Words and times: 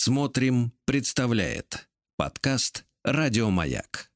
Смотрим, 0.00 0.70
представляет 0.84 1.88
подкаст 2.16 2.84
Радиомаяк. 3.02 4.12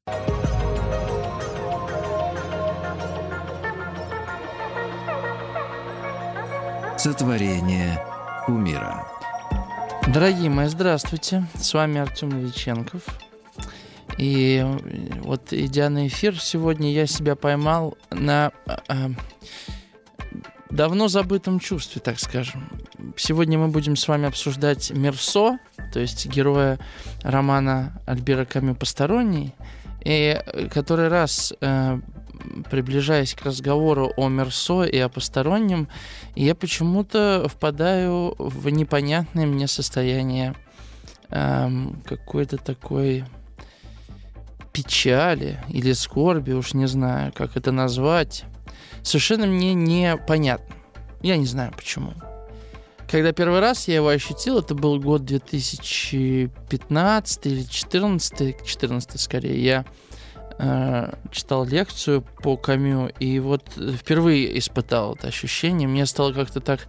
Сотворение 6.96 8.00
умира. 8.46 9.08
Дорогие 10.06 10.50
мои, 10.50 10.68
здравствуйте. 10.68 11.48
С 11.56 11.74
вами 11.74 11.98
Артем 11.98 12.28
Новиченков. 12.28 13.02
И 14.18 14.64
вот 15.24 15.52
идя 15.52 15.90
на 15.90 16.06
эфир 16.06 16.38
сегодня, 16.38 16.92
я 16.92 17.08
себя 17.08 17.34
поймал 17.34 17.98
на 18.12 18.52
э, 18.88 19.08
давно 20.70 21.08
забытом 21.08 21.58
чувстве, 21.58 22.00
так 22.00 22.20
скажем. 22.20 22.70
Сегодня 23.16 23.58
мы 23.58 23.68
будем 23.68 23.96
с 23.96 24.06
вами 24.08 24.26
обсуждать 24.26 24.90
Мерсо, 24.90 25.58
то 25.92 26.00
есть 26.00 26.26
героя 26.26 26.78
романа 27.22 28.00
Альбера 28.06 28.44
Камю 28.44 28.74
«Посторонний», 28.74 29.54
и 30.04 30.40
который 30.72 31.08
раз, 31.08 31.52
э, 31.60 32.00
приближаясь 32.70 33.34
к 33.34 33.42
разговору 33.42 34.12
о 34.16 34.28
Мерсо 34.28 34.82
и 34.82 34.98
о 34.98 35.08
постороннем, 35.08 35.88
я 36.34 36.54
почему-то 36.54 37.46
впадаю 37.48 38.34
в 38.38 38.68
непонятное 38.68 39.46
мне 39.46 39.68
состояние 39.68 40.54
э, 41.30 41.68
какой-то 42.04 42.56
такой 42.56 43.24
печали 44.72 45.62
или 45.68 45.92
скорби, 45.92 46.52
уж 46.52 46.74
не 46.74 46.86
знаю, 46.86 47.32
как 47.32 47.56
это 47.56 47.72
назвать, 47.72 48.44
совершенно 49.02 49.46
мне 49.46 49.74
непонятно. 49.74 50.74
Я 51.20 51.36
не 51.36 51.46
знаю 51.46 51.72
почему. 51.76 52.14
Когда 53.12 53.32
первый 53.32 53.60
раз 53.60 53.86
я 53.88 53.96
его 53.96 54.08
ощутил, 54.08 54.60
это 54.60 54.74
был 54.74 54.98
год 54.98 55.26
2015 55.26 57.46
или 57.46 57.56
2014, 57.56 58.64
14 58.64 59.20
скорее, 59.20 59.62
я 59.62 59.84
э, 60.58 61.12
читал 61.30 61.66
лекцию 61.66 62.22
по 62.22 62.56
Камю, 62.56 63.10
и 63.20 63.38
вот 63.38 63.70
впервые 63.98 64.58
испытал 64.58 65.12
это 65.12 65.28
ощущение. 65.28 65.86
Мне 65.86 66.06
стало 66.06 66.32
как-то 66.32 66.60
так, 66.60 66.86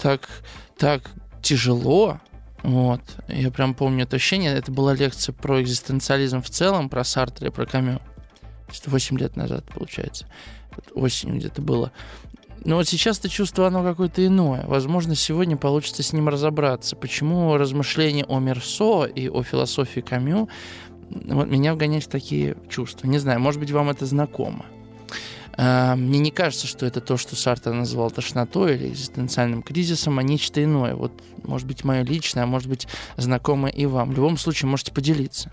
так, 0.00 0.30
так 0.78 1.10
тяжело, 1.42 2.18
вот. 2.62 3.02
Я 3.28 3.50
прям 3.50 3.74
помню 3.74 4.04
это 4.04 4.16
ощущение. 4.16 4.54
Это 4.54 4.72
была 4.72 4.94
лекция 4.94 5.34
про 5.34 5.60
экзистенциализм 5.60 6.40
в 6.40 6.48
целом, 6.48 6.88
про 6.88 7.04
Сартра 7.04 7.48
и 7.48 7.50
про 7.50 7.66
Камю. 7.66 8.00
8 8.86 9.18
лет 9.18 9.36
назад, 9.36 9.66
получается. 9.66 10.26
Осенью 10.94 11.36
где-то 11.36 11.60
было. 11.60 11.92
Но 12.68 12.76
вот 12.76 12.86
сейчас 12.86 13.18
это 13.18 13.30
чувство, 13.30 13.66
оно 13.66 13.82
какое-то 13.82 14.26
иное. 14.26 14.62
Возможно, 14.66 15.14
сегодня 15.14 15.56
получится 15.56 16.02
с 16.02 16.12
ним 16.12 16.28
разобраться. 16.28 16.96
Почему 16.96 17.56
размышления 17.56 18.26
о 18.26 18.40
Мерсо 18.40 19.04
и 19.04 19.26
о 19.26 19.42
философии 19.42 20.00
Камю 20.00 20.50
вот, 21.08 21.48
меня 21.48 21.72
вгоняют 21.72 22.04
в 22.04 22.08
такие 22.08 22.58
чувства. 22.68 23.06
Не 23.06 23.16
знаю, 23.16 23.40
может 23.40 23.58
быть, 23.58 23.70
вам 23.70 23.88
это 23.88 24.04
знакомо. 24.04 24.66
А, 25.56 25.96
мне 25.96 26.18
не 26.18 26.30
кажется, 26.30 26.66
что 26.66 26.84
это 26.84 27.00
то, 27.00 27.16
что 27.16 27.36
Сартер 27.36 27.72
называл 27.72 28.10
тошнотой 28.10 28.74
или 28.74 28.88
экзистенциальным 28.88 29.62
кризисом, 29.62 30.18
а 30.18 30.22
нечто 30.22 30.62
иное. 30.62 30.94
Вот, 30.94 31.22
может 31.44 31.66
быть, 31.66 31.84
мое 31.84 32.02
личное, 32.02 32.42
а 32.42 32.46
может 32.46 32.68
быть, 32.68 32.86
знакомое 33.16 33.72
и 33.72 33.86
вам. 33.86 34.10
В 34.10 34.14
любом 34.14 34.36
случае, 34.36 34.68
можете 34.68 34.92
поделиться. 34.92 35.50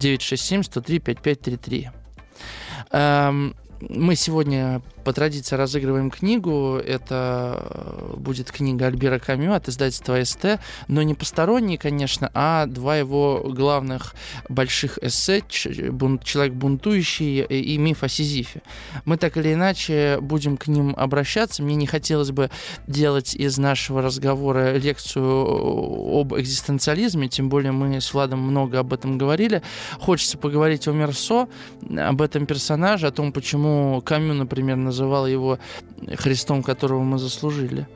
967 0.00 0.64
103 0.64 0.98
5533 0.98 1.90
мы 3.80 4.16
сегодня 4.16 4.82
по 5.08 5.14
традиции 5.14 5.56
разыгрываем 5.56 6.10
книгу. 6.10 6.76
Это 6.76 7.66
э, 7.70 8.16
будет 8.18 8.52
книга 8.52 8.88
Альбера 8.88 9.18
Камю 9.18 9.54
от 9.54 9.66
издательства 9.66 10.22
СТ, 10.22 10.60
но 10.86 11.00
не 11.00 11.14
посторонний, 11.14 11.78
конечно, 11.78 12.30
а 12.34 12.66
два 12.66 12.98
его 12.98 13.42
главных 13.48 14.14
больших 14.50 14.98
эссе 15.00 15.42
«Человек 15.48 16.52
бунтующий» 16.52 17.40
и 17.40 17.78
«Миф 17.78 18.02
о 18.02 18.08
Сизифе». 18.10 18.60
Мы 19.06 19.16
так 19.16 19.38
или 19.38 19.54
иначе 19.54 20.18
будем 20.20 20.58
к 20.58 20.66
ним 20.66 20.94
обращаться. 20.94 21.62
Мне 21.62 21.74
не 21.74 21.86
хотелось 21.86 22.30
бы 22.30 22.50
делать 22.86 23.34
из 23.34 23.56
нашего 23.56 24.02
разговора 24.02 24.76
лекцию 24.76 26.20
об 26.20 26.34
экзистенциализме, 26.34 27.28
тем 27.28 27.48
более 27.48 27.72
мы 27.72 27.98
с 27.98 28.12
Владом 28.12 28.40
много 28.40 28.80
об 28.80 28.92
этом 28.92 29.16
говорили. 29.16 29.62
Хочется 30.00 30.36
поговорить 30.36 30.86
о 30.86 30.92
Мерсо, 30.92 31.48
об 31.96 32.20
этом 32.20 32.44
персонаже, 32.44 33.06
о 33.06 33.10
том, 33.10 33.32
почему 33.32 34.02
Камю, 34.04 34.34
например, 34.34 34.76
называл 34.98 35.26
его 35.26 35.58
Христом, 36.16 36.62
которого 36.62 37.02
мы 37.02 37.18
заслужили. 37.18 37.86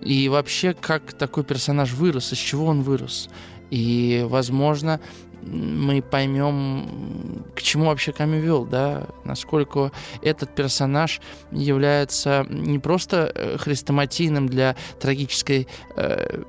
И 0.00 0.28
вообще, 0.28 0.74
как 0.74 1.12
такой 1.12 1.44
персонаж 1.44 1.92
вырос, 1.92 2.32
из 2.32 2.38
чего 2.38 2.66
он 2.66 2.82
вырос. 2.82 3.28
И, 3.70 4.24
возможно, 4.28 5.00
мы 5.42 6.02
поймем, 6.02 7.44
к 7.54 7.62
чему 7.62 7.86
вообще 7.86 8.12
Камю 8.12 8.40
вел, 8.40 8.64
да, 8.64 9.06
насколько 9.24 9.92
этот 10.22 10.54
персонаж 10.54 11.20
является 11.50 12.46
не 12.48 12.78
просто 12.78 13.32
э, 13.34 13.56
хрестоматийным 13.58 14.48
для 14.48 14.76
трагической 15.00 15.68
э, 15.96 16.42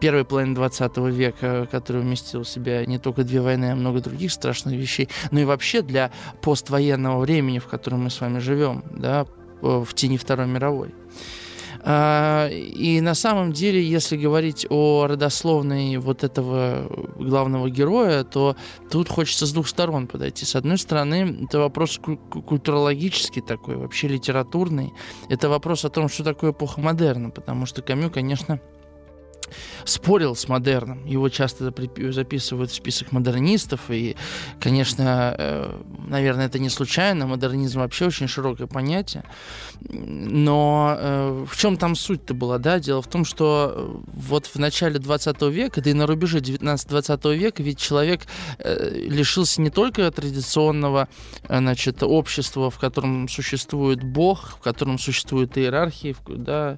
первой 0.00 0.24
половины 0.24 0.54
20 0.54 0.96
века, 0.96 1.68
который 1.70 2.02
вместил 2.02 2.42
в 2.42 2.48
себя 2.48 2.84
не 2.86 2.98
только 2.98 3.22
две 3.22 3.40
войны, 3.40 3.72
а 3.72 3.76
много 3.76 4.00
других 4.00 4.32
страшных 4.32 4.74
вещей, 4.74 5.08
но 5.30 5.40
и 5.40 5.44
вообще 5.44 5.82
для 5.82 6.10
поствоенного 6.40 7.20
времени, 7.20 7.58
в 7.58 7.66
котором 7.66 8.04
мы 8.04 8.10
с 8.10 8.20
вами 8.20 8.38
живем, 8.38 8.82
да, 8.90 9.26
в 9.60 9.94
тени 9.94 10.16
Второй 10.16 10.46
мировой. 10.46 10.94
А, 11.82 12.48
и 12.50 13.00
на 13.00 13.14
самом 13.14 13.52
деле, 13.52 13.82
если 13.82 14.16
говорить 14.16 14.66
о 14.68 15.06
родословной 15.06 15.96
вот 15.96 16.24
этого 16.24 16.86
главного 17.18 17.70
героя, 17.70 18.24
то 18.24 18.56
тут 18.90 19.08
хочется 19.08 19.46
с 19.46 19.52
двух 19.52 19.66
сторон 19.66 20.06
подойти. 20.06 20.44
С 20.44 20.56
одной 20.56 20.76
стороны, 20.76 21.44
это 21.44 21.58
вопрос 21.58 21.98
культурологический 21.98 23.40
такой, 23.40 23.76
вообще 23.76 24.08
литературный. 24.08 24.92
Это 25.30 25.48
вопрос 25.48 25.84
о 25.84 25.90
том, 25.90 26.08
что 26.08 26.22
такое 26.22 26.52
эпоха 26.52 26.80
модерна, 26.80 27.30
потому 27.30 27.64
что 27.64 27.80
Камю, 27.80 28.10
конечно, 28.10 28.60
спорил 29.84 30.36
с 30.36 30.48
модерном. 30.48 31.04
Его 31.06 31.28
часто 31.28 31.72
записывают 32.10 32.70
в 32.70 32.74
список 32.74 33.12
модернистов. 33.12 33.80
И, 33.90 34.16
конечно, 34.60 35.34
э, 35.38 35.80
наверное, 36.08 36.46
это 36.46 36.58
не 36.58 36.68
случайно. 36.68 37.26
Модернизм 37.26 37.80
вообще 37.80 38.06
очень 38.06 38.28
широкое 38.28 38.66
понятие. 38.66 39.24
Но 39.80 40.96
э, 40.98 41.46
в 41.48 41.56
чем 41.56 41.76
там 41.76 41.94
суть-то 41.94 42.34
была? 42.34 42.58
Да? 42.58 42.78
Дело 42.78 43.02
в 43.02 43.08
том, 43.08 43.24
что 43.24 43.72
э, 43.74 43.96
вот 44.06 44.46
в 44.46 44.56
начале 44.56 44.98
20 44.98 45.42
века, 45.42 45.80
да 45.80 45.90
и 45.90 45.92
на 45.92 46.06
рубеже 46.06 46.38
19-20 46.38 47.36
века, 47.36 47.62
ведь 47.62 47.78
человек 47.78 48.22
лишился 48.62 49.60
не 49.60 49.70
только 49.70 50.10
традиционного 50.10 51.08
значит, 51.48 52.02
общества, 52.02 52.70
в 52.70 52.78
котором 52.78 53.28
существует 53.28 54.02
Бог, 54.02 54.56
в 54.58 54.62
котором 54.62 54.98
существует 54.98 55.56
иерархия, 55.56 56.14
да, 56.28 56.76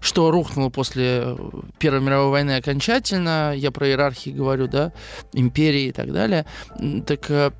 что 0.00 0.30
рухнуло 0.30 0.68
после 0.68 1.36
Первой 1.78 2.00
мировой 2.00 2.30
войны 2.30 2.56
окончательно, 2.56 3.54
я 3.56 3.70
про 3.70 3.88
иерархии 3.88 4.30
говорю, 4.30 4.66
да, 4.68 4.92
империи 5.32 5.84
и 5.84 5.92
так 5.92 6.12
далее, 6.12 6.46
так 7.06 7.30
э, 7.30 7.50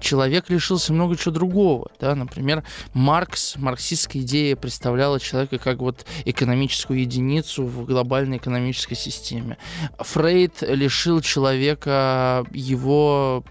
человек 0.00 0.50
лишился 0.50 0.92
много 0.92 1.16
чего 1.16 1.32
другого, 1.32 1.88
да, 2.00 2.14
например, 2.14 2.64
Маркс, 2.94 3.56
марксистская 3.56 4.22
идея 4.22 4.56
представляла 4.56 5.20
человека 5.20 5.58
как 5.58 5.78
вот 5.78 6.06
экономическую 6.24 7.00
единицу 7.00 7.64
в 7.64 7.84
глобальной 7.84 8.38
экономической 8.38 8.94
системе. 8.94 9.58
Фрейд 9.98 10.62
лишил 10.62 11.20
человека 11.20 12.44
его, 12.52 13.44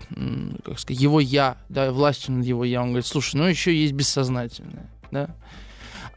как 0.64 0.80
сказать, 0.80 1.02
его 1.02 1.20
я, 1.20 1.58
да, 1.70 1.92
властью 1.92 2.36
над 2.36 2.46
его 2.46 2.64
я. 2.64 2.82
Он 2.82 2.90
говорит, 2.90 3.06
слушай, 3.06 3.36
ну 3.36 3.46
еще 3.46 3.76
есть 3.76 3.94
бессознательное, 3.94 4.90
да. 5.12 5.36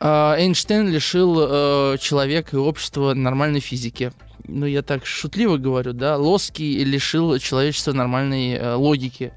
А, 0.00 0.36
Эйнштейн 0.38 0.88
лишил 0.88 1.38
э, 1.40 1.98
человека 1.98 2.56
и 2.56 2.60
общества 2.60 3.14
нормальной 3.14 3.60
физики. 3.60 4.12
Ну, 4.46 4.64
я 4.64 4.82
так 4.82 5.04
шутливо 5.04 5.56
говорю, 5.56 5.92
да. 5.92 6.16
Лоский 6.16 6.84
лишил 6.84 7.38
человечества 7.38 7.92
нормальной 7.92 8.52
э, 8.52 8.74
логики, 8.74 9.32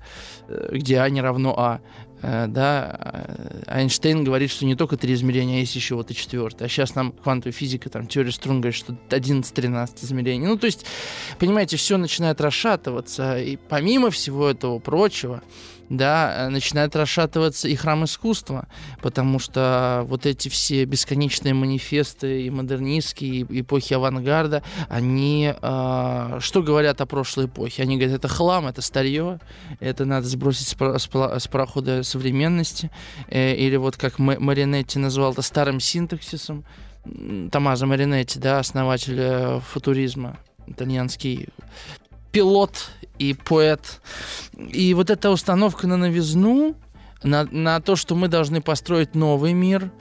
э, 0.48 0.70
где 0.74 1.00
А 1.00 1.10
не 1.10 1.22
равно 1.22 1.56
А. 1.58 1.82
Да, 2.22 3.00
а 3.66 3.80
Эйнштейн 3.80 4.24
говорит, 4.24 4.52
что 4.52 4.64
не 4.68 4.76
только 4.76 4.96
три 4.96 5.16
измерения, 5.16 5.56
а 5.56 5.60
есть 5.62 5.76
еще 5.76 5.96
вот 5.96 6.12
и 6.12 6.16
четвертое. 6.16 6.66
А 6.66 6.70
сейчас 6.70 6.94
нам 6.94 7.14
квантовая 7.14 7.52
физика, 7.52 7.90
там, 7.90 8.06
теория 8.06 8.32
струн 8.32 8.62
говорит, 8.62 8.78
что 8.78 8.96
11-13 9.10 10.06
измерений. 10.06 10.46
Ну, 10.46 10.56
то 10.56 10.68
есть, 10.68 10.86
понимаете, 11.40 11.78
все 11.78 11.98
начинает 11.98 12.40
расшатываться. 12.40 13.40
И 13.40 13.58
помимо 13.58 14.12
всего 14.12 14.48
этого 14.52 14.78
прочего, 14.78 15.42
да, 15.92 16.48
э, 16.48 16.50
начинает 16.50 16.96
расшатываться 16.96 17.68
и 17.68 17.76
храм 17.76 18.06
искусства, 18.06 18.68
потому 19.02 19.40
что 19.40 20.04
вот 20.08 20.26
эти 20.26 20.48
все 20.48 20.86
бесконечные 20.86 21.54
манифесты 21.54 22.44
и 22.44 22.50
модернистские, 22.50 23.42
и 23.42 23.62
эпохи 23.62 23.94
авангарда, 23.94 24.64
они 24.88 25.54
э, 25.54 26.38
что 26.40 26.64
говорят 26.64 27.02
о 27.02 27.06
прошлой 27.06 27.46
эпохе? 27.46 27.84
Они 27.84 27.98
говорят, 27.98 28.16
это 28.16 28.30
хлам, 28.30 28.68
это 28.68 28.82
старье, 28.82 29.40
это 29.82 30.06
надо 30.06 30.28
сбросить 30.28 30.68
с, 30.68 30.76
с, 30.76 31.10
с 31.44 31.48
парохода 31.48 32.04
современности, 32.04 32.90
э, 33.28 33.54
или 33.56 33.76
вот 33.76 33.98
как 33.98 34.18
Маринетти 34.18 34.98
назвал 34.98 35.34
это 35.34 35.42
старым 35.42 35.82
синтаксисом, 35.82 36.64
Томазо 37.52 37.86
Маринетти, 37.86 38.40
да, 38.40 38.60
основатель 38.60 39.20
э, 39.20 39.60
футуризма 39.60 40.38
итальянский 40.68 41.50
пилот 42.32 42.92
и 43.22 43.34
поэт. 43.36 44.02
И 44.58 44.96
вот 44.96 45.12
эта 45.12 45.30
установка 45.30 45.86
на 45.86 45.96
новизну, 45.96 46.76
на, 47.22 47.44
на 47.44 47.80
то, 47.80 47.96
что 47.96 48.16
мы 48.16 48.28
должны 48.28 48.62
построить 48.62 49.14
новый 49.14 49.54
мир, 49.54 49.92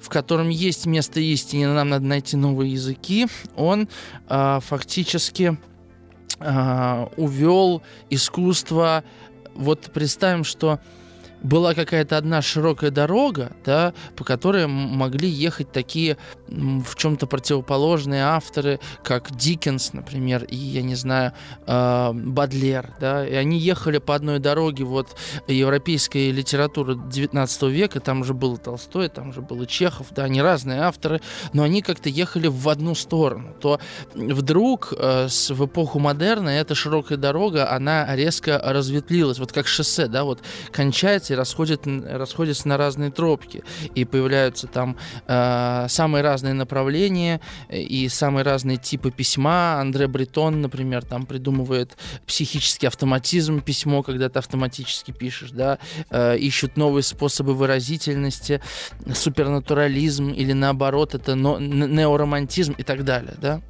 в 0.00 0.08
котором 0.08 0.48
есть 0.48 0.84
место 0.86 1.20
истине, 1.20 1.68
нам 1.68 1.88
надо 1.88 2.04
найти 2.04 2.36
новые 2.36 2.72
языки, 2.72 3.28
он 3.54 3.88
э, 4.28 4.58
фактически 4.60 5.56
э, 6.40 7.06
увел 7.16 7.82
искусство. 8.10 9.04
Вот 9.54 9.92
представим, 9.94 10.42
что 10.42 10.80
была 11.44 11.74
какая-то 11.74 12.16
одна 12.16 12.42
широкая 12.42 12.90
дорога, 12.90 13.52
да, 13.64 13.92
по 14.16 14.24
которой 14.24 14.66
могли 14.66 15.28
ехать 15.28 15.70
такие 15.70 16.16
в 16.48 16.96
чем-то 16.96 17.26
противоположные 17.26 18.24
авторы, 18.24 18.80
как 19.02 19.36
Диккенс, 19.36 19.92
например, 19.92 20.44
и, 20.44 20.56
я 20.56 20.82
не 20.82 20.94
знаю, 20.94 21.32
э, 21.66 22.12
Бадлер, 22.14 22.94
да, 22.98 23.26
и 23.26 23.34
они 23.34 23.58
ехали 23.58 23.98
по 23.98 24.14
одной 24.14 24.38
дороге 24.38 24.84
вот 24.84 25.16
европейской 25.46 26.30
литературы 26.30 26.96
19 26.96 27.62
века, 27.64 28.00
там 28.00 28.24
же 28.24 28.32
был 28.32 28.56
Толстой, 28.56 29.08
там 29.08 29.32
же 29.34 29.42
был 29.42 29.64
Чехов, 29.66 30.08
да, 30.12 30.24
они 30.24 30.40
разные 30.40 30.80
авторы, 30.80 31.20
но 31.52 31.62
они 31.62 31.82
как-то 31.82 32.08
ехали 32.08 32.46
в 32.46 32.68
одну 32.70 32.94
сторону, 32.94 33.54
то 33.60 33.80
вдруг 34.14 34.94
э, 34.96 35.28
с, 35.28 35.50
в 35.50 35.66
эпоху 35.66 35.98
модерна 35.98 36.48
эта 36.48 36.74
широкая 36.74 37.18
дорога, 37.18 37.70
она 37.70 38.16
резко 38.16 38.58
разветвилась, 38.64 39.38
вот 39.38 39.52
как 39.52 39.66
шоссе, 39.66 40.06
да, 40.06 40.24
вот 40.24 40.40
кончается 40.72 41.33
расходят, 41.34 41.82
расходятся 41.86 42.68
на 42.68 42.76
разные 42.76 43.10
тропки. 43.10 43.62
И 43.94 44.04
появляются 44.04 44.66
там 44.66 44.96
э, 45.26 45.86
самые 45.88 46.22
разные 46.22 46.54
направления 46.54 47.40
и 47.70 48.08
самые 48.08 48.44
разные 48.44 48.76
типы 48.76 49.10
письма. 49.10 49.80
Андре 49.80 50.06
Бретон, 50.06 50.60
например, 50.60 51.04
там 51.04 51.26
придумывает 51.26 51.96
психический 52.26 52.86
автоматизм 52.86 53.60
письмо, 53.60 54.02
когда 54.02 54.28
ты 54.28 54.38
автоматически 54.38 55.10
пишешь, 55.10 55.50
да, 55.50 55.78
э, 56.10 56.36
ищут 56.38 56.76
новые 56.76 57.02
способы 57.02 57.54
выразительности, 57.54 58.60
супернатурализм 59.12 60.30
или 60.30 60.52
наоборот 60.52 61.14
это 61.14 61.34
но, 61.34 61.58
неоромантизм 61.58 62.72
и 62.72 62.82
так 62.82 63.04
далее, 63.04 63.34
да. 63.40 63.60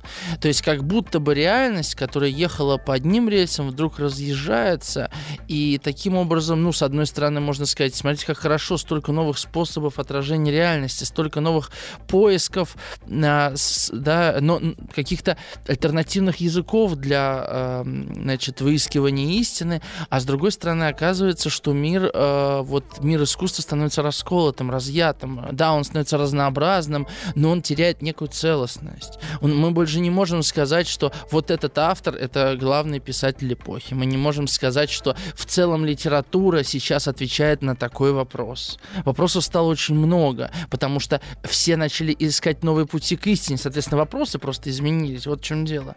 То 0.40 0.49
есть 0.49 0.62
как 0.62 0.84
будто 0.84 1.20
бы 1.20 1.34
реальность, 1.34 1.94
которая 1.94 2.31
ехала 2.31 2.76
по 2.76 2.94
одним 2.94 3.28
рельсам, 3.28 3.69
вдруг 3.69 3.99
разъезжается, 3.99 5.11
и 5.49 5.81
таким 5.82 6.16
образом, 6.16 6.62
ну, 6.62 6.72
с 6.72 6.82
одной 6.82 7.06
стороны, 7.06 7.40
можно 7.40 7.53
можно 7.54 7.66
сказать. 7.66 7.94
Смотрите, 7.94 8.26
как 8.26 8.38
хорошо, 8.38 8.76
столько 8.76 9.12
новых 9.12 9.38
способов 9.38 10.00
отражения 10.00 10.50
реальности, 10.50 11.04
столько 11.04 11.40
новых 11.40 11.70
поисков, 12.08 12.76
а, 13.08 13.54
да, 13.92 14.38
но 14.40 14.60
каких-то 14.92 15.36
альтернативных 15.68 16.38
языков 16.38 16.96
для, 16.96 17.44
а, 17.46 17.82
значит, 17.84 18.60
выискивания 18.60 19.38
истины. 19.38 19.82
А 20.10 20.18
с 20.18 20.24
другой 20.24 20.50
стороны, 20.50 20.84
оказывается, 20.88 21.48
что 21.48 21.72
мир, 21.72 22.10
а, 22.12 22.62
вот 22.62 22.84
мир 23.04 23.22
искусства 23.22 23.62
становится 23.62 24.02
расколотым, 24.02 24.72
разъятым. 24.72 25.46
Да, 25.52 25.74
он 25.74 25.84
становится 25.84 26.18
разнообразным, 26.18 27.06
но 27.36 27.50
он 27.50 27.62
теряет 27.62 28.02
некую 28.02 28.30
целостность. 28.30 29.20
Он, 29.42 29.56
мы 29.56 29.70
больше 29.70 30.00
не 30.00 30.10
можем 30.10 30.42
сказать, 30.42 30.88
что 30.88 31.12
вот 31.30 31.52
этот 31.52 31.78
автор— 31.78 32.16
это 32.16 32.56
главный 32.58 32.98
писатель 32.98 33.52
эпохи. 33.52 33.94
Мы 33.94 34.06
не 34.06 34.16
можем 34.16 34.48
сказать, 34.48 34.90
что 34.90 35.16
в 35.36 35.44
целом 35.44 35.84
литература 35.84 36.64
сейчас 36.64 37.06
отвечает 37.06 37.44
отвечает 37.44 37.62
на 37.62 37.76
такой 37.76 38.12
вопрос. 38.12 38.79
Вопросов 39.05 39.44
стало 39.44 39.69
очень 39.69 39.94
много, 39.94 40.50
потому 40.70 41.00
что 41.00 41.20
все 41.44 41.76
начали 41.76 42.14
искать 42.19 42.64
новые 42.64 42.87
пути 42.87 43.17
к 43.17 43.26
истине. 43.26 43.58
Соответственно, 43.58 43.99
вопросы 43.99 44.38
просто 44.38 44.70
изменились. 44.70 45.26
Вот 45.26 45.41
в 45.41 45.44
чем 45.44 45.64
дело. 45.64 45.94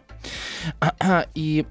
И 1.34 1.66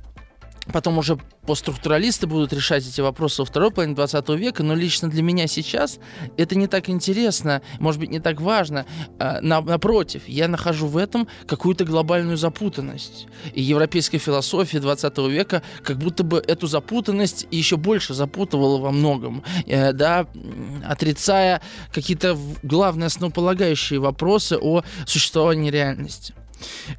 Потом 0.74 0.98
уже 0.98 1.18
постструктуралисты 1.46 2.28
будут 2.28 2.52
решать 2.54 2.88
эти 2.88 3.02
вопросы 3.02 3.42
во 3.42 3.46
второй 3.46 3.72
половине 3.72 3.96
20 3.96 4.30
века, 4.30 4.64
но 4.64 4.76
лично 4.76 5.10
для 5.10 5.24
меня 5.24 5.48
сейчас 5.48 6.00
это 6.36 6.56
не 6.56 6.68
так 6.68 6.90
интересно, 6.90 7.62
может 7.80 8.00
быть, 8.00 8.10
не 8.10 8.20
так 8.20 8.42
важно. 8.42 8.86
А, 9.20 9.40
напротив, 9.42 10.24
я 10.28 10.48
нахожу 10.48 10.88
в 10.88 10.98
этом 10.98 11.28
какую-то 11.46 11.86
глобальную 11.86 12.38
запутанность. 12.38 13.28
И 13.54 13.62
европейская 13.62 14.18
философия 14.18 14.80
20 14.80 15.18
века 15.30 15.64
как 15.84 15.98
будто 15.98 16.24
бы 16.24 16.44
эту 16.46 16.68
запутанность 16.68 17.48
еще 17.52 17.78
больше 17.78 18.14
запутывала 18.14 18.80
во 18.80 18.92
многом, 18.92 19.44
э, 19.66 19.94
да, 19.94 20.28
отрицая 20.86 21.62
какие-то 21.94 22.38
главные 22.64 23.08
основополагающие 23.08 24.00
вопросы 24.00 24.58
о 24.60 24.84
существовании 25.06 25.72
реальности. 25.72 26.34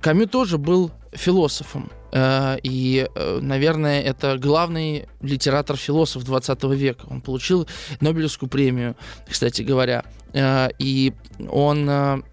Камю 0.00 0.26
тоже 0.26 0.58
был 0.58 0.90
философом. 1.12 1.90
Э, 2.12 2.56
и, 2.62 3.08
э, 3.14 3.38
наверное, 3.40 4.02
это 4.02 4.38
главный 4.38 5.08
литератор-философ 5.20 6.24
20 6.24 6.64
века. 6.74 7.06
Он 7.10 7.20
получил 7.20 7.68
Нобелевскую 8.00 8.48
премию, 8.48 8.96
кстати 9.28 9.62
говоря. 9.62 10.04
Э, 10.32 10.68
и 10.78 11.12
он 11.50 12.24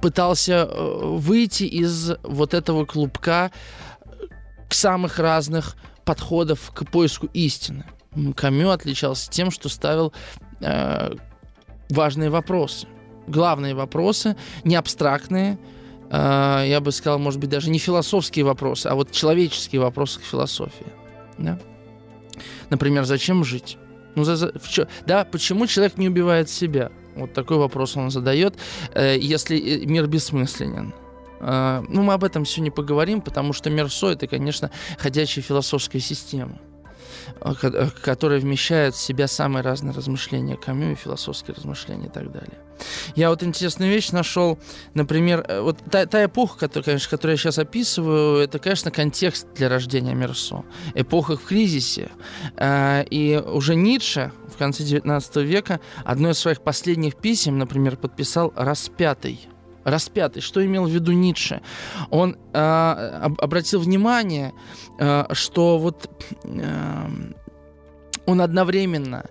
пытался 0.00 0.66
выйти 0.66 1.62
из 1.62 2.10
вот 2.24 2.54
этого 2.54 2.84
клубка 2.84 3.52
к 4.68 4.74
самых 4.74 5.20
разных 5.20 5.76
подходов 6.04 6.72
к 6.74 6.84
поиску 6.90 7.28
истины. 7.32 7.84
Камю 8.34 8.70
отличался 8.70 9.30
тем, 9.30 9.52
что 9.52 9.68
ставил 9.68 10.12
важные 11.88 12.30
вопросы. 12.30 12.88
Главные 13.28 13.76
вопросы, 13.76 14.36
не 14.64 14.74
абстрактные, 14.74 15.56
а, 16.10 16.64
я 16.64 16.80
бы 16.80 16.92
сказал, 16.92 17.18
может 17.18 17.40
быть, 17.40 17.50
даже 17.50 17.70
не 17.70 17.78
философские 17.78 18.44
вопросы, 18.44 18.86
а 18.86 18.94
вот 18.94 19.10
человеческие 19.10 19.80
вопросы 19.80 20.20
к 20.20 20.22
философии. 20.22 20.86
Да? 21.38 21.58
Например, 22.70 23.04
зачем 23.04 23.44
жить? 23.44 23.78
Ну, 24.14 24.24
за, 24.24 24.36
за, 24.36 24.52
в 24.58 24.68
чё, 24.68 24.86
да, 25.06 25.24
почему 25.24 25.66
человек 25.66 25.96
не 25.96 26.08
убивает 26.08 26.50
себя? 26.50 26.90
Вот 27.14 27.32
такой 27.32 27.58
вопрос 27.58 27.96
он 27.96 28.10
задает, 28.10 28.56
э, 28.94 29.16
если 29.18 29.58
э, 29.58 29.86
мир 29.86 30.06
бессмысленен. 30.06 30.94
Э, 31.40 31.84
ну, 31.88 32.02
мы 32.02 32.14
об 32.14 32.24
этом 32.24 32.44
сегодня 32.44 32.72
поговорим, 32.72 33.20
потому 33.20 33.52
что 33.52 33.70
Мерсо— 33.70 34.08
это, 34.10 34.26
конечно, 34.26 34.70
ходячая 34.98 35.42
философская 35.42 36.00
система. 36.00 36.58
Э, 37.40 37.54
э, 37.62 37.88
которая 38.02 38.40
вмещает 38.40 38.94
в 38.94 39.00
себя 39.00 39.26
самые 39.26 39.62
разные 39.62 39.94
размышления 39.94 40.56
Камю 40.56 40.92
и 40.92 40.94
философские 40.94 41.54
размышления 41.54 42.06
и 42.06 42.10
так 42.10 42.30
далее. 42.32 42.58
Я 43.14 43.30
вот 43.30 43.42
интересную 43.42 43.90
вещь 43.90 44.10
нашел, 44.10 44.58
например, 44.94 45.44
э, 45.48 45.60
вот 45.60 45.78
та, 45.90 46.06
та 46.06 46.24
эпоха, 46.24 46.58
которую, 46.58 46.84
конечно, 46.84 47.10
которую 47.10 47.34
я 47.34 47.38
сейчас 47.38 47.58
описываю, 47.58 48.38
это, 48.38 48.58
конечно, 48.58 48.90
контекст 48.90 49.46
для 49.54 49.68
рождения 49.68 50.14
Мерсо. 50.14 50.64
Эпоха 50.94 51.36
в 51.36 51.44
кризисе. 51.44 52.10
И 52.60 53.42
уже 53.46 53.74
Ницше 53.74 54.32
в 54.52 54.56
конце 54.56 54.82
XIX 54.84 55.44
века 55.44 55.80
одно 56.04 56.30
из 56.30 56.38
своих 56.38 56.62
последних 56.62 57.16
писем, 57.16 57.58
например, 57.58 57.96
подписал 57.96 58.52
«Распятый» 58.56 59.48
распятый. 59.84 60.42
Что 60.42 60.64
имел 60.64 60.86
в 60.86 60.90
виду 60.90 61.12
Ницше? 61.12 61.62
Он 62.10 62.36
э, 62.52 62.58
обратил 62.58 63.80
внимание, 63.80 64.52
э, 64.98 65.24
что 65.32 65.78
вот 65.78 66.10
э, 66.44 67.08
он 68.26 68.40
одновременно 68.40 69.24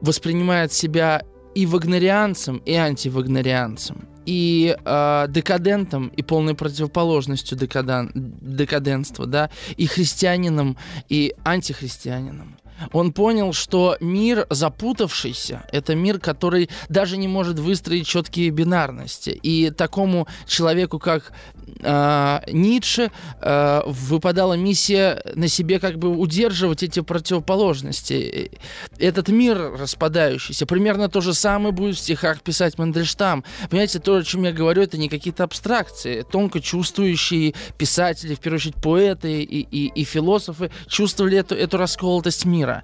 воспринимает 0.00 0.72
себя 0.72 1.22
и 1.56 1.64
вагнерианцем, 1.64 2.58
и 2.66 2.74
антивагнерианцем, 2.74 4.06
и 4.26 4.76
э, 4.84 5.26
декадентом, 5.30 6.08
и 6.08 6.22
полной 6.22 6.54
противоположностью 6.54 7.56
декадан, 7.56 8.12
декаденства, 8.14 9.24
да, 9.24 9.48
и 9.78 9.86
христианином, 9.86 10.76
и 11.08 11.34
антихристианином. 11.44 12.56
Он 12.92 13.12
понял, 13.12 13.54
что 13.54 13.96
мир 14.00 14.46
запутавшийся, 14.50 15.62
это 15.72 15.94
мир, 15.94 16.18
который 16.18 16.68
даже 16.90 17.16
не 17.16 17.26
может 17.26 17.58
выстроить 17.58 18.06
четкие 18.06 18.50
бинарности. 18.50 19.30
И 19.30 19.70
такому 19.70 20.28
человеку, 20.46 20.98
как 20.98 21.32
э, 21.80 22.38
Ницше, 22.52 23.10
э, 23.40 23.82
выпадала 23.86 24.54
миссия 24.54 25.22
на 25.34 25.48
себе 25.48 25.78
как 25.78 25.98
бы 25.98 26.16
удерживать 26.16 26.82
эти 26.82 27.00
противоположности. 27.00 28.50
Этот 28.98 29.28
мир 29.28 29.72
распадающийся. 29.78 30.66
Примерно 30.66 31.08
то 31.08 31.20
же 31.20 31.34
самое 31.34 31.72
будет 31.72 31.96
в 31.96 32.00
стихах 32.00 32.42
писать 32.42 32.78
Мандельштам. 32.78 33.44
Понимаете, 33.70 33.98
то, 33.98 34.16
о 34.16 34.22
чем 34.22 34.44
я 34.44 34.52
говорю, 34.52 34.82
это 34.82 34.98
не 34.98 35.08
какие-то 35.08 35.44
абстракции. 35.44 36.22
Тонко 36.22 36.60
чувствующие 36.60 37.54
писатели, 37.78 38.34
в 38.34 38.40
первую 38.40 38.58
очередь 38.58 38.76
поэты 38.76 39.42
и, 39.42 39.60
и, 39.60 39.86
и 39.88 40.04
философы, 40.04 40.70
чувствовали 40.88 41.38
эту, 41.38 41.54
эту 41.54 41.76
расколотость 41.76 42.44
мира. 42.44 42.82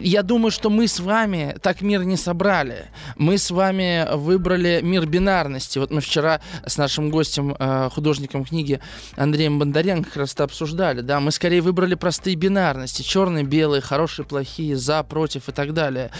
Я 0.00 0.22
думаю, 0.22 0.50
что 0.50 0.70
мы 0.70 0.88
с 0.88 1.00
вами 1.00 1.56
так 1.60 1.82
мир 1.82 2.04
не 2.04 2.16
собрали. 2.16 2.86
Мы 3.16 3.38
с 3.38 3.50
вами 3.50 4.06
выбрали 4.14 4.80
мир 4.82 5.06
бинарности. 5.06 5.78
Вот 5.78 5.90
мы 5.90 6.00
вчера 6.00 6.40
с 6.66 6.78
нашим 6.78 7.10
гостем, 7.10 7.54
э, 7.58 7.90
художником 7.92 8.44
книги 8.44 8.80
Андреем 9.16 9.58
Бондаренко 9.58 10.08
как 10.08 10.16
раз 10.16 10.34
это 10.34 10.44
обсуждали, 10.44 11.00
да, 11.00 11.20
мы 11.20 11.30
скорее 11.30 11.60
выбрали 11.60 11.94
простые 11.94 12.36
бинарности, 12.36 13.02
черные, 13.02 13.44
белые, 13.44 13.80
хорошие, 13.80 14.24
плохие, 14.24 14.76
за, 14.76 15.02
против 15.02 15.48
и 15.48 15.52
так 15.52 15.72
далее, 15.74 16.10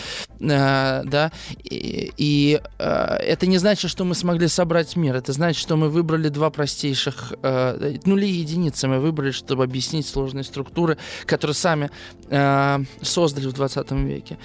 э, 0.40 1.02
да, 1.04 1.32
и, 1.62 2.12
и 2.16 2.60
э, 2.78 2.84
это 2.84 3.46
не 3.46 3.58
значит, 3.58 3.90
что 3.90 4.04
мы 4.04 4.14
смогли 4.14 4.48
собрать 4.48 4.96
мир, 4.96 5.16
это 5.16 5.32
значит, 5.32 5.60
что 5.60 5.76
мы 5.76 5.88
выбрали 5.88 6.28
два 6.28 6.50
простейших, 6.50 7.32
нули 7.42 8.26
и 8.26 8.32
единицы. 8.32 8.88
Мы 8.88 9.00
выбрали, 9.00 9.30
чтобы 9.30 9.64
объяснить 9.64 10.06
сложные 10.06 10.44
структуры, 10.44 10.98
которые 11.26 11.54
сами 11.54 11.90
создали 13.02 13.46
в 13.46 13.52
20 13.62 13.90
веке. 13.92 14.38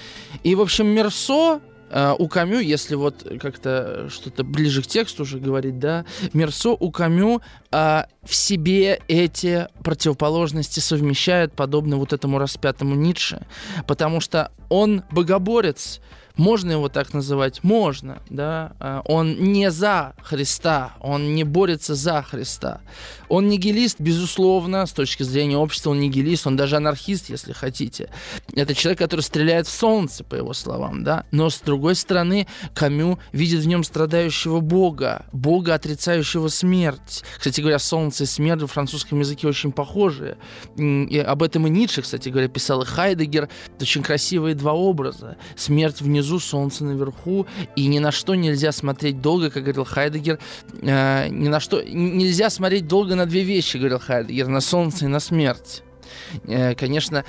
И, 0.44 0.54
в 0.54 0.60
общем, 0.60 0.86
Мерсо 0.86 1.60
Uh, 1.90 2.14
у 2.18 2.28
Камю, 2.28 2.58
если 2.58 2.96
вот 2.96 3.26
как-то 3.40 4.10
что-то 4.10 4.44
ближе 4.44 4.82
к 4.82 4.86
тексту 4.86 5.22
уже 5.22 5.38
говорить, 5.38 5.78
да, 5.78 6.04
Мерсо 6.34 6.76
у 6.78 6.90
Камю 6.90 7.40
uh, 7.70 8.04
в 8.22 8.34
себе 8.34 9.00
эти 9.08 9.68
противоположности 9.82 10.80
совмещает, 10.80 11.54
подобно 11.54 11.96
вот 11.96 12.12
этому 12.12 12.38
распятому 12.38 12.94
Ницше, 12.94 13.46
потому 13.86 14.20
что 14.20 14.52
он 14.68 15.02
богоборец, 15.10 16.02
можно 16.38 16.70
его 16.72 16.88
так 16.88 17.12
называть? 17.12 17.64
Можно, 17.64 18.18
да. 18.30 18.72
А, 18.78 19.02
он 19.04 19.36
не 19.52 19.70
за 19.72 20.14
Христа, 20.22 20.92
он 21.00 21.34
не 21.34 21.42
борется 21.42 21.96
за 21.96 22.22
Христа. 22.22 22.80
Он 23.28 23.48
нигилист, 23.48 24.00
безусловно, 24.00 24.86
с 24.86 24.92
точки 24.92 25.22
зрения 25.22 25.56
общества 25.56 25.90
он 25.90 26.00
нигилист, 26.00 26.46
он 26.46 26.56
даже 26.56 26.76
анархист, 26.76 27.30
если 27.30 27.52
хотите. 27.52 28.10
Это 28.54 28.74
человек, 28.74 28.98
который 28.98 29.20
стреляет 29.20 29.66
в 29.66 29.70
солнце, 29.70 30.24
по 30.24 30.34
его 30.34 30.52
словам, 30.52 31.04
да. 31.04 31.24
Но, 31.30 31.50
с 31.50 31.60
другой 31.60 31.94
стороны, 31.94 32.46
Камю 32.74 33.18
видит 33.32 33.60
в 33.60 33.66
нем 33.66 33.84
страдающего 33.84 34.60
Бога, 34.60 35.26
Бога, 35.32 35.74
отрицающего 35.74 36.48
смерть. 36.48 37.24
Кстати 37.36 37.60
говоря, 37.60 37.78
солнце 37.78 38.24
и 38.24 38.26
смерть 38.26 38.62
в 38.62 38.66
французском 38.66 39.20
языке 39.20 39.46
очень 39.46 39.72
похожие. 39.72 40.38
И 40.76 41.18
об 41.18 41.42
этом 41.42 41.66
и 41.66 41.70
Ницше, 41.70 42.02
кстати 42.02 42.28
говоря, 42.28 42.48
писал 42.48 42.82
и 42.82 42.86
Хайдегер. 42.86 43.48
Это 43.74 43.82
очень 43.82 44.02
красивые 44.02 44.54
два 44.54 44.72
образа. 44.72 45.36
Смерть 45.56 46.00
внизу, 46.00 46.38
солнце 46.38 46.84
наверху, 46.84 47.46
и 47.76 47.86
ни 47.86 47.98
на 47.98 48.12
что 48.12 48.34
нельзя 48.34 48.72
смотреть 48.72 49.20
долго, 49.20 49.50
как 49.50 49.64
говорил 49.64 49.84
Хайдегер, 49.84 50.38
э, 50.80 51.28
ни 51.28 51.48
на 51.48 51.60
что 51.60 51.82
нельзя 51.82 52.50
смотреть 52.50 52.86
долго 52.86 53.14
на 53.18 53.26
две 53.26 53.42
вещи, 53.42 53.76
говорил 53.76 53.98
Хайдегер, 53.98 54.48
на 54.48 54.60
солнце 54.60 55.04
и 55.04 55.08
на 55.08 55.20
смерть. 55.20 55.82
Э, 56.46 56.74
конечно, 56.74 57.24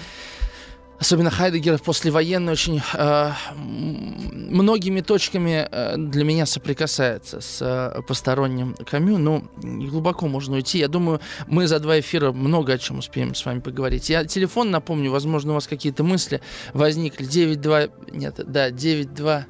особенно 1.00 1.32
Хайдегер 1.32 1.80
послевоенный 1.80 2.54
очень 2.54 2.82
э, 2.94 3.32
многими 3.56 5.02
точками 5.02 5.68
э, 5.70 5.96
для 5.98 6.24
меня 6.24 6.46
соприкасается 6.46 7.42
с 7.42 7.60
э, 7.62 8.02
посторонним 8.04 8.76
Камю. 8.90 9.18
Ну, 9.18 9.44
глубоко 9.58 10.28
можно 10.28 10.56
уйти. 10.56 10.80
Я 10.80 10.88
думаю, 10.88 11.20
мы 11.48 11.68
за 11.68 11.80
два 11.80 12.00
эфира 12.00 12.32
много 12.32 12.74
о 12.74 12.78
чем 12.78 13.00
успеем 13.00 13.34
с 13.34 13.46
вами 13.46 13.60
поговорить. 13.60 14.10
Я 14.10 14.26
телефон 14.26 14.72
напомню, 14.72 15.12
возможно, 15.12 15.52
у 15.52 15.56
вас 15.56 15.68
какие-то 15.68 16.04
мысли 16.04 16.42
возникли. 16.74 17.26
9-2... 17.26 18.12
Нет, 18.12 18.40
да, 18.46 18.70
9-2... 18.70 19.46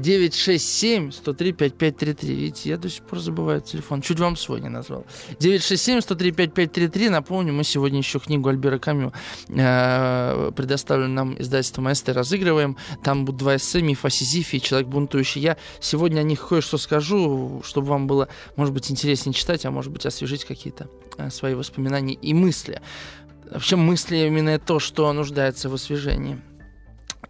967 0.00 1.12
103 1.12 1.52
5533. 1.52 2.34
Видите, 2.34 2.70
я 2.70 2.76
до 2.76 2.88
сих 2.88 3.02
пор 3.02 3.18
забываю 3.18 3.60
телефон. 3.60 4.02
Чуть 4.02 4.18
вам 4.18 4.36
свой 4.36 4.60
не 4.60 4.68
назвал. 4.68 5.04
967 5.38 6.00
103 6.00 6.32
5533. 6.32 7.08
Напомню, 7.10 7.52
мы 7.52 7.64
сегодня 7.64 7.98
еще 7.98 8.18
книгу 8.18 8.48
Альбера 8.48 8.78
Камю 8.78 9.12
э, 9.48 10.52
предоставленную 10.56 11.14
нам 11.14 11.40
издательством 11.40 11.88
АСТ 11.88 12.10
разыгрываем. 12.10 12.76
Там 13.02 13.24
будут 13.24 13.40
два 13.40 13.56
эссе 13.56 13.82
«Миф 13.82 14.04
о 14.04 14.10
Сизифе» 14.10 14.56
и 14.56 14.60
«Человек 14.60 14.88
бунтующий». 14.88 15.40
Я 15.40 15.56
сегодня 15.80 16.20
о 16.20 16.22
них 16.22 16.46
кое-что 16.48 16.78
скажу, 16.78 17.62
чтобы 17.64 17.88
вам 17.88 18.06
было, 18.06 18.28
может 18.56 18.72
быть, 18.74 18.90
интереснее 18.90 19.34
читать, 19.34 19.64
а 19.66 19.70
может 19.70 19.92
быть, 19.92 20.06
освежить 20.06 20.44
какие-то 20.44 20.88
э, 21.18 21.30
свои 21.30 21.54
воспоминания 21.54 22.14
и 22.14 22.34
мысли. 22.34 22.80
Вообще 23.50 23.76
мысли 23.76 24.16
именно 24.16 24.58
то, 24.58 24.78
что 24.78 25.12
нуждается 25.12 25.68
в 25.68 25.74
освежении. 25.74 26.40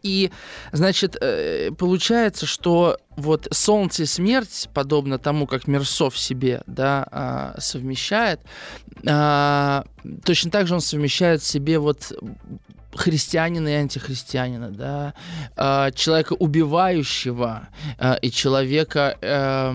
И, 0.03 0.31
значит, 0.73 1.17
э, 1.21 1.71
получается, 1.77 2.47
что 2.47 2.99
вот 3.17 3.49
солнце 3.51 4.05
и 4.05 4.07
смерть, 4.07 4.69
подобно 4.73 5.19
тому, 5.19 5.47
как 5.47 5.67
Мерсо 5.67 6.11
в 6.11 6.19
себе 6.19 6.63
да, 6.67 7.07
а, 7.11 7.55
совмещает, 7.59 8.41
а, 9.07 9.85
точно 10.25 10.51
так 10.51 10.67
же 10.67 10.75
он 10.75 10.81
совмещает 10.81 11.43
в 11.43 11.47
себе 11.47 11.79
вот 11.79 12.13
христианина 12.95 13.69
и 13.69 13.73
антихристианина, 13.73 14.71
да, 14.71 15.15
э, 15.57 15.93
человека 15.95 16.35
убивающего 16.35 17.69
э, 17.99 18.19
и 18.23 18.31
человека, 18.31 19.17
э, 19.21 19.73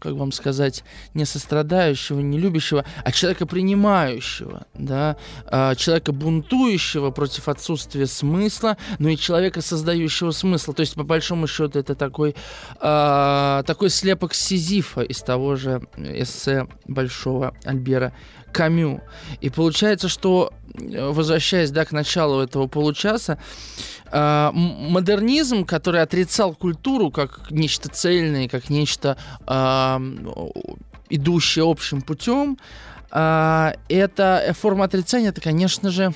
как 0.00 0.12
вам 0.12 0.32
сказать, 0.32 0.84
не 1.14 1.24
сострадающего, 1.24 2.20
не 2.20 2.38
любящего, 2.38 2.84
а 3.04 3.12
человека 3.12 3.46
принимающего, 3.46 4.66
да, 4.74 5.16
э, 5.46 5.74
человека 5.76 6.12
бунтующего 6.12 7.10
против 7.10 7.48
отсутствия 7.48 8.06
смысла, 8.06 8.76
но 8.98 9.08
и 9.08 9.16
человека 9.16 9.60
создающего 9.60 10.30
смысл. 10.30 10.72
То 10.72 10.80
есть, 10.80 10.94
по 10.94 11.04
большому 11.04 11.46
счету, 11.46 11.78
это 11.78 11.94
такой, 11.94 12.34
э, 12.80 13.62
такой 13.66 13.90
слепок 13.90 14.34
Сизифа 14.34 15.02
из 15.02 15.20
того 15.20 15.56
же 15.56 15.82
эссе 15.96 16.66
большого 16.86 17.54
Альбера 17.64 18.12
Камю. 18.56 19.02
И 19.42 19.50
получается, 19.50 20.08
что, 20.08 20.50
э, 20.74 21.10
возвращаясь 21.10 21.70
да, 21.70 21.84
к 21.84 21.92
началу 21.92 22.40
этого 22.40 22.68
получаса, 22.68 23.38
э, 24.10 24.50
модернизм, 24.52 25.66
который 25.66 26.00
отрицал 26.00 26.54
культуру 26.54 27.10
как 27.10 27.50
нечто 27.50 27.90
цельное, 27.90 28.48
как 28.48 28.70
нечто 28.70 29.18
э, 29.46 29.98
идущее 31.10 31.70
общим 31.70 32.00
путем, 32.00 32.56
а, 33.18 33.74
это 33.88 34.54
форма 34.58 34.84
отрицания, 34.84 35.30
это, 35.30 35.40
конечно 35.40 35.90
же, 35.90 36.12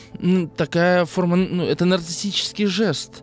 такая 0.56 1.04
форма, 1.06 1.36
ну, 1.36 1.64
это 1.64 1.84
нарциссический 1.84 2.66
жест, 2.66 3.22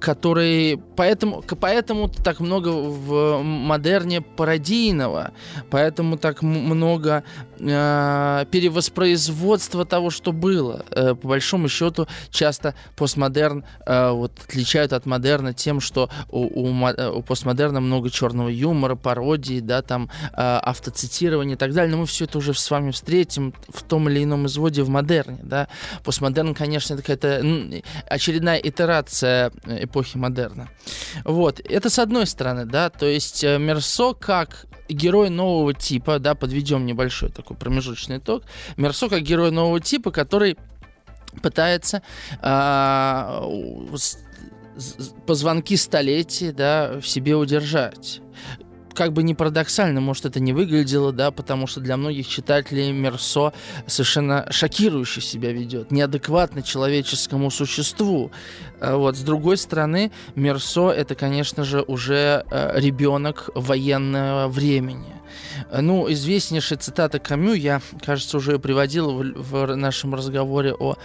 который, 0.00 0.80
поэтому, 0.96 1.42
поэтому 1.60 2.08
так 2.08 2.40
много 2.40 2.68
в 2.68 3.42
модерне 3.42 4.22
пародийного, 4.22 5.32
поэтому 5.70 6.16
так 6.16 6.42
много 6.42 7.22
э, 7.62 8.44
перевоспроизводства 8.50 9.84
того, 9.84 10.10
что 10.10 10.32
было. 10.32 10.84
Э, 10.90 11.14
по 11.14 11.28
большому 11.28 11.68
счету, 11.68 12.08
часто 12.30 12.74
постмодерн 12.96 13.64
э, 13.86 14.10
вот, 14.10 14.32
отличают 14.44 14.92
от 14.92 15.06
модерна 15.06 15.54
тем, 15.54 15.80
что 15.80 16.10
у, 16.28 16.40
у, 16.40 17.16
у 17.16 17.22
постмодерна 17.22 17.80
много 17.80 18.10
черного 18.10 18.48
юмора, 18.48 18.96
пародии, 18.96 19.60
да, 19.60 19.82
там 19.82 20.10
э, 20.32 20.36
автоцитирования 20.36 21.54
и 21.54 21.58
так 21.58 21.72
далее, 21.72 21.90
но 21.90 21.98
мы 21.98 22.06
все 22.06 22.24
это 22.24 22.38
уже 22.38 22.54
с 22.54 22.70
вами 22.70 22.90
встретим 22.90 23.54
в 23.68 23.82
том 23.82 24.08
или 24.08 24.24
ином 24.24 24.46
изводе 24.46 24.82
в 24.82 24.88
модерне. 24.88 25.38
Да? 25.42 25.68
Постмодерн, 26.04 26.54
конечно, 26.54 26.94
это 26.94 27.02
какая-то 27.02 27.82
очередная 28.08 28.58
итерация 28.58 29.52
эпохи 29.66 30.16
модерна. 30.16 30.68
Вот. 31.24 31.60
Это 31.60 31.90
с 31.90 31.98
одной 31.98 32.26
стороны, 32.26 32.64
да, 32.64 32.90
то 32.90 33.06
есть 33.06 33.44
э, 33.44 33.58
Мерсо 33.58 34.14
как 34.14 34.66
герой 34.92 35.30
нового 35.30 35.74
типа, 35.74 36.18
да, 36.18 36.34
подведем 36.34 36.86
небольшой 36.86 37.30
такой 37.30 37.56
промежуточный 37.56 38.18
итог. 38.18 38.44
Мерсо 38.76 39.08
как 39.08 39.22
герой 39.22 39.50
нового 39.50 39.80
типа, 39.80 40.10
который 40.10 40.56
пытается 41.42 42.02
э, 42.42 43.48
позвонки 45.26 45.76
столетий 45.76 46.52
да, 46.52 47.00
в 47.00 47.06
себе 47.06 47.36
удержать 47.36 48.20
как 48.94 49.12
бы 49.12 49.22
не 49.22 49.34
парадоксально, 49.34 50.00
может, 50.00 50.26
это 50.26 50.40
не 50.40 50.52
выглядело, 50.52 51.12
да, 51.12 51.30
потому 51.30 51.66
что 51.66 51.80
для 51.80 51.96
многих 51.96 52.28
читателей 52.28 52.92
Мерсо 52.92 53.52
совершенно 53.86 54.46
шокирующе 54.50 55.20
себя 55.20 55.52
ведет, 55.52 55.90
неадекватно 55.90 56.62
человеческому 56.62 57.50
существу. 57.50 58.30
А 58.80 58.96
вот, 58.96 59.16
с 59.16 59.20
другой 59.20 59.56
стороны, 59.56 60.10
Мерсо 60.34 60.90
это, 60.90 61.14
конечно 61.14 61.64
же, 61.64 61.82
уже 61.82 62.44
э, 62.50 62.72
ребенок 62.80 63.50
военного 63.54 64.48
времени. 64.48 65.21
Ну, 65.70 66.10
известнейшая 66.12 66.78
цитата 66.78 67.18
Камю, 67.18 67.54
я, 67.54 67.80
кажется, 68.04 68.36
уже 68.36 68.58
приводил 68.58 69.12
в, 69.12 69.66
в 69.66 69.76
нашем 69.76 70.14
разговоре 70.14 70.74
о 70.74 70.96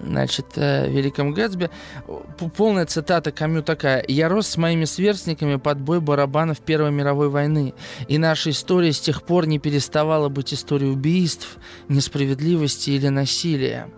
значит, 0.00 0.46
э, 0.56 0.88
Великом 0.88 1.32
Гэтсби. 1.32 1.70
Полная 2.56 2.86
цитата 2.86 3.32
Камю 3.32 3.62
такая. 3.62 4.04
«Я 4.08 4.28
рос 4.28 4.48
с 4.48 4.56
моими 4.56 4.84
сверстниками 4.84 5.56
под 5.56 5.80
бой 5.80 6.00
барабанов 6.00 6.60
Первой 6.60 6.90
мировой 6.90 7.28
войны, 7.28 7.74
и 8.08 8.18
наша 8.18 8.50
история 8.50 8.92
с 8.92 9.00
тех 9.00 9.22
пор 9.22 9.46
не 9.46 9.58
переставала 9.58 10.28
быть 10.28 10.52
историей 10.52 10.90
убийств, 10.90 11.58
несправедливости 11.88 12.90
или 12.90 13.08
насилия». 13.08 13.88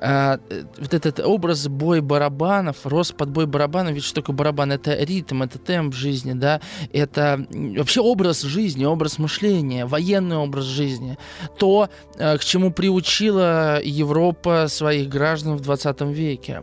А, 0.00 0.38
э, 0.50 0.64
вот 0.78 0.94
этот 0.94 1.20
образ 1.20 1.68
бой 1.68 2.00
барабанов, 2.00 2.86
рост 2.86 3.14
под 3.14 3.30
бой 3.30 3.46
барабанов, 3.46 3.94
ведь 3.94 4.04
что 4.04 4.20
такое 4.20 4.36
барабан? 4.36 4.72
Это 4.72 4.94
ритм, 4.94 5.42
это 5.42 5.58
темп 5.58 5.94
жизни, 5.94 6.32
да, 6.32 6.60
это 6.92 7.46
вообще 7.50 8.00
образ 8.00 8.42
жизни, 8.42 8.84
образ 8.84 9.18
мышления, 9.18 9.86
военный 9.86 10.36
образ 10.36 10.64
жизни. 10.64 11.18
То, 11.58 11.88
э, 12.16 12.38
к 12.38 12.44
чему 12.44 12.72
приучила 12.72 13.82
Европа 13.82 14.66
своих 14.68 15.08
граждан 15.08 15.56
в 15.56 15.60
20 15.60 16.00
веке. 16.02 16.62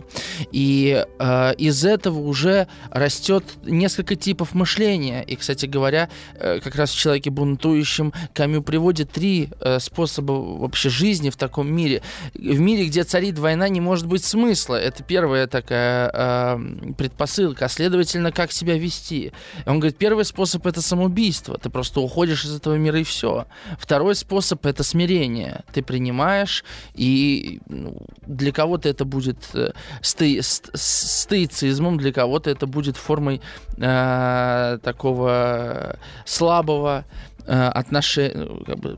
И 0.52 1.06
э, 1.20 1.54
из 1.56 1.86
этого 1.86 2.20
уже 2.20 2.68
растет 2.92 3.44
несколько 3.64 4.16
типов 4.16 4.54
мышления. 4.54 5.22
И, 5.22 5.36
кстати 5.36 5.66
говоря, 5.66 6.10
как 6.40 6.76
раз 6.76 6.92
в 6.92 6.98
«Человеке 6.98 7.30
бунтующем» 7.30 8.14
Камю 8.34 8.62
приводит 8.62 9.12
три 9.12 9.50
способа 9.80 10.32
вообще 10.32 10.90
жизни 10.90 11.30
в 11.30 11.36
таком 11.36 11.74
мире. 11.74 12.02
В 12.34 12.60
мире, 12.60 12.77
где 12.86 13.04
царит 13.04 13.40
война, 13.40 13.70
не 13.70 13.82
может 13.82 14.06
быть 14.06 14.24
смысла. 14.24 14.76
Это 14.76 15.04
первая 15.04 15.48
такая 15.48 16.12
э, 16.14 16.94
предпосылка. 16.98 17.66
А 17.66 17.70
следовательно, 17.70 18.32
как 18.32 18.52
себя 18.52 18.78
вести? 18.78 19.32
Он 19.66 19.80
говорит, 19.80 19.98
первый 19.98 20.26
способ 20.26 20.66
это 20.68 20.82
самоубийство. 20.82 21.58
Ты 21.58 21.70
просто 21.70 22.00
уходишь 22.00 22.46
из 22.46 22.56
этого 22.56 22.76
мира 22.76 23.00
и 23.00 23.04
все. 23.04 23.46
Второй 23.80 24.16
способ 24.16 24.66
это 24.66 24.84
смирение. 24.84 25.64
Ты 25.74 25.84
принимаешь, 25.84 26.64
и 26.94 27.60
ну, 27.68 27.98
для 28.26 28.52
кого-то 28.52 28.90
это 28.90 29.06
будет 29.06 29.38
э, 29.54 29.72
сты, 30.02 30.42
стоицизмом, 30.42 31.98
для 31.98 32.12
кого-то 32.12 32.50
это 32.50 32.68
будет 32.68 32.98
формой 32.98 33.42
э, 33.78 34.80
такого 34.84 35.98
слабого 36.26 37.06
Э, 37.37 37.37
отношение, 37.48 38.46
ну, 38.46 38.64
как 38.66 38.80
бы, 38.80 38.98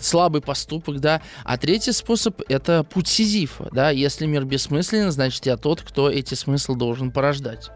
слабый 0.00 0.40
поступок, 0.40 1.00
да. 1.00 1.20
А 1.44 1.58
третий 1.58 1.92
способ— 1.92 2.40
это 2.48 2.84
путь 2.84 3.08
Сизифа, 3.08 3.68
да. 3.72 3.90
Если 3.90 4.26
мир 4.26 4.44
бессмысленен, 4.44 5.10
значит, 5.10 5.46
я 5.46 5.56
тот, 5.56 5.82
кто 5.82 6.10
эти 6.10 6.34
смыслы 6.34 6.76
должен 6.76 7.10
порождать. 7.10 7.70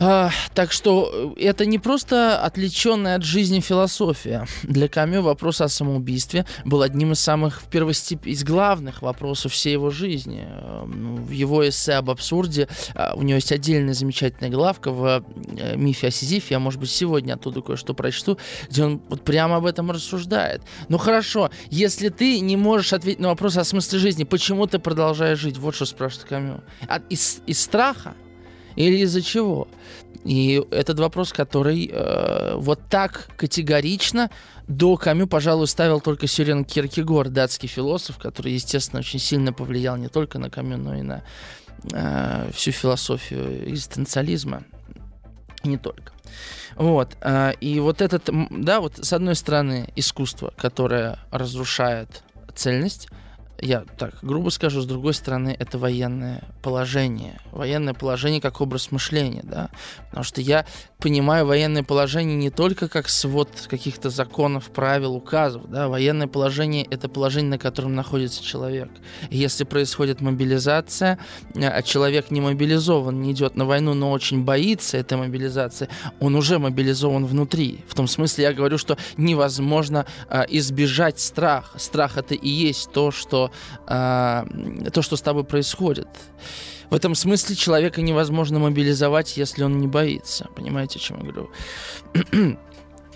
А, 0.00 0.30
так 0.54 0.70
что 0.70 1.34
э, 1.36 1.42
это 1.42 1.66
не 1.66 1.78
просто 1.78 2.40
отвлеченная 2.40 3.16
от 3.16 3.24
жизни 3.24 3.60
философия. 3.60 4.46
Для 4.62 4.88
Камю 4.88 5.22
вопрос 5.22 5.60
о 5.60 5.68
самоубийстве 5.68 6.46
был 6.64 6.82
одним 6.82 7.12
из 7.12 7.20
самых 7.20 7.62
первостеп... 7.64 8.26
из 8.26 8.44
главных 8.44 9.02
вопросов 9.02 9.52
всей 9.52 9.72
его 9.72 9.90
жизни. 9.90 10.46
Эм, 10.46 11.16
в 11.16 11.30
его 11.30 11.68
эссе 11.68 11.94
об 11.94 12.10
абсурде 12.10 12.68
а, 12.94 13.14
у 13.16 13.22
него 13.22 13.36
есть 13.36 13.50
отдельная 13.50 13.94
замечательная 13.94 14.50
главка 14.50 14.92
в 14.92 15.24
э, 15.56 15.76
мифе 15.76 16.08
о 16.08 16.10
Сизифе. 16.12 16.54
Я, 16.54 16.58
может 16.60 16.78
быть, 16.78 16.90
сегодня 16.90 17.34
оттуда 17.34 17.60
кое-что 17.60 17.92
прочту, 17.92 18.38
где 18.70 18.84
он 18.84 19.02
вот 19.08 19.22
прямо 19.22 19.56
об 19.56 19.66
этом 19.66 19.90
рассуждает. 19.90 20.62
Ну 20.88 20.98
хорошо, 20.98 21.50
если 21.70 22.08
ты 22.08 22.38
не 22.38 22.56
можешь 22.56 22.92
ответить 22.92 23.20
на 23.20 23.28
вопрос 23.28 23.56
о 23.56 23.64
смысле 23.64 23.98
жизни, 23.98 24.22
почему 24.22 24.66
ты 24.68 24.78
продолжаешь 24.78 25.40
жить? 25.40 25.58
Вот 25.58 25.74
что 25.74 25.86
спрашивает 25.86 26.28
Камю. 26.28 26.64
От, 26.86 27.02
из, 27.10 27.40
из 27.46 27.60
страха? 27.60 28.14
Или 28.76 28.98
из-за 28.98 29.22
чего? 29.22 29.68
И 30.24 30.62
этот 30.70 30.98
вопрос, 30.98 31.32
который 31.32 31.90
э, 31.92 32.54
вот 32.56 32.80
так 32.90 33.28
категорично 33.36 34.30
до 34.66 34.96
Камю, 34.96 35.26
пожалуй, 35.26 35.66
ставил 35.66 36.00
только 36.00 36.26
Сюрен 36.26 36.64
Киркегор, 36.64 37.28
датский 37.28 37.68
философ, 37.68 38.18
который, 38.18 38.52
естественно, 38.52 39.00
очень 39.00 39.20
сильно 39.20 39.52
повлиял 39.52 39.96
не 39.96 40.08
только 40.08 40.38
на 40.38 40.50
Камю, 40.50 40.76
но 40.76 40.96
и 40.96 41.02
на 41.02 41.22
э, 41.92 42.50
всю 42.52 42.72
философию 42.72 43.70
экзистенциализма. 43.70 44.64
Не 45.64 45.78
только. 45.78 46.12
Вот. 46.76 47.16
Э, 47.20 47.52
и 47.60 47.80
вот 47.80 48.02
этот, 48.02 48.28
да, 48.50 48.80
вот 48.80 48.98
с 48.98 49.12
одной 49.12 49.34
стороны, 49.34 49.88
искусство, 49.96 50.52
которое 50.56 51.18
разрушает 51.30 52.22
цельность, 52.54 53.08
я 53.60 53.84
так 53.98 54.14
грубо 54.22 54.50
скажу, 54.50 54.80
с 54.80 54.86
другой 54.86 55.14
стороны, 55.14 55.54
это 55.58 55.78
военное 55.78 56.44
положение. 56.62 57.40
Военное 57.50 57.94
положение 57.94 58.40
как 58.40 58.60
образ 58.60 58.92
мышления, 58.92 59.42
да. 59.42 59.70
Потому 60.06 60.24
что 60.24 60.40
я 60.40 60.64
понимаю 60.98 61.44
военное 61.46 61.82
положение 61.82 62.36
не 62.36 62.50
только 62.50 62.88
как 62.88 63.08
свод 63.08 63.48
каких-то 63.68 64.10
законов, 64.10 64.70
правил, 64.70 65.14
указов, 65.14 65.68
да. 65.68 65.88
Военное 65.88 66.28
положение— 66.28 66.84
это 66.90 67.08
положение, 67.08 67.50
на 67.50 67.58
котором 67.58 67.94
находится 67.94 68.44
человек. 68.44 68.90
И 69.30 69.36
если 69.36 69.64
происходит 69.64 70.20
мобилизация, 70.20 71.18
а 71.56 71.82
человек 71.82 72.30
не 72.30 72.40
мобилизован, 72.40 73.20
не 73.20 73.32
идет 73.32 73.56
на 73.56 73.64
войну, 73.64 73.94
но 73.94 74.12
очень 74.12 74.44
боится 74.44 74.96
этой 74.98 75.18
мобилизации, 75.18 75.88
он 76.20 76.36
уже 76.36 76.60
мобилизован 76.60 77.26
внутри. 77.26 77.84
В 77.88 77.94
том 77.94 78.06
смысле 78.06 78.44
я 78.44 78.52
говорю, 78.52 78.78
что 78.78 78.96
невозможно 79.16 80.06
а, 80.28 80.42
избежать 80.48 81.18
страха. 81.18 81.78
Страх— 81.78 82.16
это 82.16 82.34
и 82.34 82.48
есть 82.48 82.92
то, 82.92 83.10
что 83.10 83.47
э, 83.86 84.44
то, 84.92 85.02
что 85.02 85.16
с 85.16 85.22
тобой 85.22 85.44
происходит. 85.44 86.08
В 86.90 86.94
этом 86.94 87.14
смысле 87.14 87.54
человека 87.54 88.00
невозможно 88.00 88.58
мобилизовать, 88.58 89.36
если 89.36 89.62
он 89.62 89.78
не 89.78 89.86
боится. 89.86 90.48
Понимаете, 90.56 90.98
о 90.98 91.02
чем 91.02 91.18
я 91.18 91.30
говорю? 91.30 91.50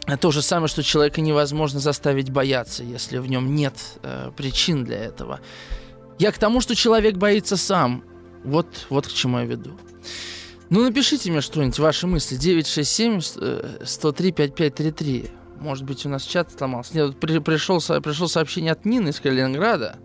То 0.21 0.31
же 0.31 0.43
самое, 0.43 0.69
что 0.69 0.83
человека 0.83 1.21
невозможно 1.21 1.81
заставить 1.81 2.31
бояться, 2.31 2.83
если 2.83 3.19
в 3.19 3.31
нем 3.31 3.55
нет 3.55 3.75
э, 4.03 4.31
причин 4.37 4.85
для 4.85 4.99
этого. 4.99 5.41
Я 6.19 6.33
к 6.33 6.39
тому, 6.39 6.61
что 6.61 6.75
человек 6.75 7.17
боится 7.17 7.57
сам. 7.57 8.05
Вот, 8.45 8.87
вот 8.91 9.07
к 9.07 9.13
чему 9.13 9.39
я 9.39 9.45
веду. 9.45 9.79
Ну, 10.69 10.83
напишите 10.83 11.31
мне 11.31 11.41
что-нибудь, 11.41 11.79
ваши 11.79 12.07
мысли. 12.07 12.37
967 12.37 13.21
103 13.85 14.33
5533. 14.33 15.31
Может 15.61 15.85
быть, 15.85 16.05
у 16.05 16.09
нас 16.09 16.25
чат 16.25 16.51
сломался. 16.51 16.97
Нет, 16.97 17.21
при, 17.21 17.39
пришел, 17.39 17.81
пришел 17.81 18.29
сообщение 18.29 18.73
от 18.73 18.85
Нины 18.85 19.11
из 19.11 19.21
Калининграда. 19.21 19.99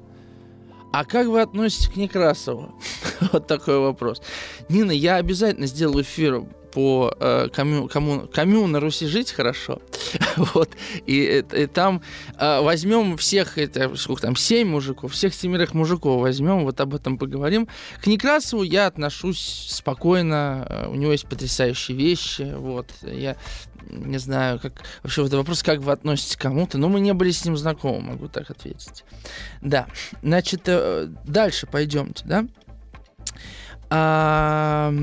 А 0.98 1.06
как 1.06 1.28
вы 1.28 1.42
относитесь 1.42 1.90
к 1.90 1.96
Некрасову? 1.96 2.74
вот 3.32 3.46
такой 3.46 3.78
вопрос. 3.78 4.20
Нина, 4.68 4.90
я 4.90 5.18
обязательно 5.18 5.68
сделаю 5.68 6.04
эфир 6.04 6.42
по 6.72 7.14
э, 7.20 7.50
кому, 7.54 7.88
кому, 7.88 8.28
кому 8.28 8.66
на 8.66 8.80
Руси 8.80 9.06
жить 9.06 9.32
хорошо. 9.32 9.80
вот. 10.38 10.70
И, 11.06 11.44
и, 11.54 11.56
и 11.56 11.68
там 11.68 12.02
э, 12.40 12.62
возьмем 12.62 13.16
всех, 13.18 13.60
это, 13.60 13.96
сколько 13.96 14.24
там, 14.24 14.36
семь 14.36 14.70
мужиков, 14.70 15.14
всех 15.14 15.36
семерых 15.36 15.76
мужиков 15.76 16.20
возьмем, 16.20 16.64
вот 16.64 16.82
об 16.82 16.96
этом 16.96 17.20
поговорим. 17.20 17.68
К 18.02 18.08
Некрасову 18.08 18.64
я 18.64 18.88
отношусь 18.88 19.68
спокойно, 19.70 20.66
э, 20.68 20.88
у 20.88 20.96
него 20.96 21.12
есть 21.12 21.28
потрясающие 21.28 21.96
вещи, 21.96 22.54
вот. 22.58 22.88
Я 23.04 23.38
не 23.90 24.18
знаю, 24.18 24.60
как 24.60 24.84
вообще 25.04 25.24
вот 25.24 25.34
вопрос, 25.34 25.64
как 25.64 25.80
вы 25.80 25.92
относитесь 25.92 26.36
к 26.36 26.42
кому-то, 26.42 26.78
но 26.78 26.90
мы 26.90 27.00
не 27.00 27.14
были 27.14 27.32
с 27.32 27.46
ним 27.46 27.58
знакомы, 27.58 28.02
могу 28.02 28.28
так 28.28 28.50
ответить. 28.50 29.04
Да, 29.62 29.88
значит, 30.22 30.62
э, 30.66 31.08
дальше 31.26 31.68
пойдемте, 31.68 32.24
да. 32.26 32.46
А, 33.90 34.94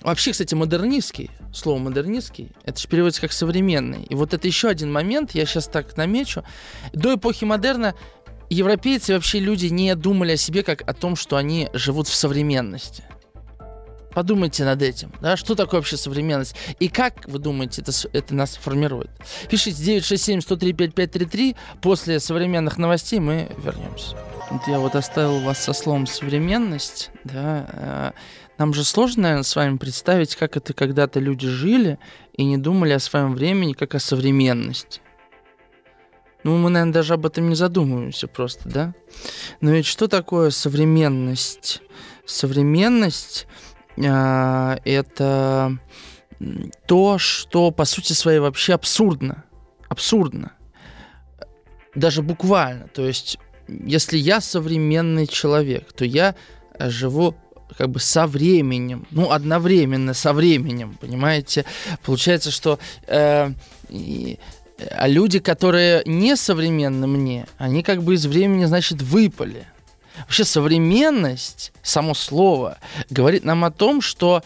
вообще, 0.00 0.32
кстати, 0.32 0.54
модернистский, 0.54 1.30
слово 1.52 1.78
модернистский, 1.78 2.52
это 2.64 2.80
же 2.80 2.88
переводится 2.88 3.20
как 3.20 3.32
современный. 3.32 4.04
И 4.04 4.14
вот 4.14 4.32
это 4.32 4.46
еще 4.46 4.68
один 4.68 4.90
момент, 4.90 5.32
я 5.32 5.44
сейчас 5.44 5.66
так 5.66 5.96
намечу. 5.96 6.42
До 6.92 7.14
эпохи 7.14 7.44
модерна 7.44 7.94
европейцы 8.48 9.12
вообще 9.12 9.40
люди 9.40 9.66
не 9.66 9.94
думали 9.94 10.32
о 10.32 10.36
себе 10.36 10.62
как 10.62 10.88
о 10.88 10.94
том, 10.94 11.16
что 11.16 11.36
они 11.36 11.68
живут 11.74 12.08
в 12.08 12.14
современности. 12.14 13.04
Подумайте 14.16 14.64
над 14.64 14.80
этим. 14.80 15.12
Да? 15.20 15.36
Что 15.36 15.54
такое 15.54 15.80
вообще 15.80 15.98
современность? 15.98 16.56
И 16.80 16.88
как, 16.88 17.28
вы 17.28 17.38
думаете, 17.38 17.82
это, 17.82 17.92
это 18.14 18.34
нас 18.34 18.56
формирует? 18.56 19.10
Пишите 19.50 19.98
967-103-5533. 19.98 21.54
После 21.82 22.18
современных 22.18 22.78
новостей 22.78 23.20
мы 23.20 23.54
вернемся. 23.62 24.16
Вот 24.50 24.62
я 24.68 24.78
вот 24.78 24.96
оставил 24.96 25.40
вас 25.40 25.62
со 25.62 25.74
словом 25.74 26.06
«современность». 26.06 27.10
Да? 27.24 27.68
А, 27.68 28.12
нам 28.56 28.72
же 28.72 28.84
сложно, 28.84 29.24
наверное, 29.24 29.42
с 29.42 29.54
вами 29.54 29.76
представить, 29.76 30.34
как 30.34 30.56
это 30.56 30.72
когда-то 30.72 31.20
люди 31.20 31.46
жили 31.46 31.98
и 32.38 32.44
не 32.44 32.56
думали 32.56 32.94
о 32.94 33.00
своем 33.00 33.34
времени 33.34 33.74
как 33.74 33.94
о 33.94 33.98
современности. 33.98 35.02
Ну, 36.42 36.56
мы, 36.56 36.70
наверное, 36.70 36.94
даже 36.94 37.12
об 37.12 37.26
этом 37.26 37.50
не 37.50 37.54
задумываемся 37.54 38.28
просто, 38.28 38.66
да? 38.66 38.94
Но 39.60 39.72
ведь 39.72 39.84
что 39.84 40.08
такое 40.08 40.48
современность? 40.48 41.82
Современность 42.24 43.46
это 43.96 45.78
то, 46.86 47.18
что 47.18 47.70
по 47.70 47.84
сути 47.84 48.12
своей 48.12 48.40
вообще 48.40 48.74
абсурдно. 48.74 49.44
Абсурдно. 49.88 50.52
Даже 51.94 52.22
буквально. 52.22 52.88
То 52.88 53.06
есть, 53.06 53.38
если 53.68 54.18
я 54.18 54.40
современный 54.40 55.26
человек, 55.26 55.92
то 55.92 56.04
я 56.04 56.34
живу 56.78 57.34
как 57.76 57.90
бы 57.90 58.00
со 58.00 58.26
временем, 58.26 59.06
ну, 59.10 59.30
одновременно 59.32 60.14
со 60.14 60.32
временем, 60.32 60.96
понимаете? 61.00 61.64
Получается, 62.04 62.50
что 62.50 62.78
э, 63.06 63.50
и, 63.88 64.38
а 64.90 65.08
люди, 65.08 65.38
которые 65.38 66.02
не 66.04 66.36
современны 66.36 67.06
мне, 67.06 67.46
они 67.58 67.82
как 67.82 68.02
бы 68.02 68.14
из 68.14 68.26
времени, 68.26 68.64
значит, 68.66 69.02
выпали. 69.02 69.66
Вообще 70.20 70.44
современность, 70.44 71.72
само 71.82 72.14
слово, 72.14 72.78
говорит 73.10 73.44
нам 73.44 73.64
о 73.64 73.70
том, 73.70 74.00
что 74.00 74.42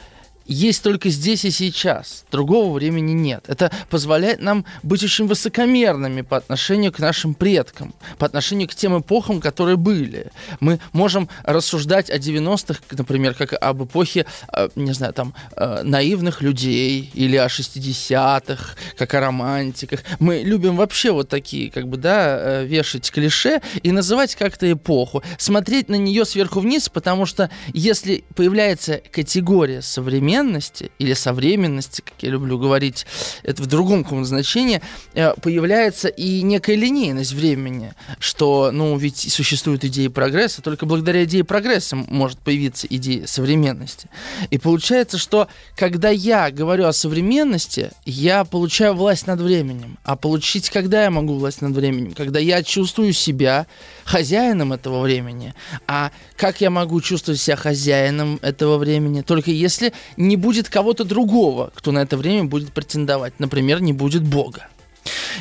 есть 0.50 0.82
только 0.82 1.10
здесь 1.10 1.44
и 1.44 1.50
сейчас. 1.50 2.24
Другого 2.30 2.74
времени 2.74 3.12
нет. 3.12 3.44
Это 3.46 3.70
позволяет 3.88 4.42
нам 4.42 4.64
быть 4.82 5.02
очень 5.02 5.26
высокомерными 5.26 6.22
по 6.22 6.36
отношению 6.36 6.92
к 6.92 6.98
нашим 6.98 7.34
предкам, 7.34 7.94
по 8.18 8.26
отношению 8.26 8.68
к 8.68 8.74
тем 8.74 8.98
эпохам, 8.98 9.40
которые 9.40 9.76
были. 9.76 10.32
Мы 10.58 10.80
можем 10.92 11.28
рассуждать 11.44 12.10
о 12.10 12.18
90-х, 12.18 12.80
например, 12.90 13.34
как 13.34 13.52
об 13.52 13.84
эпохе, 13.84 14.26
э, 14.52 14.68
не 14.74 14.92
знаю, 14.92 15.12
там, 15.12 15.34
э, 15.56 15.82
наивных 15.84 16.42
людей, 16.42 17.10
или 17.14 17.36
о 17.36 17.48
60-х, 17.48 18.74
как 18.98 19.14
о 19.14 19.20
романтиках. 19.20 20.00
Мы 20.18 20.38
любим 20.38 20.76
вообще 20.76 21.12
вот 21.12 21.28
такие, 21.28 21.70
как 21.70 21.86
бы, 21.86 21.96
да, 21.96 22.38
э, 22.38 22.64
вешать 22.66 23.08
клише 23.10 23.60
и 23.84 23.92
называть 23.92 24.34
как-то 24.34 24.70
эпоху, 24.70 25.22
смотреть 25.38 25.88
на 25.88 25.94
нее 25.94 26.24
сверху 26.24 26.58
вниз, 26.58 26.88
потому 26.88 27.24
что 27.24 27.50
если 27.72 28.24
появляется 28.34 29.00
категория 29.12 29.80
современности, 29.80 30.39
современности 30.40 30.90
или 30.98 31.14
современности, 31.14 32.02
как 32.02 32.14
я 32.22 32.30
люблю 32.30 32.58
говорить, 32.58 33.06
это 33.42 33.62
в 33.62 33.66
другом 33.66 34.04
каком 34.04 34.24
значении, 34.24 34.80
э, 35.14 35.34
появляется 35.40 36.08
и 36.08 36.42
некая 36.42 36.76
линейность 36.76 37.32
времени, 37.32 37.92
что, 38.18 38.70
ну, 38.72 38.96
ведь 38.96 39.32
существует 39.32 39.84
идея 39.84 40.10
прогресса, 40.10 40.62
только 40.62 40.86
благодаря 40.86 41.24
идее 41.24 41.44
прогресса 41.44 41.96
может 41.96 42.38
появиться 42.38 42.86
идея 42.88 43.26
современности. 43.26 44.08
И 44.50 44.58
получается, 44.58 45.18
что 45.18 45.48
когда 45.76 46.10
я 46.10 46.50
говорю 46.50 46.86
о 46.86 46.92
современности, 46.92 47.90
я 48.04 48.44
получаю 48.44 48.94
власть 48.94 49.26
над 49.26 49.40
временем. 49.40 49.98
А 50.04 50.16
получить, 50.16 50.70
когда 50.70 51.04
я 51.04 51.10
могу 51.10 51.34
власть 51.34 51.62
над 51.62 51.72
временем? 51.72 52.12
Когда 52.12 52.38
я 52.40 52.62
чувствую 52.62 53.12
себя 53.12 53.66
хозяином 54.04 54.72
этого 54.72 55.02
времени. 55.02 55.54
А 55.86 56.10
как 56.36 56.60
я 56.60 56.70
могу 56.70 57.00
чувствовать 57.00 57.40
себя 57.40 57.56
хозяином 57.56 58.38
этого 58.42 58.78
времени? 58.78 59.22
Только 59.22 59.50
если 59.50 59.92
не 60.30 60.36
будет 60.36 60.68
кого-то 60.68 61.02
другого, 61.02 61.72
кто 61.74 61.90
на 61.90 61.98
это 61.98 62.16
время 62.16 62.44
будет 62.44 62.72
претендовать. 62.72 63.34
Например, 63.40 63.82
не 63.82 63.92
будет 63.92 64.22
Бога. 64.22 64.68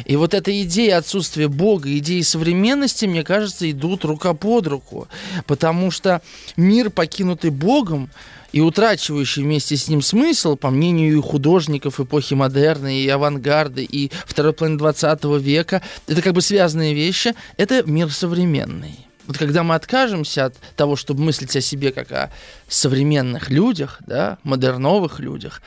И 0.06 0.16
вот 0.16 0.34
эта 0.34 0.52
идея 0.64 0.98
отсутствия 0.98 1.48
Бога, 1.48 1.96
идеи 2.00 2.22
современности, 2.22 3.06
мне 3.06 3.24
кажется, 3.24 3.70
идут 3.70 4.04
рука 4.04 4.34
под 4.34 4.66
руку. 4.66 5.08
Потому 5.46 5.92
что 5.92 6.24
мир, 6.58 6.90
покинутый 6.90 7.52
Богом, 7.52 8.10
и 8.52 8.62
утрачивающий 8.62 9.44
вместе 9.44 9.78
с 9.78 9.88
ним 9.90 10.02
смысл, 10.02 10.56
по 10.56 10.72
мнению 10.72 11.16
и 11.16 11.22
художников 11.22 12.00
эпохи 12.00 12.34
модерна, 12.34 13.00
и 13.00 13.08
авангарда, 13.08 13.82
и 13.82 14.10
второй 14.26 14.54
половины 14.54 14.80
20 14.80 15.24
века, 15.40 15.84
это 16.08 16.24
как 16.24 16.34
бы 16.34 16.42
связанные 16.42 16.96
вещи, 16.96 17.36
это 17.58 17.84
мир 17.84 18.12
современный. 18.12 19.09
Вот 19.30 19.38
когда 19.38 19.62
мы 19.62 19.76
откажемся 19.76 20.46
от 20.46 20.56
того, 20.76 20.96
чтобы 20.96 21.22
мыслить 21.22 21.56
о 21.56 21.62
себе 21.62 21.92
как 21.92 22.12
о 22.12 22.32
современных 22.68 23.52
людях, 23.52 24.02
да, 24.08 24.40
модерновых 24.42 25.20
людях, 25.20 25.62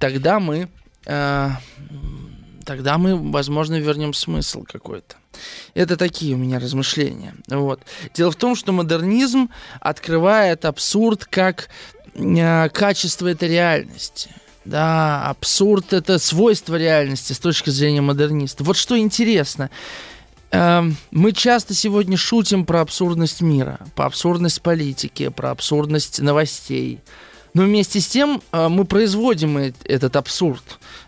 тогда 0.00 0.40
мы, 0.40 0.68
э, 1.06 1.50
тогда 2.64 2.98
мы, 2.98 3.16
возможно, 3.30 3.78
вернем 3.78 4.14
смысл 4.14 4.64
какой-то. 4.64 5.14
Это 5.74 5.96
такие 5.96 6.34
у 6.34 6.38
меня 6.38 6.58
размышления. 6.58 7.36
Вот. 7.46 7.82
Дело 8.14 8.32
в 8.32 8.36
том, 8.36 8.56
что 8.56 8.72
модернизм 8.72 9.48
открывает 9.78 10.64
абсурд 10.64 11.24
как 11.24 11.68
э, 12.14 12.68
качество 12.70 13.28
этой 13.28 13.48
реальности. 13.48 14.30
Да, 14.64 15.28
абсурд 15.28 15.92
это 15.92 16.18
свойство 16.18 16.74
реальности 16.74 17.32
с 17.32 17.38
точки 17.38 17.70
зрения 17.70 18.00
модерниста. 18.00 18.64
Вот 18.64 18.76
что 18.76 18.98
интересно. 18.98 19.70
Эм, 20.54 20.96
мы 21.10 21.32
часто 21.32 21.74
сегодня 21.74 22.16
шутим 22.16 22.64
про 22.64 22.80
абсурдность 22.80 23.40
мира, 23.40 23.80
про 23.96 24.06
абсурдность 24.06 24.62
политики, 24.62 25.28
про 25.28 25.50
абсурдность 25.50 26.20
новостей. 26.20 27.00
Но 27.54 27.64
вместе 27.64 28.00
с 28.00 28.06
тем 28.06 28.40
э, 28.52 28.68
мы 28.68 28.84
производим 28.84 29.58
этот 29.84 30.14
абсурд. 30.16 30.62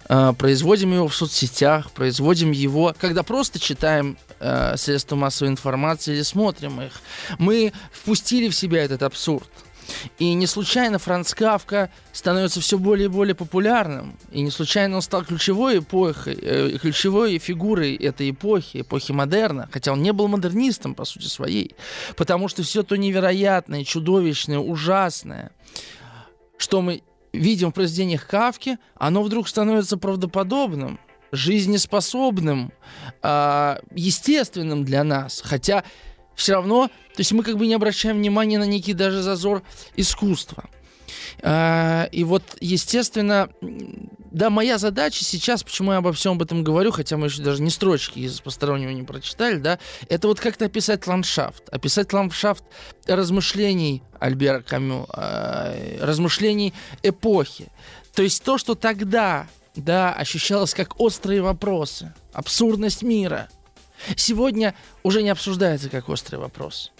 Э, 0.08 0.32
производим 0.36 0.92
его 0.92 1.06
в 1.06 1.14
соцсетях, 1.14 1.92
производим 1.92 2.50
его, 2.50 2.94
когда 2.98 3.22
просто 3.22 3.60
читаем 3.60 4.18
э, 4.40 4.76
средства 4.76 5.14
массовой 5.14 5.50
информации 5.50 6.14
или 6.14 6.22
смотрим 6.22 6.80
их. 6.80 6.92
Мы 7.38 7.72
впустили 7.92 8.48
в 8.48 8.54
себя 8.54 8.82
этот 8.82 9.04
абсурд. 9.04 9.48
И 10.18 10.32
не 10.34 10.46
случайно 10.46 10.98
Франц 10.98 11.34
Кавка 11.34 11.90
становится 12.12 12.60
все 12.60 12.78
более 12.78 13.06
и 13.06 13.08
более 13.08 13.34
популярным. 13.34 14.16
И 14.30 14.40
не 14.40 14.50
случайно 14.50 14.96
он 14.96 15.02
стал 15.02 15.24
ключевой 15.24 15.78
эпохой, 15.78 16.38
э, 16.40 16.78
ключевой 16.78 17.38
фигурой 17.38 17.94
этой 17.96 18.30
эпохи, 18.30 18.80
эпохи 18.80 19.12
модерна. 19.12 19.68
Хотя 19.72 19.92
он 19.92 20.02
не 20.02 20.12
был 20.12 20.28
модернистом, 20.28 20.94
по 20.94 21.04
сути 21.04 21.26
своей. 21.26 21.74
Потому 22.16 22.48
что 22.48 22.62
все 22.62 22.82
то 22.82 22.96
невероятное, 22.96 23.84
чудовищное, 23.84 24.58
ужасное, 24.58 25.52
что 26.56 26.80
мы 26.82 27.02
видим 27.32 27.70
в 27.70 27.74
произведениях 27.74 28.26
Кавки, 28.26 28.78
оно 28.94 29.22
вдруг 29.22 29.48
становится 29.48 29.96
правдоподобным 29.96 30.98
жизнеспособным, 31.32 32.72
э, 33.22 33.76
естественным 33.94 34.84
для 34.84 35.04
нас. 35.04 35.42
Хотя 35.44 35.84
все 36.36 36.52
равно, 36.52 36.88
то 36.88 37.20
есть 37.20 37.32
мы 37.32 37.42
как 37.42 37.56
бы 37.56 37.66
не 37.66 37.74
обращаем 37.74 38.18
внимания 38.18 38.58
на 38.58 38.64
некий 38.64 38.92
даже 38.92 39.22
зазор 39.22 39.62
искусства. 39.96 40.68
А, 41.42 42.08
и 42.12 42.24
вот, 42.24 42.42
естественно, 42.60 43.48
да, 44.30 44.50
моя 44.50 44.78
задача 44.78 45.24
сейчас, 45.24 45.62
почему 45.62 45.92
я 45.92 45.98
обо 45.98 46.12
всем 46.12 46.32
об 46.32 46.42
этом 46.42 46.62
говорю, 46.62 46.92
хотя 46.92 47.16
мы 47.16 47.26
еще 47.26 47.42
даже 47.42 47.62
ни 47.62 47.68
строчки 47.68 48.18
из 48.18 48.40
постороннего 48.40 48.90
не 48.90 49.02
прочитали, 49.02 49.56
да, 49.56 49.78
это 50.08 50.28
вот 50.28 50.40
как-то 50.40 50.66
описать 50.66 51.06
ландшафт. 51.06 51.68
Описать 51.70 52.12
ландшафт 52.12 52.64
размышлений 53.06 54.02
Альбера 54.18 54.60
Камю, 54.60 55.06
а, 55.08 55.74
размышлений 56.00 56.74
эпохи. 57.02 57.68
То 58.14 58.22
есть 58.22 58.42
то, 58.42 58.58
что 58.58 58.74
тогда, 58.74 59.46
да, 59.74 60.12
ощущалось 60.12 60.74
как 60.74 61.00
острые 61.00 61.40
вопросы, 61.40 62.12
абсурдность 62.32 63.02
мира– 63.02 63.48
Сегодня 64.16 64.74
уже 65.02 65.22
не 65.22 65.30
обсуждается 65.30 65.88
как 65.88 66.08
острый 66.08 66.36
вопрос. 66.36 66.92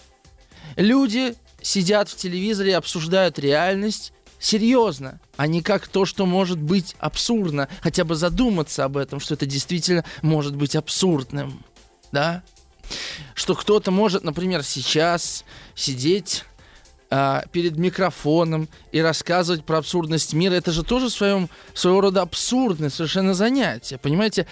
Люди 0.77 1.35
сидят 1.63 2.09
в 2.09 2.17
телевизоре 2.17 2.73
и 2.73 2.75
обсуждают 2.75 3.39
реальность 3.39 4.13
серьезно, 4.39 5.21
а 5.37 5.47
не 5.47 5.63
как 5.63 5.89
то, 5.89 6.05
что 6.05 6.27
может 6.27 6.59
быть 6.59 6.95
абсурдно. 6.99 7.69
Хотя 7.81 8.05
бы 8.05 8.15
задуматься 8.15 8.85
об 8.85 8.97
этом, 8.97 9.21
что 9.21 9.35
это 9.35 9.47
действительно 9.47 10.05
может 10.23 10.55
быть 10.55 10.77
абсурдным. 10.77 11.65
Да? 12.13 12.43
Что 13.35 13.55
кто-то 13.55 13.91
может, 13.91 14.23
например, 14.25 14.63
сейчас 14.63 15.45
сидеть 15.75 16.45
а, 17.09 17.45
перед 17.53 17.77
микрофоном 17.77 18.69
и 18.91 19.01
рассказывать 19.01 19.65
про 19.65 19.79
абсурдность 19.79 20.35
мира, 20.35 20.55
это 20.55 20.73
же 20.73 20.83
тоже 20.83 21.07
в 21.07 21.11
своем, 21.11 21.49
своего 21.73 22.01
рода 22.01 22.23
абсурдное 22.23 22.91
совершенно 22.91 23.33
занятие. 23.33 23.99
Понимаете, 23.99 24.47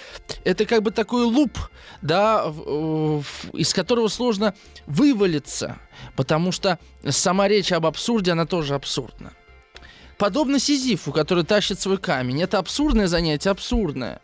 это 0.44 0.64
как 0.64 0.82
бы 0.82 0.92
такой 0.92 1.24
луп, 1.24 1.58
да, 2.00 2.46
в, 2.46 3.22
в, 3.22 3.56
из 3.56 3.74
которого 3.74 4.08
сложно 4.08 4.54
вывалиться, 4.86 5.78
потому 6.14 6.52
что 6.52 6.78
сама 7.08 7.48
речь 7.48 7.72
об 7.72 7.86
абсурде, 7.86 8.32
она 8.32 8.46
тоже 8.46 8.74
абсурдна. 8.74 9.32
Подобно 10.16 10.60
Сизифу, 10.60 11.12
который 11.12 11.44
тащит 11.44 11.80
свой 11.80 11.98
камень. 11.98 12.40
Это 12.40 12.58
абсурдное 12.58 13.08
занятие, 13.08 13.50
абсурдное. 13.50 14.20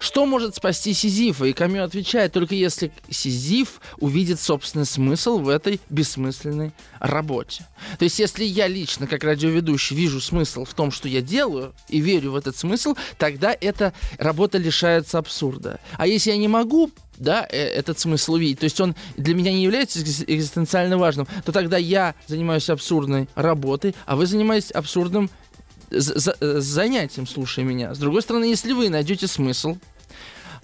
Что 0.00 0.24
может 0.24 0.56
спасти 0.56 0.94
Сизифа? 0.94 1.44
И 1.44 1.52
Камю 1.52 1.84
отвечает, 1.84 2.32
только 2.32 2.54
если 2.54 2.90
Сизиф 3.10 3.82
увидит 3.98 4.40
собственный 4.40 4.86
смысл 4.86 5.38
в 5.38 5.50
этой 5.50 5.78
бессмысленной 5.90 6.72
работе. 7.00 7.66
То 7.98 8.04
есть, 8.04 8.18
если 8.18 8.44
я 8.44 8.66
лично, 8.66 9.06
как 9.06 9.24
радиоведущий, 9.24 9.94
вижу 9.94 10.22
смысл 10.22 10.64
в 10.64 10.72
том, 10.72 10.90
что 10.90 11.06
я 11.06 11.20
делаю, 11.20 11.74
и 11.90 12.00
верю 12.00 12.32
в 12.32 12.36
этот 12.36 12.56
смысл, 12.56 12.96
тогда 13.18 13.54
эта 13.60 13.92
работа 14.16 14.56
лишается 14.56 15.18
абсурда. 15.18 15.80
А 15.98 16.06
если 16.06 16.30
я 16.30 16.38
не 16.38 16.48
могу 16.48 16.90
да, 17.18 17.46
э, 17.50 17.58
этот 17.58 17.98
смысл 17.98 18.32
увидеть, 18.32 18.60
то 18.60 18.64
есть 18.64 18.80
он 18.80 18.96
для 19.18 19.34
меня 19.34 19.52
не 19.52 19.62
является 19.62 20.00
экзистенциально 20.00 20.96
важным, 20.96 21.28
то 21.44 21.52
тогда 21.52 21.76
я 21.76 22.14
занимаюсь 22.26 22.70
абсурдной 22.70 23.28
работой, 23.34 23.94
а 24.06 24.16
вы 24.16 24.24
занимаетесь 24.24 24.70
абсурдным 24.70 25.28
за, 25.90 26.36
занятием, 26.40 27.26
слушая 27.26 27.64
меня. 27.64 27.94
С 27.94 27.98
другой 27.98 28.22
стороны, 28.22 28.44
если 28.44 28.72
вы 28.72 28.88
найдете 28.88 29.26
смысл 29.26 29.76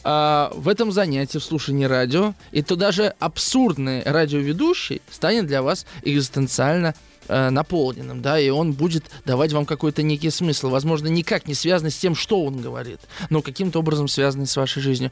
а, 0.09 0.53
в 0.55 0.69
этом 0.69 0.93
занятии, 0.93 1.39
в 1.39 1.45
слушании 1.45 1.85
радио, 1.85 2.35
и 2.53 2.63
то 2.63 2.77
даже 2.77 3.15
абсурдный 3.19 4.03
радиоведущий 4.05 5.03
станет 5.11 5.47
для 5.47 5.63
вас 5.63 5.85
экзистенциально 6.03 6.95
э, 7.27 7.51
наполненным, 7.51 8.23
да, 8.23 8.39
и 8.39 8.49
он 8.49 8.73
будет 8.73 9.05
давать 9.25 9.53
вам 9.53 9.67
какой-то 9.67 10.05
некий 10.05 10.31
смысл, 10.31 10.69
возможно, 10.69 11.09
никак 11.09 11.49
не 11.49 11.55
связанный 11.55 11.91
с 11.91 11.99
тем, 11.99 12.15
что 12.15 12.45
он 12.45 12.61
говорит, 12.61 13.01
но 13.31 13.43
каким-то 13.43 13.81
образом 13.81 14.07
связанный 14.07 14.47
с 14.47 14.57
вашей 14.57 14.81
жизнью. 14.81 15.11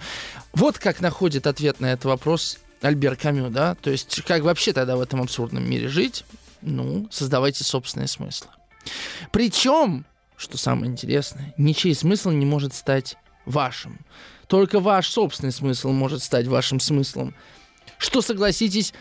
Вот 0.53 0.79
как 0.79 1.01
находит 1.01 1.49
ответ 1.49 1.81
на 1.81 1.93
этот 1.93 2.05
вопрос 2.05 2.59
Альбер 2.81 3.17
Камю, 3.17 3.51
да, 3.51 3.75
то 3.75 3.91
есть 3.91 4.23
как 4.23 4.43
вообще 4.43 4.73
тогда 4.73 4.97
в 4.97 5.01
этом 5.01 5.21
абсурдном 5.21 5.69
мире 5.69 5.89
жить? 5.89 6.25
Ну, 6.63 7.09
создавайте 7.11 7.65
собственные 7.65 8.07
смыслы. 8.07 8.49
Причем, 9.33 10.05
что 10.37 10.59
самое 10.59 10.91
интересное, 10.91 11.55
ничей 11.57 11.95
смысл 11.95 12.31
не 12.31 12.47
может 12.47 12.75
стать 12.75 13.17
вашим. 13.47 14.01
Только 14.47 14.81
ваш 14.81 15.09
собственный 15.09 15.53
смысл 15.53 15.91
может 15.91 16.23
стать 16.23 16.47
вашим 16.47 16.81
смыслом. 16.81 17.35
Что, 17.99 18.21
согласитесь, 18.21 18.93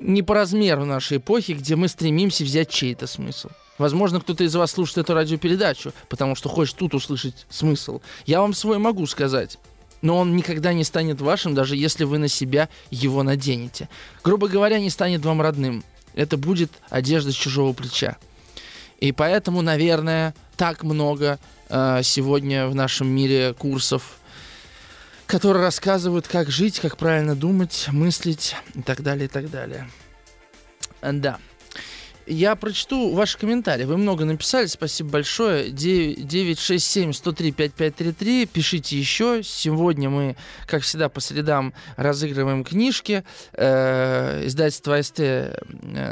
не 0.00 0.22
по 0.22 0.34
размеру 0.34 0.84
нашей 0.84 1.18
эпохи, 1.18 1.52
где 1.52 1.76
мы 1.76 1.88
стремимся 1.88 2.44
взять 2.44 2.70
чей-то 2.70 3.06
смысл. 3.06 3.50
Возможно, 3.78 4.20
кто-то 4.20 4.44
из 4.44 4.54
вас 4.54 4.72
слушает 4.72 4.98
эту 4.98 5.14
радиопередачу, 5.14 5.92
потому 6.08 6.34
что 6.34 6.48
хочет 6.48 6.76
тут 6.76 6.94
услышать 6.94 7.46
смысл. 7.48 8.00
Я 8.26 8.40
вам 8.40 8.54
свой 8.54 8.78
могу 8.78 9.06
сказать. 9.06 9.58
Но 10.02 10.18
он 10.18 10.34
никогда 10.34 10.72
не 10.72 10.82
станет 10.82 11.20
вашим, 11.20 11.54
даже 11.54 11.76
если 11.76 12.04
вы 12.04 12.18
на 12.18 12.28
себя 12.28 12.68
его 12.90 13.22
наденете. 13.22 13.88
Грубо 14.24 14.48
говоря, 14.48 14.80
не 14.80 14.90
станет 14.90 15.24
вам 15.24 15.40
родным. 15.40 15.84
Это 16.14 16.36
будет 16.36 16.72
одежда 16.90 17.32
с 17.32 17.36
чужого 17.36 17.72
плеча. 17.72 18.16
И 19.02 19.10
поэтому, 19.10 19.62
наверное, 19.62 20.32
так 20.56 20.84
много 20.84 21.40
э, 21.68 22.02
сегодня 22.04 22.68
в 22.68 22.76
нашем 22.76 23.08
мире 23.08 23.52
курсов, 23.52 24.16
которые 25.26 25.64
рассказывают, 25.64 26.28
как 26.28 26.52
жить, 26.52 26.78
как 26.78 26.96
правильно 26.96 27.34
думать, 27.34 27.88
мыслить 27.90 28.54
и 28.76 28.82
так 28.82 29.02
далее, 29.02 29.24
и 29.24 29.28
так 29.28 29.50
далее. 29.50 29.90
Да. 31.02 31.38
Я 32.26 32.56
прочту 32.56 33.14
ваши 33.14 33.38
комментарии. 33.38 33.84
Вы 33.84 33.96
много 33.96 34.24
написали, 34.24 34.66
спасибо 34.66 35.10
большое. 35.10 35.68
967-103-5533. 35.70 38.46
Пишите 38.46 38.98
еще. 38.98 39.42
Сегодня 39.42 40.08
мы, 40.08 40.36
как 40.66 40.82
всегда, 40.82 41.08
по 41.08 41.18
средам 41.20 41.74
разыгрываем 41.96 42.62
книжки. 42.64 43.24
Э, 43.54 44.46
издательство 44.46 45.02
СТ 45.02 45.20
э, 45.20 45.54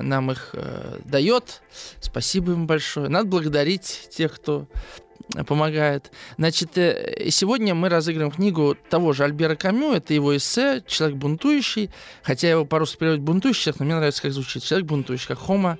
нам 0.02 0.32
их 0.32 0.50
э, 0.54 0.98
дает. 1.04 1.62
Спасибо 2.00 2.52
им 2.52 2.66
большое. 2.66 3.08
Надо 3.08 3.28
благодарить 3.28 4.08
тех, 4.10 4.34
кто 4.34 4.66
помогает. 5.46 6.10
Значит, 6.38 6.72
сегодня 6.74 7.74
мы 7.74 7.88
разыграем 7.88 8.30
книгу 8.30 8.76
того 8.88 9.12
же 9.12 9.24
Альбера 9.24 9.54
Камю, 9.54 9.92
это 9.92 10.14
его 10.14 10.36
эссе 10.36 10.82
«Человек 10.86 11.18
бунтующий», 11.18 11.90
хотя 12.22 12.50
его 12.50 12.64
по-русски 12.64 12.98
переводить 12.98 13.24
«бунтующий», 13.24 13.72
но 13.78 13.84
мне 13.84 13.94
нравится, 13.94 14.22
как 14.22 14.32
звучит 14.32 14.62
«Человек 14.62 14.88
бунтующий», 14.88 15.28
как 15.28 15.38
«Homo 15.38 15.78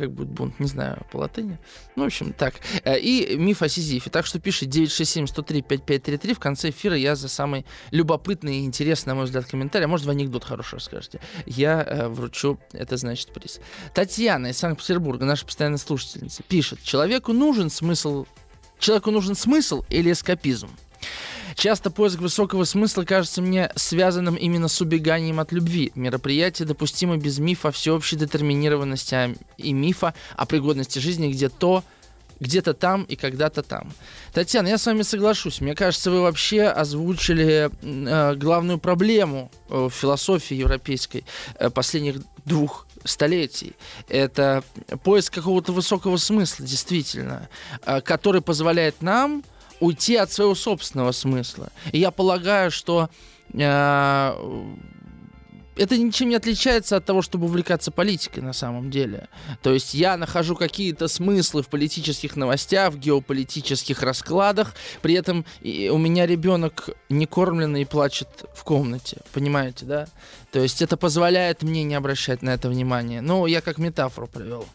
как 0.00 0.12
будет 0.12 0.30
бунт, 0.30 0.58
не 0.58 0.66
знаю, 0.66 1.06
по 1.12 1.18
латыни. 1.18 1.58
Ну, 1.94 2.04
в 2.04 2.06
общем, 2.06 2.32
так. 2.32 2.54
Э, 2.84 2.98
и 2.98 3.36
миф 3.36 3.60
о 3.60 3.68
Сизифе. 3.68 4.08
Так 4.08 4.24
что 4.24 4.40
пиши 4.40 4.64
967-103-5533. 4.64 6.34
В 6.34 6.38
конце 6.38 6.70
эфира 6.70 6.96
я 6.96 7.16
за 7.16 7.28
самый 7.28 7.66
любопытный 7.90 8.60
и 8.60 8.64
интересный, 8.64 9.10
на 9.10 9.16
мой 9.16 9.24
взгляд, 9.26 9.44
комментарий, 9.44 9.84
а 9.84 9.88
может, 9.88 10.06
в 10.06 10.10
анекдот 10.10 10.44
хороший 10.44 10.76
расскажете, 10.76 11.20
я 11.44 11.84
э, 11.86 12.08
вручу, 12.08 12.58
это 12.72 12.96
значит, 12.96 13.30
приз. 13.32 13.60
Татьяна 13.94 14.48
из 14.48 14.58
Санкт-Петербурга, 14.58 15.26
наша 15.26 15.44
постоянная 15.44 15.78
слушательница, 15.78 16.42
пишет, 16.44 16.82
человеку 16.82 17.34
нужен 17.34 17.68
смысл, 17.68 18.24
человеку 18.80 19.10
нужен 19.10 19.34
смысл 19.34 19.84
или 19.88 20.10
эскапизм? 20.10 20.70
Часто 21.54 21.90
поиск 21.90 22.20
высокого 22.20 22.64
смысла 22.64 23.04
кажется 23.04 23.42
мне 23.42 23.70
связанным 23.76 24.34
именно 24.34 24.68
с 24.68 24.80
убеганием 24.80 25.40
от 25.40 25.52
любви. 25.52 25.92
Мероприятие 25.94 26.66
допустимо 26.66 27.16
без 27.16 27.38
мифа 27.38 27.70
всеобщей 27.70 28.16
детерминированности 28.16 29.14
а, 29.14 29.34
и 29.58 29.72
мифа 29.72 30.14
о 30.36 30.46
пригодности 30.46 30.98
жизни, 30.98 31.30
где 31.30 31.48
то 31.48 31.84
где-то 32.40 32.72
там 32.72 33.04
и 33.04 33.16
когда-то 33.16 33.62
там. 33.62 33.92
Татьяна, 34.32 34.68
я 34.68 34.78
с 34.78 34.86
вами 34.86 35.02
соглашусь. 35.02 35.60
Мне 35.60 35.74
кажется, 35.74 36.10
вы 36.10 36.22
вообще 36.22 36.64
озвучили 36.64 37.70
э, 37.82 38.34
главную 38.36 38.78
проблему 38.78 39.50
э, 39.68 39.88
философии 39.92 40.54
европейской 40.54 41.24
э, 41.58 41.68
последних 41.68 42.22
двух 42.46 42.86
столетий. 43.04 43.74
Это 44.08 44.62
поиск 45.04 45.34
какого-то 45.34 45.72
высокого 45.72 46.16
смысла, 46.16 46.66
действительно, 46.66 47.48
э, 47.84 48.00
который 48.00 48.40
позволяет 48.40 49.02
нам 49.02 49.44
уйти 49.80 50.16
от 50.16 50.30
своего 50.30 50.54
собственного 50.54 51.12
смысла. 51.12 51.70
И 51.92 51.98
я 51.98 52.10
полагаю, 52.10 52.70
что 52.70 53.08
э, 53.52 54.66
это 55.80 55.96
ничем 55.96 56.28
не 56.28 56.36
отличается 56.36 56.96
от 56.96 57.04
того, 57.04 57.22
чтобы 57.22 57.46
увлекаться 57.46 57.90
политикой 57.90 58.40
на 58.40 58.52
самом 58.52 58.90
деле. 58.90 59.28
То 59.62 59.72
есть 59.72 59.94
я 59.94 60.16
нахожу 60.16 60.54
какие-то 60.54 61.08
смыслы 61.08 61.62
в 61.62 61.68
политических 61.68 62.36
новостях, 62.36 62.92
в 62.92 62.98
геополитических 62.98 64.02
раскладах, 64.02 64.74
при 65.02 65.14
этом 65.14 65.44
у 65.62 65.98
меня 65.98 66.26
ребенок 66.26 66.90
не 67.08 67.26
кормленный 67.26 67.82
и 67.82 67.86
плачет 67.86 68.28
в 68.54 68.64
комнате, 68.64 69.18
понимаете, 69.32 69.86
да? 69.86 70.06
То 70.52 70.60
есть 70.60 70.82
это 70.82 70.96
позволяет 70.96 71.62
мне 71.62 71.82
не 71.82 71.94
обращать 71.94 72.42
на 72.42 72.50
это 72.50 72.68
внимания. 72.68 73.20
Ну, 73.20 73.46
я 73.46 73.60
как 73.60 73.78
метафору 73.78 74.26
привел. 74.26 74.66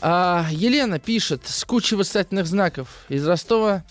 А, 0.00 0.46
Елена 0.50 0.98
пишет 0.98 1.46
с 1.46 1.64
кучей 1.64 1.96
восклицательных 1.96 2.46
знаков 2.46 2.88
из 3.08 3.26
Ростова 3.26 3.84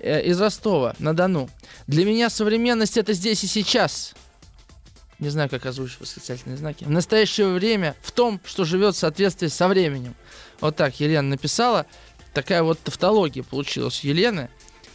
Э, 0.00 0.22
из 0.22 0.40
Ростова 0.40 0.94
на 0.98 1.14
Дону. 1.14 1.50
Для 1.86 2.06
меня 2.06 2.30
современность 2.30 2.96
это 2.96 3.12
здесь 3.12 3.44
и 3.44 3.46
сейчас. 3.46 4.14
Не 5.20 5.28
знаю, 5.28 5.50
как 5.50 5.66
озвучить 5.66 6.00
восклицательные 6.00 6.56
знаки. 6.56 6.84
В 6.84 6.90
настоящее 6.90 7.48
время 7.48 7.94
в 8.02 8.10
том, 8.10 8.40
что 8.44 8.64
живет 8.64 8.94
в 8.94 8.98
соответствии 8.98 9.48
со 9.48 9.68
временем. 9.68 10.14
Вот 10.60 10.76
так 10.76 10.98
Елена 10.98 11.28
написала. 11.28 11.86
Такая 12.32 12.62
вот 12.62 12.80
тавтология 12.80 13.42
получилась 13.42 14.02
у 14.02 14.08
Елены. 14.08 14.48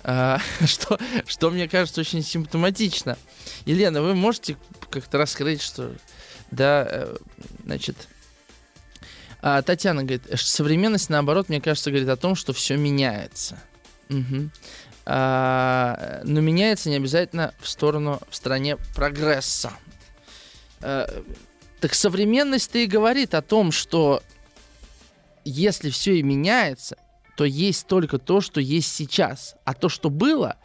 А, 0.04 0.40
что, 0.66 1.00
что 1.28 1.52
мне 1.52 1.70
кажется 1.70 2.02
очень 2.02 2.24
симптоматично. 2.24 3.18
Елена, 3.66 4.02
вы 4.02 4.16
можете 4.16 4.58
как-то 4.90 5.18
раскрыть, 5.18 5.62
что... 5.62 5.96
Да, 6.52 6.88
э, 6.90 7.18
значит... 7.64 7.96
А, 9.42 9.62
Татьяна 9.62 10.04
говорит, 10.04 10.24
современность, 10.36 11.10
наоборот, 11.10 11.50
мне 11.50 11.62
кажется, 11.62 11.92
говорит 11.92 12.10
о 12.10 12.18
том, 12.18 12.34
что 12.34 12.52
все 12.52 12.78
меняется. 12.78 13.60
Угу. 14.10 14.50
А, 15.06 16.22
но 16.24 16.42
меняется 16.42 16.90
не 16.90 16.96
обязательно 16.96 17.54
в 17.60 17.68
сторону, 17.68 18.20
в 18.30 18.36
стороне 18.36 18.78
прогресса. 18.96 19.72
А, 20.86 21.24
так 21.82 21.95
современность-то 21.95 22.78
и 22.78 22.86
говорит 22.86 23.34
о 23.34 23.41
том, 23.41 23.71
что 23.71 24.21
если 25.43 25.89
все 25.89 26.17
и 26.19 26.24
меняется, 26.24 26.98
то 27.36 27.43
есть 27.43 27.88
только 27.88 28.19
то, 28.19 28.39
что 28.39 28.62
есть 28.62 28.93
сейчас. 28.93 29.56
А 29.65 29.74
то, 29.74 29.89
что 29.89 30.10
было, 30.10 30.58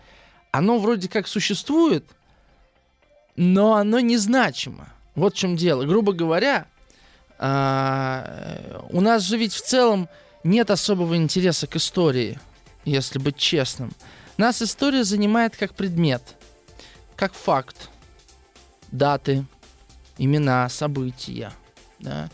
оно 0.51 0.79
вроде 0.79 1.09
как 1.09 1.27
существует, 1.27 2.05
но 3.35 3.77
оно 3.77 4.01
незначимо. 4.01 4.93
Вот 5.15 5.35
в 5.35 5.39
чем 5.39 5.57
дело. 5.57 5.85
Грубо 5.85 6.13
говоря, 6.13 6.67
а, 7.39 8.87
у 8.91 9.01
нас 9.01 9.23
же 9.23 9.39
ведь 9.39 9.55
в 9.55 9.63
целом 9.63 10.09
нет 10.45 10.71
особого 10.71 11.17
интереса 11.17 11.67
к 11.67 11.77
истории, 11.77 12.39
если 12.85 13.19
быть 13.19 13.39
честным. 13.39 13.93
Нас 14.37 14.61
история 14.61 15.05
занимает 15.05 15.57
как 15.57 15.75
предмет, 15.75 16.23
как 17.17 17.33
факт, 17.33 17.89
даты, 18.93 19.47
имена, 20.21 20.69
события. 20.69 21.53
Да? 21.99 22.29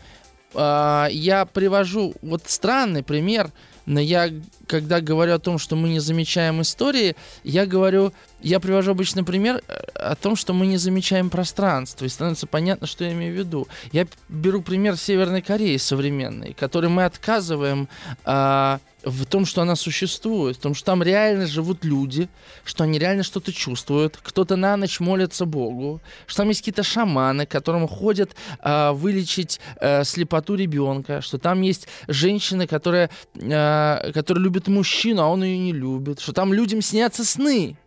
А, 0.53 1.07
я 1.09 1.45
привожу 1.45 2.13
вот 2.21 2.43
странный 2.45 3.03
пример, 3.03 3.51
но 3.85 4.01
я, 4.01 4.29
когда 4.67 4.99
говорю 4.99 5.35
о 5.35 5.39
том, 5.39 5.57
что 5.57 5.75
мы 5.75 5.89
не 5.89 5.99
замечаем 5.99 6.61
истории, 6.61 7.15
я 7.43 7.65
говорю, 7.65 8.11
я 8.41 8.59
привожу 8.59 8.91
обычный 8.91 9.23
пример 9.23 9.61
э, 9.67 9.73
о 9.93 10.15
том, 10.15 10.35
что 10.35 10.53
мы 10.53 10.67
не 10.67 10.77
замечаем 10.77 11.29
пространство, 11.29 12.03
и 12.03 12.09
становится 12.09 12.47
понятно, 12.47 12.85
что 12.85 13.05
я 13.05 13.13
имею 13.13 13.33
в 13.33 13.37
виду. 13.37 13.67
Я 13.93 14.05
беру 14.27 14.61
пример 14.61 14.97
Северной 14.97 15.41
Кореи 15.41 15.77
современной, 15.77 16.53
который 16.53 16.89
мы 16.89 17.05
отказываем 17.05 17.87
а, 18.25 18.79
в 19.09 19.25
том, 19.25 19.45
что 19.45 19.61
она 19.61 19.75
существует, 19.75 20.57
в 20.57 20.59
том, 20.59 20.73
что 20.73 20.85
там 20.85 21.03
реально 21.03 21.47
живут 21.47 21.85
люди, 21.85 22.29
что 22.63 22.83
они 22.83 22.99
реально 22.99 23.23
что-то 23.23 23.53
чувствуют, 23.53 24.17
кто-то 24.21 24.55
на 24.55 24.77
ночь 24.77 24.99
молится 24.99 25.45
Богу, 25.45 26.01
что 26.25 26.37
там 26.37 26.49
есть 26.49 26.61
какие-то 26.61 26.83
шаманы, 26.83 27.45
к 27.45 27.51
которым 27.51 27.87
ходят 27.87 28.35
э, 28.63 28.91
вылечить 28.91 29.59
э, 29.79 30.03
слепоту 30.03 30.55
ребенка, 30.55 31.21
что 31.21 31.37
там 31.37 31.61
есть 31.61 31.87
женщины, 32.07 32.67
которые, 32.67 33.09
э, 33.35 34.11
которые 34.13 34.43
любят 34.43 34.67
мужчину, 34.67 35.21
а 35.21 35.27
он 35.27 35.43
ее 35.43 35.57
не 35.57 35.73
любит, 35.73 36.19
что 36.19 36.33
там 36.33 36.53
людям 36.53 36.81
снятся 36.81 37.23
сны, 37.23 37.77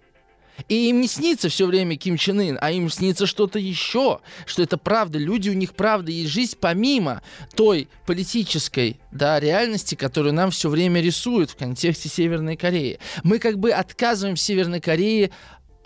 и 0.69 0.89
им 0.89 1.01
не 1.01 1.09
снится 1.09 1.49
все 1.49 1.67
время 1.67 1.97
Ким 1.97 2.17
Чен 2.17 2.41
Ын, 2.41 2.59
а 2.61 2.71
им 2.71 2.91
снится 2.91 3.27
что-то 3.27 3.59
еще, 3.59 4.21
что 4.47 4.63
это 4.63 4.79
правда. 4.79 5.19
Люди, 5.19 5.51
у 5.51 5.55
них 5.55 5.75
правда 5.75 6.11
есть 6.11 6.31
жизнь 6.31 6.57
помимо 6.61 7.23
той 7.55 7.89
политической 8.07 9.01
да, 9.13 9.41
реальности, 9.41 9.95
которую 9.95 10.35
нам 10.35 10.51
все 10.51 10.69
время 10.69 11.01
рисуют 11.01 11.51
в 11.51 11.57
контексте 11.57 12.09
Северной 12.09 12.57
Кореи. 12.57 12.99
Мы 13.23 13.39
как 13.39 13.59
бы 13.59 13.71
отказываем 13.71 14.37
Северной 14.37 14.81
Корее 14.81 15.31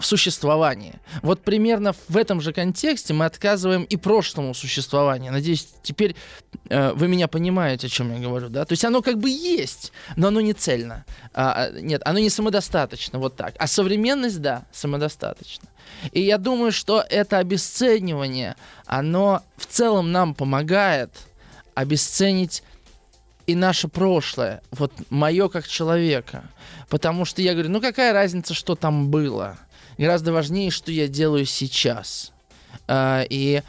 в 0.04 0.06
существовании. 0.06 0.96
Вот 1.22 1.42
примерно 1.42 1.94
в 2.08 2.16
этом 2.18 2.42
же 2.42 2.52
контексте 2.52 3.14
мы 3.14 3.24
отказываем 3.24 3.84
и 3.84 3.96
прошлому 3.96 4.52
существованию. 4.52 5.32
Надеюсь, 5.32 5.66
теперь 5.82 6.14
э, 6.68 6.92
вы 6.92 7.08
меня 7.08 7.26
понимаете, 7.26 7.86
о 7.86 7.90
чем 7.90 8.12
я 8.12 8.20
говорю, 8.20 8.50
да? 8.50 8.66
То 8.66 8.72
есть 8.72 8.84
оно 8.84 9.00
как 9.00 9.18
бы 9.18 9.30
есть, 9.30 9.92
но 10.16 10.28
оно 10.28 10.42
не 10.42 10.52
цельно. 10.52 11.06
А, 11.32 11.52
а, 11.54 11.70
нет, 11.70 12.02
оно 12.04 12.18
не 12.18 12.28
самодостаточно, 12.28 13.18
вот 13.18 13.36
так. 13.36 13.54
А 13.58 13.66
современность, 13.66 14.42
да, 14.42 14.66
самодостаточно. 14.72 15.70
И 16.12 16.20
я 16.20 16.36
думаю, 16.36 16.70
что 16.70 17.02
это 17.08 17.38
обесценивание, 17.38 18.56
оно 18.84 19.40
в 19.56 19.64
целом 19.64 20.12
нам 20.12 20.34
помогает 20.34 21.12
обесценить 21.74 22.62
и 23.46 23.54
наше 23.54 23.88
прошлое, 23.88 24.60
вот 24.70 24.92
мое 25.08 25.48
как 25.48 25.66
человека. 25.66 26.44
Потому 26.90 27.24
что 27.24 27.40
я 27.40 27.52
говорю, 27.52 27.70
ну 27.70 27.80
какая 27.80 28.12
разница, 28.12 28.52
что 28.52 28.74
там 28.74 29.08
было? 29.08 29.56
Гораздо 29.98 30.32
важнее, 30.32 30.70
что 30.70 30.92
я 30.92 31.08
делаю 31.08 31.46
сейчас. 31.46 32.32
А, 32.86 33.24
и, 33.28 33.62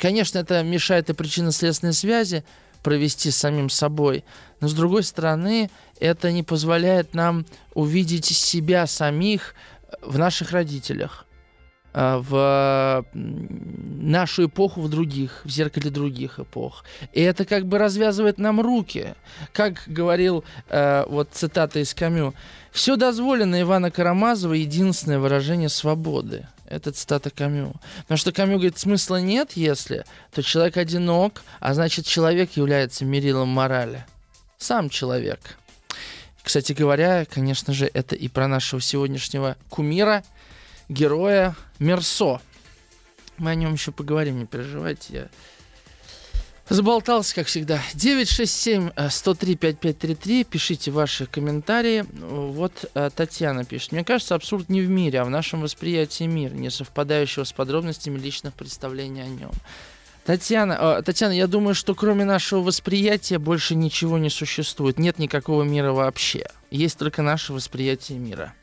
конечно, 0.00 0.38
это 0.38 0.62
мешает 0.62 1.10
и 1.10 1.14
причинно-следственной 1.14 1.92
связи, 1.92 2.44
провести 2.82 3.30
с 3.30 3.36
самим 3.36 3.70
собой. 3.70 4.24
Но 4.60 4.68
с 4.68 4.74
другой 4.74 5.04
стороны, 5.04 5.70
это 6.00 6.32
не 6.32 6.42
позволяет 6.42 7.14
нам 7.14 7.46
увидеть 7.74 8.26
себя 8.26 8.86
самих 8.86 9.54
в 10.02 10.18
наших 10.18 10.52
родителях, 10.52 11.26
в 11.92 13.04
нашу 13.14 14.46
эпоху 14.46 14.80
в 14.80 14.88
других, 14.88 15.42
в 15.44 15.50
зеркале 15.50 15.90
других 15.90 16.38
эпох. 16.38 16.84
И 17.12 17.20
это 17.20 17.44
как 17.44 17.66
бы 17.66 17.78
развязывает 17.78 18.38
нам 18.38 18.60
руки. 18.60 19.14
Как 19.52 19.82
говорил 19.86 20.44
э, 20.68 21.04
вот 21.08 21.30
цитата 21.32 21.80
из 21.80 21.94
Камю, 21.94 22.34
«Все 22.70 22.96
дозволено 22.96 23.60
Ивана 23.60 23.90
Карамазова 23.90 24.54
единственное 24.54 25.18
выражение 25.18 25.68
свободы». 25.68 26.46
Это 26.66 26.90
цитата 26.90 27.28
Камю. 27.28 27.74
Потому 28.02 28.16
что 28.16 28.32
Камю 28.32 28.54
говорит, 28.54 28.78
смысла 28.78 29.20
нет, 29.20 29.52
если, 29.54 30.06
то 30.32 30.42
человек 30.42 30.78
одинок, 30.78 31.42
а 31.60 31.74
значит 31.74 32.06
человек 32.06 32.52
является 32.56 33.04
мерилом 33.04 33.48
морали. 33.48 34.06
Сам 34.56 34.88
человек. 34.88 35.58
Кстати 36.42 36.72
говоря, 36.72 37.26
конечно 37.26 37.72
же, 37.74 37.90
это 37.92 38.16
и 38.16 38.28
про 38.28 38.48
нашего 38.48 38.80
сегодняшнего 38.80 39.56
кумира, 39.68 40.24
героя 40.88 41.54
Мерсо. 41.78 42.40
Мы 43.38 43.50
о 43.50 43.54
нем 43.54 43.72
еще 43.72 43.92
поговорим, 43.92 44.38
не 44.38 44.46
переживайте. 44.46 45.12
Я 45.12 45.28
Заболтался, 46.68 47.34
как 47.34 47.48
всегда. 47.48 47.80
967-103-5533. 47.94 50.40
Э, 50.40 50.44
Пишите 50.44 50.90
ваши 50.90 51.26
комментарии. 51.26 52.04
Вот 52.12 52.90
э, 52.94 53.10
Татьяна 53.14 53.64
пишет. 53.64 53.92
Мне 53.92 54.04
кажется, 54.04 54.34
абсурд 54.34 54.70
не 54.70 54.80
в 54.80 54.88
мире, 54.88 55.20
а 55.20 55.24
в 55.24 55.30
нашем 55.30 55.60
восприятии 55.60 56.24
мира, 56.24 56.54
не 56.54 56.70
совпадающего 56.70 57.44
с 57.44 57.52
подробностями 57.52 58.18
личных 58.18 58.54
представлений 58.54 59.20
о 59.20 59.26
нем. 59.26 59.50
Татьяна, 60.24 60.96
э, 60.98 61.02
Татьяна, 61.02 61.32
я 61.32 61.46
думаю, 61.46 61.74
что 61.74 61.94
кроме 61.94 62.24
нашего 62.24 62.60
восприятия 62.60 63.38
больше 63.38 63.74
ничего 63.74 64.16
не 64.16 64.30
существует. 64.30 64.98
Нет 64.98 65.18
никакого 65.18 65.64
мира 65.64 65.92
вообще. 65.92 66.48
Есть 66.70 66.96
только 66.96 67.20
наше 67.20 67.52
восприятие 67.52 68.16
мира. 68.18 68.54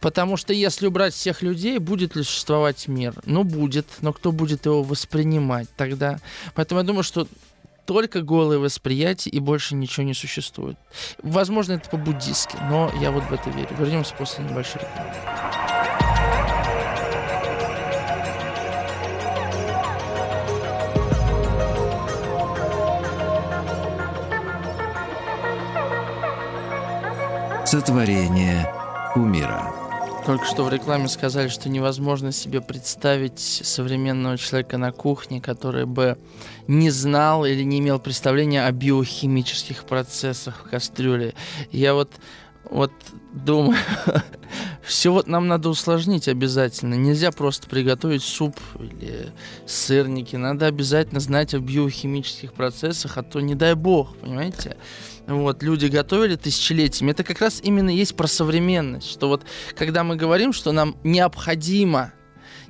Потому 0.00 0.36
что 0.36 0.52
если 0.52 0.86
убрать 0.86 1.14
всех 1.14 1.42
людей, 1.42 1.78
будет 1.78 2.16
ли 2.16 2.22
существовать 2.22 2.88
мир? 2.88 3.14
Ну, 3.26 3.44
будет. 3.44 3.86
Но 4.00 4.12
кто 4.12 4.32
будет 4.32 4.66
его 4.66 4.82
воспринимать 4.82 5.68
тогда? 5.76 6.18
Поэтому 6.54 6.80
я 6.80 6.86
думаю, 6.86 7.02
что 7.02 7.28
только 7.84 8.22
голое 8.22 8.58
восприятие 8.58 9.32
и 9.32 9.40
больше 9.40 9.74
ничего 9.74 10.04
не 10.06 10.14
существует. 10.14 10.76
Возможно, 11.22 11.74
это 11.74 11.90
по-буддистски, 11.90 12.56
но 12.68 12.90
я 13.00 13.10
вот 13.10 13.24
в 13.24 13.32
это 13.32 13.50
верю. 13.50 13.68
Вернемся 13.78 14.14
после 14.14 14.44
небольшой 14.44 14.82
рекламы. 14.82 15.12
Сотворение 27.66 28.72
умира. 29.14 29.79
Только 30.26 30.44
что 30.44 30.64
в 30.64 30.68
рекламе 30.72 31.08
сказали, 31.08 31.48
что 31.48 31.68
невозможно 31.68 32.30
себе 32.30 32.60
представить 32.60 33.40
современного 33.40 34.36
человека 34.36 34.76
на 34.76 34.92
кухне, 34.92 35.40
который 35.40 35.86
бы 35.86 36.18
не 36.68 36.90
знал 36.90 37.44
или 37.44 37.62
не 37.62 37.78
имел 37.78 37.98
представления 37.98 38.64
о 38.64 38.72
биохимических 38.72 39.84
процессах 39.84 40.62
в 40.64 40.70
кастрюле. 40.70 41.34
Я 41.70 41.94
вот, 41.94 42.12
вот 42.70 42.92
думаю, 43.32 43.78
все 44.82 45.10
вот 45.10 45.26
нам 45.26 45.48
надо 45.48 45.70
усложнить 45.70 46.28
обязательно. 46.28 46.94
Нельзя 46.94 47.32
просто 47.32 47.68
приготовить 47.68 48.22
суп 48.22 48.56
или 48.78 49.32
сырники. 49.66 50.36
Надо 50.36 50.66
обязательно 50.66 51.20
знать 51.20 51.54
о 51.54 51.60
биохимических 51.60 52.52
процессах, 52.52 53.16
а 53.16 53.22
то 53.22 53.40
не 53.40 53.54
дай 53.54 53.74
бог, 53.74 54.16
понимаете? 54.18 54.76
Вот, 55.38 55.62
люди 55.62 55.86
готовили 55.86 56.36
тысячелетиями. 56.36 57.12
Это 57.12 57.24
как 57.24 57.40
раз 57.40 57.60
именно 57.62 57.90
есть 57.90 58.16
про 58.16 58.26
современность, 58.26 59.10
что 59.10 59.28
вот 59.28 59.42
когда 59.76 60.04
мы 60.04 60.16
говорим, 60.16 60.52
что 60.52 60.72
нам 60.72 60.96
необходимо 61.04 62.12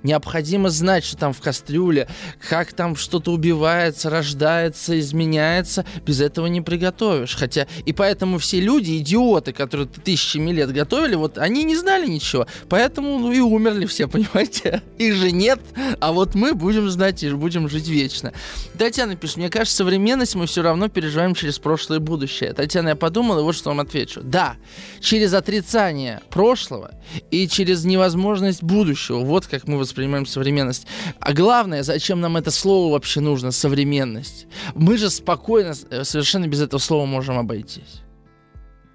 необходимо 0.03 0.71
знать, 0.71 1.05
что 1.05 1.17
там 1.17 1.33
в 1.33 1.41
кастрюле, 1.41 2.09
как 2.49 2.73
там 2.73 2.97
что-то 2.97 3.33
убивается, 3.33 4.11
рождается, 4.11 4.99
изменяется. 4.99 5.85
Без 6.05 6.21
этого 6.21 6.47
не 6.47 6.61
приготовишь. 6.61 7.35
Хотя 7.35 7.67
и 7.85 7.93
поэтому 7.93 8.39
все 8.39 8.61
люди, 8.61 8.99
идиоты, 8.99 9.53
которые 9.53 9.87
тысячами 9.87 10.51
лет 10.51 10.73
готовили, 10.73 11.15
вот 11.15 11.39
они 11.39 11.65
не 11.65 11.77
знали 11.77 12.07
ничего. 12.07 12.47
Поэтому 12.69 13.19
ну, 13.19 13.33
и 13.33 13.41
умерли 13.41 13.87
все, 13.87 14.09
понимаете? 14.09 14.83
Их 14.99 15.15
же 15.15 15.31
нет, 15.31 15.61
а 16.01 16.13
вот 16.13 16.35
мы 16.35 16.55
будем 16.55 16.89
знать 16.91 17.23
и 17.23 17.31
будем 17.31 17.69
жить 17.69 17.89
вечно. 17.89 18.33
Татьяна 18.79 19.17
пишет, 19.17 19.37
мне 19.37 19.51
кажется, 19.51 19.77
современность 19.77 20.35
мы 20.35 20.47
все 20.47 20.63
равно 20.63 20.89
переживаем 20.89 21.35
через 21.35 21.59
прошлое 21.59 21.99
и 21.99 22.01
будущее. 22.01 22.53
Татьяна, 22.53 22.91
я 22.91 22.97
подумала, 22.97 23.43
вот 23.43 23.55
что 23.55 23.71
вам 23.71 23.81
отвечу. 23.81 24.21
Да, 24.23 24.57
через 25.01 25.35
отрицание 25.35 26.21
прошлого 26.31 26.93
и 27.31 27.49
через 27.49 27.85
невозможность 27.85 28.63
будущего. 28.63 29.21
Вот 29.21 29.47
как 29.47 29.67
мы 29.67 29.79
воспринимаем 29.91 30.27
современность. 30.27 30.87
А 31.19 31.33
главное, 31.33 31.83
зачем 31.83 32.21
нам 32.21 32.37
это 32.37 32.51
слово 32.51 32.93
вообще 32.93 33.21
нужно, 33.21 33.51
современность? 33.51 34.47
Мы 34.75 34.97
же 34.97 35.11
спокойно, 35.11 35.75
э, 35.91 36.05
совершенно 36.05 36.47
без 36.47 36.61
этого 36.61 36.81
слова 36.81 37.07
можем 37.07 37.39
обойтись. 37.39 38.03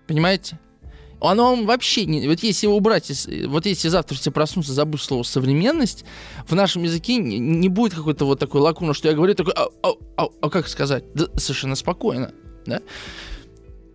Понимаете? 0.07 0.59
Оно 1.21 1.55
вообще 1.63 2.05
не... 2.05 2.27
Вот 2.27 2.39
если 2.43 2.67
его 2.67 2.75
убрать, 2.75 3.11
вот 3.47 3.65
если 3.65 3.87
завтра 3.87 4.15
все 4.15 4.31
проснутся, 4.31 4.73
забудь 4.73 5.01
слово 5.01 5.23
«современность», 5.23 6.05
в 6.47 6.53
нашем 6.55 6.83
языке 6.83 7.17
не, 7.17 7.39
не 7.39 7.69
будет 7.69 7.93
какой-то 7.93 8.25
вот 8.25 8.39
такой 8.39 8.61
лакуна, 8.61 8.93
что 8.93 9.07
я 9.07 9.15
говорю 9.15 9.33
такой, 9.33 9.53
а, 9.53 9.67
а, 9.81 9.93
а, 10.17 10.27
а 10.41 10.49
как 10.49 10.67
сказать? 10.67 11.05
Да, 11.13 11.27
совершенно 11.37 11.75
спокойно, 11.75 12.31
да? 12.65 12.81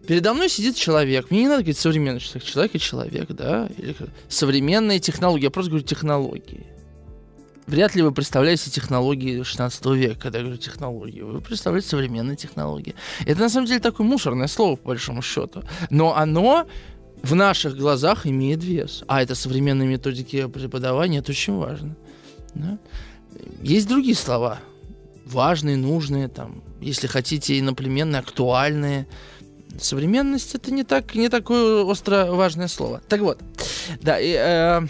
Передо 0.06 0.34
мной 0.34 0.48
сидит 0.48 0.76
человек. 0.76 1.30
Мне 1.30 1.42
не 1.42 1.48
надо 1.48 1.62
говорить 1.62 1.78
современный 1.78 2.20
человек. 2.20 2.42
Человек 2.42 2.74
и 2.74 2.78
человек, 2.80 3.28
да? 3.28 3.68
Или 3.76 3.94
современные 4.28 4.98
технологии. 4.98 5.44
Я 5.44 5.50
просто 5.50 5.70
говорю 5.70 5.86
технологии. 5.86 6.66
Вряд 7.70 7.94
ли 7.94 8.02
вы 8.02 8.10
представляете 8.10 8.68
технологии 8.68 9.44
16 9.44 9.86
века, 9.86 10.20
когда 10.22 10.38
я 10.38 10.44
говорю 10.44 10.58
технологии. 10.60 11.20
Вы 11.20 11.40
представляете 11.40 11.86
современные 11.86 12.36
технологии. 12.36 12.96
Это 13.26 13.42
на 13.42 13.48
самом 13.48 13.68
деле 13.68 13.78
такое 13.78 14.04
мусорное 14.04 14.48
слово, 14.48 14.74
по 14.74 14.88
большому 14.88 15.22
счету. 15.22 15.62
Но 15.88 16.16
оно 16.16 16.66
в 17.22 17.36
наших 17.36 17.76
глазах 17.76 18.26
имеет 18.26 18.64
вес. 18.64 19.04
А 19.06 19.22
это 19.22 19.36
современные 19.36 19.88
методики 19.88 20.48
преподавания, 20.48 21.18
это 21.18 21.30
очень 21.30 21.54
важно. 21.54 21.96
Да? 22.54 22.76
Есть 23.62 23.86
другие 23.86 24.16
слова. 24.16 24.58
Важные, 25.24 25.76
нужные, 25.76 26.26
там, 26.26 26.64
если 26.80 27.06
хотите, 27.06 27.56
иноплеменные, 27.56 28.18
актуальные. 28.18 29.06
Современность 29.78 30.54
это 30.54 30.72
не 30.72 30.84
так 30.84 31.14
не 31.14 31.28
такое 31.28 31.84
остро 31.84 32.26
важное 32.26 32.68
слово. 32.68 33.00
Так 33.08 33.20
вот, 33.20 33.40
да, 34.00 34.18
и, 34.18 34.34
э, 34.36 34.86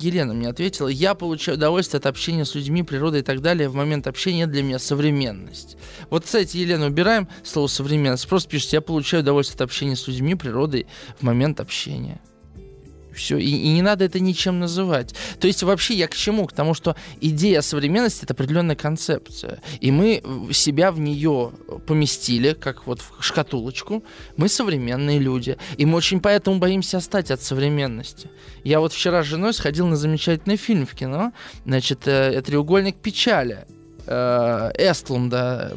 Елена 0.00 0.34
мне 0.34 0.48
ответила, 0.48 0.88
я 0.88 1.14
получаю 1.14 1.56
удовольствие 1.56 1.98
от 1.98 2.06
общения 2.06 2.44
с 2.44 2.54
людьми, 2.54 2.82
природой 2.82 3.20
и 3.20 3.22
так 3.22 3.40
далее. 3.40 3.68
В 3.68 3.74
момент 3.74 4.06
общения 4.06 4.46
для 4.46 4.62
меня 4.62 4.78
современность. 4.78 5.76
Вот, 6.10 6.24
кстати, 6.24 6.56
Елена, 6.56 6.86
убираем 6.86 7.28
слово 7.42 7.66
современность. 7.66 8.28
Просто 8.28 8.50
пишите, 8.50 8.76
я 8.76 8.80
получаю 8.80 9.22
удовольствие 9.22 9.56
от 9.56 9.62
общения 9.62 9.96
с 9.96 10.06
людьми, 10.06 10.34
природой 10.34 10.86
в 11.18 11.22
момент 11.22 11.60
общения. 11.60 12.20
Все. 13.16 13.38
И, 13.38 13.48
и 13.48 13.72
не 13.72 13.82
надо 13.82 14.04
это 14.04 14.20
ничем 14.20 14.60
называть. 14.60 15.14
То 15.40 15.46
есть 15.46 15.62
вообще 15.62 15.94
я 15.94 16.06
к 16.06 16.14
чему? 16.14 16.46
К 16.46 16.52
тому, 16.52 16.74
что 16.74 16.94
идея 17.20 17.62
современности 17.62 18.24
это 18.24 18.34
определенная 18.34 18.76
концепция. 18.76 19.60
И 19.80 19.90
мы 19.90 20.22
себя 20.52 20.92
в 20.92 21.00
нее 21.00 21.52
поместили, 21.86 22.52
как 22.52 22.86
вот 22.86 23.00
в 23.00 23.22
шкатулочку. 23.22 24.04
Мы 24.36 24.48
современные 24.48 25.18
люди. 25.18 25.56
И 25.78 25.86
мы 25.86 25.96
очень 25.96 26.20
поэтому 26.20 26.58
боимся 26.58 26.98
остать 26.98 27.30
от 27.30 27.42
современности. 27.42 28.28
Я 28.64 28.80
вот 28.80 28.92
вчера 28.92 29.22
с 29.22 29.26
женой 29.26 29.54
сходил 29.54 29.86
на 29.86 29.96
замечательный 29.96 30.56
фильм 30.56 30.86
в 30.86 30.94
кино. 30.94 31.32
Значит, 31.64 32.06
э, 32.06 32.42
«Треугольник 32.42 32.96
печали». 32.96 33.64
Э, 34.06 34.70
Эстлунда 34.76 35.76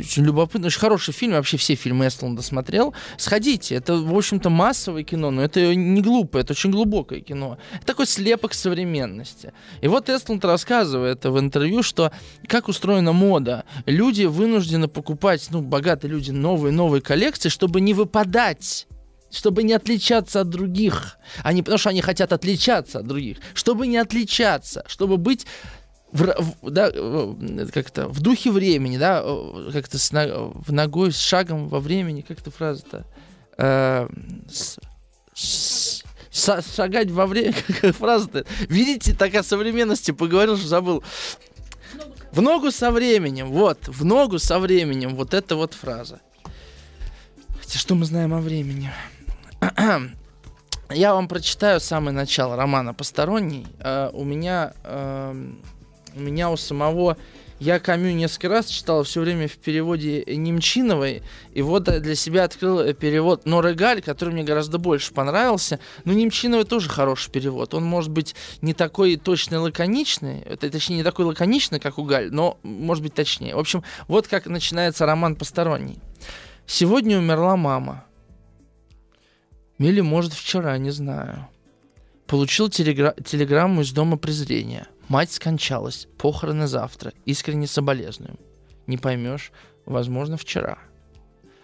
очень 0.00 0.24
любопытно, 0.24 0.66
очень 0.66 0.80
хороший 0.80 1.12
фильм, 1.12 1.32
вообще 1.32 1.56
все 1.56 1.74
фильмы 1.74 2.06
Эстланда 2.06 2.42
смотрел. 2.42 2.94
Сходите, 3.16 3.74
это, 3.74 3.96
в 3.96 4.16
общем-то, 4.16 4.50
массовое 4.50 5.02
кино, 5.02 5.30
но 5.30 5.42
это 5.42 5.74
не 5.74 6.00
глупое, 6.00 6.42
это 6.42 6.52
очень 6.52 6.70
глубокое 6.70 7.20
кино. 7.20 7.58
Это 7.74 7.86
такой 7.86 8.06
слепок 8.06 8.54
современности. 8.54 9.52
И 9.80 9.88
вот 9.88 10.08
Эстланд 10.08 10.44
рассказывает 10.44 11.24
в 11.24 11.38
интервью, 11.38 11.82
что 11.82 12.12
как 12.46 12.68
устроена 12.68 13.12
мода. 13.12 13.64
Люди 13.86 14.24
вынуждены 14.24 14.88
покупать, 14.88 15.46
ну, 15.50 15.60
богатые 15.60 16.10
люди, 16.10 16.30
новые-новые 16.30 17.00
коллекции, 17.00 17.48
чтобы 17.48 17.80
не 17.80 17.94
выпадать 17.94 18.86
чтобы 19.34 19.64
не 19.64 19.72
отличаться 19.72 20.42
от 20.42 20.48
других. 20.48 21.18
Они, 21.42 21.62
потому 21.62 21.78
что 21.78 21.90
они 21.90 22.00
хотят 22.00 22.32
отличаться 22.32 23.00
от 23.00 23.06
других. 23.06 23.38
Чтобы 23.52 23.86
не 23.86 23.96
отличаться, 23.96 24.84
чтобы 24.86 25.16
быть 25.16 25.44
в, 26.14 26.56
в, 26.62 26.70
да, 26.70 26.92
как-то 27.72 28.08
в 28.08 28.20
духе 28.20 28.52
времени, 28.52 28.98
да, 28.98 29.22
как-то 29.72 29.98
с, 29.98 30.10
в 30.12 30.72
ногой, 30.72 31.12
с 31.12 31.18
шагом 31.18 31.68
во 31.68 31.80
времени, 31.80 32.20
как 32.20 32.40
то 32.40 32.52
фраза-то? 32.52 33.04
Э, 33.58 34.08
с, 34.48 34.78
с, 35.34 36.04
шагать 36.76 37.10
во 37.10 37.26
время, 37.26 37.52
как 37.80 37.96
фраза-то? 37.96 38.46
Видите, 38.68 39.12
так 39.12 39.34
о 39.34 39.42
современности 39.42 40.12
поговорил, 40.12 40.56
что 40.56 40.68
забыл. 40.68 41.02
В 42.30 42.40
ногу 42.40 42.70
со 42.70 42.92
временем, 42.92 43.50
вот, 43.50 43.88
в 43.88 44.04
ногу 44.04 44.38
со 44.38 44.60
временем, 44.60 45.16
вот 45.16 45.34
эта 45.34 45.56
вот 45.56 45.74
фраза. 45.74 46.20
Хотя 47.60 47.78
что 47.78 47.96
мы 47.96 48.04
знаем 48.04 48.34
о 48.34 48.40
времени? 48.40 48.92
Я 50.90 51.14
вам 51.14 51.26
прочитаю 51.26 51.80
самое 51.80 52.14
начало 52.14 52.54
романа 52.54 52.94
«Посторонний». 52.94 53.66
Uh, 53.80 54.10
у 54.12 54.22
меня, 54.22 54.74
uh, 54.84 55.56
у 56.16 56.20
меня 56.20 56.50
у 56.50 56.56
самого 56.56 57.16
я 57.60 57.78
Камю 57.78 58.12
несколько 58.12 58.48
раз 58.48 58.66
читал 58.66 59.04
все 59.04 59.20
время 59.20 59.46
в 59.46 59.56
переводе 59.56 60.24
Немчиновой, 60.26 61.22
и 61.52 61.62
вот 61.62 61.84
для 61.84 62.14
себя 62.14 62.44
открыл 62.44 62.80
э, 62.80 62.94
перевод 62.94 63.46
Норегаль, 63.46 64.02
который 64.02 64.34
мне 64.34 64.42
гораздо 64.42 64.78
больше 64.78 65.14
понравился. 65.14 65.78
Но 66.04 66.12
Немчиновой 66.12 66.64
тоже 66.64 66.88
хороший 66.88 67.30
перевод. 67.30 67.72
Он 67.72 67.84
может 67.84 68.10
быть 68.10 68.34
не 68.60 68.74
такой 68.74 69.16
точный 69.16 69.58
лаконичный, 69.58 70.40
это, 70.40 70.68
точнее 70.68 70.96
не 70.96 71.02
такой 71.04 71.26
лаконичный, 71.26 71.78
как 71.78 71.98
у 71.98 72.04
Галь, 72.04 72.30
но 72.32 72.58
может 72.64 73.02
быть 73.02 73.14
точнее. 73.14 73.54
В 73.54 73.60
общем, 73.60 73.84
вот 74.08 74.26
как 74.26 74.46
начинается 74.46 75.06
роман 75.06 75.36
«Посторонний». 75.36 75.98
Сегодня 76.66 77.18
умерла 77.18 77.56
мама. 77.56 78.04
Или, 79.78 80.00
может, 80.00 80.32
вчера, 80.32 80.76
не 80.78 80.90
знаю. 80.90 81.48
Получил 82.26 82.68
телегра- 82.68 83.14
телеграмму 83.22 83.82
из 83.82 83.92
дома 83.92 84.16
презрения. 84.16 84.88
Мать 85.08 85.32
скончалась. 85.32 86.08
Похороны 86.18 86.66
завтра. 86.66 87.12
Искренне 87.26 87.66
соболезную. 87.66 88.38
Не 88.86 88.96
поймешь. 88.96 89.52
Возможно, 89.86 90.36
вчера. 90.36 90.78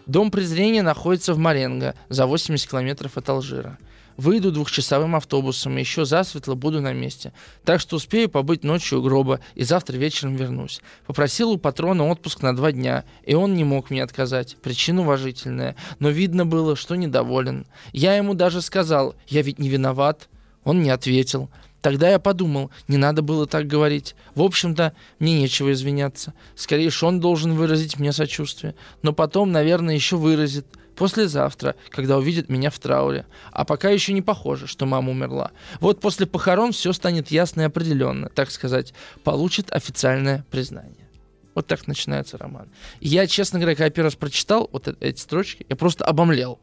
Дом 0.07 0.31
презрения 0.31 0.83
находится 0.83 1.35
в 1.35 1.39
Маренго, 1.39 1.95
за 2.09 2.27
80 2.27 2.69
километров 2.69 3.17
от 3.17 3.29
Алжира. 3.29 3.79
Выйду 4.17 4.53
двухчасовым 4.53 5.17
автобусом, 5.17 5.79
и 5.79 5.81
еще 5.81 6.05
засветло 6.05 6.55
буду 6.55 6.83
на 6.83 6.93
месте. 6.93 7.33
Так 7.65 7.81
что 7.81 7.97
успею 7.97 8.29
побыть 8.29 8.65
ночью 8.65 8.99
у 8.99 9.03
гроба, 9.03 9.41
и 9.55 9.63
завтра 9.63 9.97
вечером 9.97 10.37
вернусь. 10.37 10.83
Попросил 11.07 11.53
у 11.53 11.59
патрона 11.59 12.07
отпуск 12.09 12.43
на 12.43 12.55
два 12.55 12.73
дня, 12.73 13.05
и 13.25 13.35
он 13.35 13.55
не 13.55 13.65
мог 13.65 13.89
мне 13.89 14.03
отказать. 14.03 14.57
Причина 14.61 15.03
уважительная, 15.03 15.77
но 16.01 16.11
видно 16.11 16.45
было, 16.45 16.77
что 16.77 16.97
недоволен. 16.97 17.67
Я 17.93 18.17
ему 18.17 18.35
даже 18.35 18.61
сказал, 18.61 19.15
я 19.29 19.41
ведь 19.41 19.59
не 19.59 19.71
виноват. 19.71 20.29
Он 20.65 20.83
не 20.83 20.91
ответил. 20.91 21.49
Тогда 21.81 22.11
я 22.11 22.19
подумал, 22.19 22.71
не 22.89 22.97
надо 22.97 23.23
было 23.23 23.47
так 23.47 23.67
говорить. 23.67 24.15
В 24.35 24.43
общем-то, 24.43 24.93
мне 25.19 25.39
нечего 25.39 25.73
извиняться. 25.73 26.35
Скорее, 26.55 26.91
он 27.03 27.21
должен 27.21 27.55
выразить 27.55 27.99
мне 27.99 28.13
сочувствие. 28.13 28.75
Но 29.03 29.13
потом, 29.13 29.51
наверное, 29.53 29.95
еще 29.95 30.17
выразит. 30.17 30.67
Послезавтра, 30.97 31.77
когда 31.89 32.19
увидит 32.19 32.51
меня 32.51 32.69
в 32.69 32.79
трауре. 32.79 33.25
А 33.53 33.65
пока 33.65 33.89
еще 33.89 34.13
не 34.13 34.21
похоже, 34.21 34.67
что 34.67 34.85
мама 34.85 35.13
умерла. 35.13 35.53
Вот 35.81 35.99
после 36.01 36.27
похорон 36.27 36.73
все 36.73 36.93
станет 36.93 37.31
ясно 37.31 37.63
и 37.63 37.65
определенно, 37.65 38.29
так 38.29 38.51
сказать, 38.51 38.93
получит 39.25 39.73
официальное 39.73 40.45
признание. 40.51 41.09
Вот 41.55 41.67
так 41.67 41.87
начинается 41.87 42.37
роман. 42.37 42.69
я, 43.01 43.27
честно 43.27 43.59
говоря, 43.59 43.77
когда 43.77 43.89
первый 43.89 44.09
раз 44.09 44.15
прочитал 44.15 44.69
вот 44.73 44.89
эти 45.01 45.19
строчки, 45.19 45.65
я 45.71 45.77
просто 45.77 46.05
обомлел. 46.05 46.59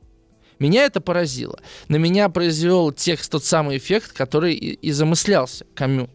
Меня 0.60 0.86
это 0.86 1.02
поразило. 1.02 1.60
На 1.88 1.98
меня 1.98 2.30
произвел 2.30 2.92
текст 2.92 3.32
тот 3.32 3.44
самый 3.44 3.78
эффект, 3.78 4.12
который 4.12 4.54
и, 4.54 4.74
и 4.74 4.92
замыслялся 4.92 5.66
Камю. 5.76 6.10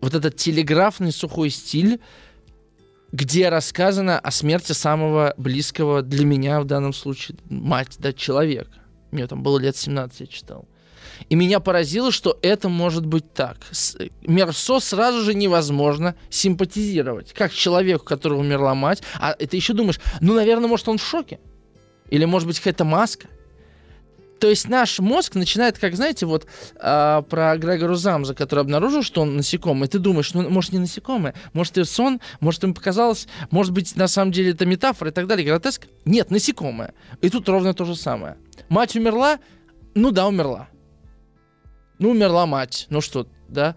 Вот 0.00 0.14
этот 0.14 0.36
телеграфный 0.36 1.12
сухой 1.12 1.50
стиль, 1.50 2.00
где 3.12 3.48
рассказано 3.48 4.18
о 4.18 4.30
смерти 4.30 4.72
самого 4.72 5.34
близкого 5.36 6.02
для 6.02 6.24
меня 6.24 6.60
в 6.60 6.64
данном 6.64 6.92
случае 6.92 7.38
мать, 7.48 7.96
да, 7.98 8.12
человека. 8.12 8.72
Мне 9.12 9.26
там 9.26 9.42
было 9.42 9.58
лет 9.58 9.76
17, 9.76 10.20
я 10.20 10.26
читал. 10.26 10.68
И 11.28 11.36
меня 11.36 11.60
поразило, 11.60 12.10
что 12.10 12.38
это 12.42 12.68
может 12.68 13.06
быть 13.06 13.32
так. 13.32 13.58
С, 13.70 13.96
Мерсо 14.22 14.80
сразу 14.80 15.20
же 15.22 15.34
невозможно 15.34 16.16
симпатизировать. 16.30 17.32
Как 17.32 17.52
человек, 17.52 18.02
у 18.02 18.04
которого 18.04 18.40
умерла 18.40 18.74
мать. 18.74 19.02
А 19.20 19.34
ты 19.34 19.56
еще 19.56 19.72
думаешь, 19.72 20.00
ну, 20.20 20.34
наверное, 20.34 20.68
может, 20.68 20.88
он 20.88 20.98
в 20.98 21.04
шоке. 21.06 21.38
Или, 22.10 22.24
может 22.24 22.48
быть, 22.48 22.58
какая-то 22.58 22.84
маска. 22.84 23.28
То 24.44 24.50
есть 24.50 24.68
наш 24.68 24.98
мозг 24.98 25.36
начинает, 25.36 25.78
как 25.78 25.96
знаете, 25.96 26.26
вот 26.26 26.46
э, 26.78 27.22
про 27.30 27.56
Грегору 27.56 27.94
Замза, 27.94 28.34
который 28.34 28.60
обнаружил, 28.60 29.02
что 29.02 29.22
он 29.22 29.38
насекомый. 29.38 29.88
Ты 29.88 29.98
думаешь, 29.98 30.34
ну, 30.34 30.46
может, 30.50 30.72
не 30.72 30.78
насекомое, 30.78 31.32
может, 31.54 31.78
это 31.78 31.88
сон, 31.90 32.20
может, 32.40 32.62
им 32.62 32.74
показалось, 32.74 33.26
может 33.50 33.72
быть, 33.72 33.96
на 33.96 34.06
самом 34.06 34.32
деле 34.32 34.50
это 34.50 34.66
метафора 34.66 35.08
и 35.08 35.14
так 35.14 35.26
далее, 35.28 35.46
гротеск. 35.46 35.86
Нет, 36.04 36.30
насекомое. 36.30 36.92
И 37.22 37.30
тут 37.30 37.48
ровно 37.48 37.72
то 37.72 37.86
же 37.86 37.96
самое. 37.96 38.36
Мать 38.68 38.94
умерла? 38.96 39.38
Ну 39.94 40.10
да, 40.10 40.28
умерла. 40.28 40.68
Ну, 41.98 42.10
умерла 42.10 42.44
мать. 42.44 42.84
Ну 42.90 43.00
что, 43.00 43.26
да? 43.48 43.76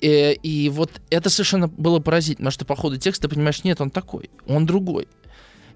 И, 0.00 0.08
э, 0.08 0.32
и 0.36 0.70
вот 0.70 1.02
это 1.10 1.28
совершенно 1.28 1.68
было 1.68 1.98
поразительно, 1.98 2.48
потому 2.48 2.52
что 2.52 2.64
по 2.64 2.76
ходу 2.76 2.96
текста 2.96 3.28
понимаешь, 3.28 3.62
нет, 3.62 3.82
он 3.82 3.90
такой, 3.90 4.30
он 4.46 4.64
другой. 4.64 5.06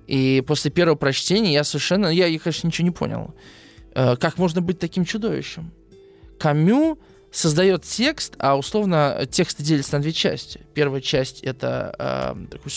И 0.07 0.43
после 0.47 0.71
первого 0.71 0.97
прочтения 0.97 1.53
я 1.53 1.65
совершенно, 1.65 2.07
я, 2.07 2.29
я 2.29 2.39
конечно, 2.39 2.67
ничего 2.67 2.87
не 2.87 2.93
понял. 2.93 3.35
Э, 3.95 4.17
как 4.17 4.39
можно 4.39 4.61
быть 4.61 4.79
таким 4.79 5.05
чудовищем? 5.05 5.73
Камю 6.39 6.99
создает 7.31 7.83
текст, 7.85 8.35
а 8.39 8.57
условно 8.57 9.27
текст 9.31 9.61
делится 9.63 9.97
на 9.97 10.03
две 10.03 10.13
части. 10.13 10.61
Первая 10.75 11.01
часть 11.01 11.41
это 11.43 11.95
э, 11.99 12.47
такой 12.51 12.73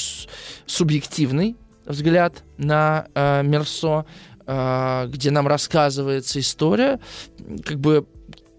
субъективный 0.66 1.58
взгляд 1.86 2.44
на 2.58 3.08
э, 3.14 3.44
Мерсо, 3.44 4.06
э, 4.48 5.08
где 5.10 5.32
нам 5.32 5.48
рассказывается 5.48 6.40
история, 6.40 7.00
как 7.64 7.80
бы 7.80 8.08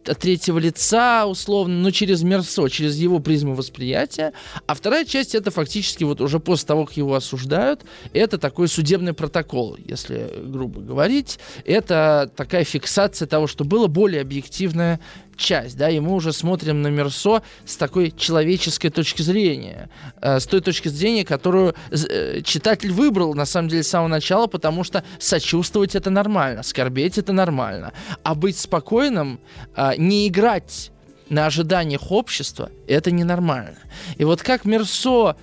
от 0.09 0.19
третьего 0.19 0.59
лица, 0.59 1.27
условно, 1.27 1.75
но 1.77 1.91
через 1.91 2.23
Мерсо, 2.23 2.69
через 2.69 2.97
его 2.97 3.19
призму 3.19 3.55
восприятия. 3.55 4.33
А 4.67 4.75
вторая 4.75 5.05
часть 5.05 5.35
это 5.35 5.51
фактически 5.51 6.05
вот 6.05 6.21
уже 6.21 6.41
после 6.41 6.67
того, 6.67 6.87
как 6.87 6.97
его 6.97 7.15
осуждают, 7.15 7.85
это 8.13 8.39
такой 8.39 8.69
судебный 8.69 9.13
протокол, 9.13 9.77
если 9.85 10.33
грубо 10.45 10.81
говорить. 10.81 11.39
Это 11.65 12.31
такая 12.35 12.65
фиксация 12.65 13.27
того, 13.27 13.47
что 13.47 13.65
было 13.65 13.87
более 13.87 14.21
объективное 14.21 15.01
часть, 15.37 15.77
да, 15.77 15.91
и 15.91 16.01
мы 16.01 16.15
уже 16.15 16.33
смотрим 16.33 16.83
на 16.83 16.89
Мерсо 16.89 17.43
с 17.65 17.77
такой 17.77 18.11
человеческой 18.11 18.91
точки 18.91 19.23
зрения, 19.23 19.89
э, 20.21 20.41
с 20.41 20.47
той 20.47 20.61
точки 20.61 20.89
зрения, 20.89 21.25
которую 21.25 21.75
э, 21.91 22.41
читатель 22.43 22.93
выбрал, 22.93 23.35
на 23.35 23.47
самом 23.47 23.69
деле, 23.69 23.83
с 23.83 23.89
самого 23.89 24.09
начала, 24.09 24.47
потому 24.47 24.85
что 24.85 25.05
сочувствовать 25.19 25.95
это 25.95 26.11
нормально, 26.11 26.63
скорбеть 26.63 27.19
это 27.19 27.33
нормально, 27.33 27.93
а 28.23 28.35
быть 28.35 28.59
спокойным, 28.59 29.41
э, 29.77 29.93
не 29.99 30.29
играть 30.29 30.91
на 31.29 31.47
ожиданиях 31.47 32.13
общества, 32.13 32.71
это 32.87 33.11
ненормально. 33.11 33.79
И 34.17 34.25
вот 34.25 34.43
как 34.43 34.65
Мерсо 34.65 35.37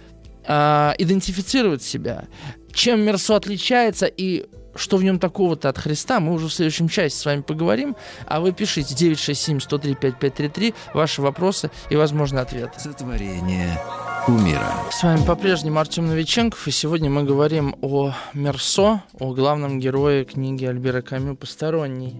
идентифицирует 0.45 1.81
себя, 1.81 2.25
чем 2.73 2.99
Мерсо 2.99 3.37
отличается 3.37 4.07
и 4.07 4.45
что 4.75 4.97
в 4.97 5.03
нем 5.03 5.19
такого-то 5.19 5.69
от 5.69 5.77
Христа, 5.77 6.19
мы 6.19 6.33
уже 6.33 6.47
в 6.47 6.53
следующем 6.53 6.87
части 6.87 7.17
с 7.17 7.25
вами 7.25 7.41
поговорим. 7.41 7.95
А 8.25 8.39
вы 8.39 8.51
пишите 8.51 8.93
967-103-5533 9.13 10.73
ваши 10.93 11.21
вопросы 11.21 11.71
и 11.89 11.95
возможные 11.95 12.41
ответы. 12.41 12.79
Сотворение 12.79 13.79
умира. 14.27 14.73
С 14.91 15.03
вами 15.03 15.23
по-прежнему 15.25 15.79
Артем 15.79 16.07
Новиченков, 16.07 16.67
и 16.67 16.71
сегодня 16.71 17.09
мы 17.09 17.23
говорим 17.23 17.75
о 17.81 18.13
Мерсо, 18.33 19.03
о 19.19 19.33
главном 19.33 19.79
герое 19.79 20.25
книги 20.25 20.65
Альбера 20.65 21.01
Камю 21.01 21.35
«Посторонний». 21.35 22.15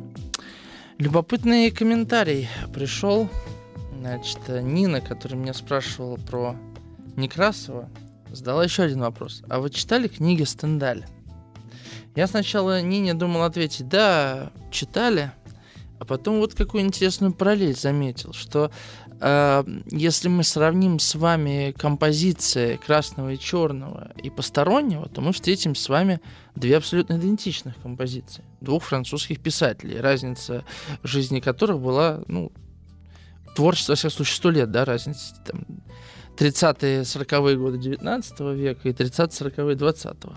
Любопытный 0.97 1.72
комментарий 1.72 2.49
пришел. 2.74 3.30
Значит, 3.99 4.39
Нина, 4.47 5.01
которая 5.01 5.39
меня 5.39 5.54
спрашивала 5.54 6.18
про 6.18 6.56
Некрасова, 7.16 7.89
задала 8.32 8.64
еще 8.64 8.84
один 8.84 8.99
вопрос. 8.99 9.41
А 9.49 9.60
вы 9.60 9.70
читали 9.70 10.08
книги 10.08 10.43
Стендаля? 10.43 11.08
Я 12.16 12.28
сначала 12.28 12.82
Нине 12.82 13.14
думал 13.14 13.43
ответить, 13.43 13.88
да, 13.88 14.51
читали, 14.72 15.32
а 15.99 16.05
потом 16.05 16.39
вот 16.39 16.53
какую 16.53 16.84
интересную 16.84 17.34
параллель 17.34 17.76
заметил, 17.76 18.34
что 18.34 18.72
э, 19.20 19.64
если 19.89 20.28
мы 20.28 20.43
сравним 20.43 20.99
с 20.99 21.16
вами 21.16 21.74
композиции 21.78 22.76
красного 22.76 23.34
и 23.34 23.39
черного 23.39 24.11
и 24.22 24.30
постороннего, 24.30 25.07
то 25.09 25.22
мы 25.22 25.34
встретим 25.34 25.76
с 25.76 25.89
вами 25.89 26.20
две 26.55 26.78
абсолютно 26.78 27.18
идентичных 27.18 27.82
композиции 27.82 28.43
двух 28.61 28.84
французских 28.84 29.39
писателей, 29.39 29.99
разница 29.99 30.64
жизни 31.03 31.39
которых 31.39 31.80
была, 31.80 32.22
ну, 32.28 32.51
творчество, 33.55 33.93
во 33.93 33.95
всяком 33.95 34.16
случае, 34.18 34.36
сто 34.36 34.49
лет, 34.49 34.72
да, 34.72 34.86
разница 34.86 35.36
там, 35.45 35.66
30-е, 36.38 37.01
40-е 37.01 37.57
годы 37.57 37.77
19 37.77 38.39
века 38.55 38.89
и 38.89 38.91
30-40-е 38.91 39.75
20-го. 39.75 40.34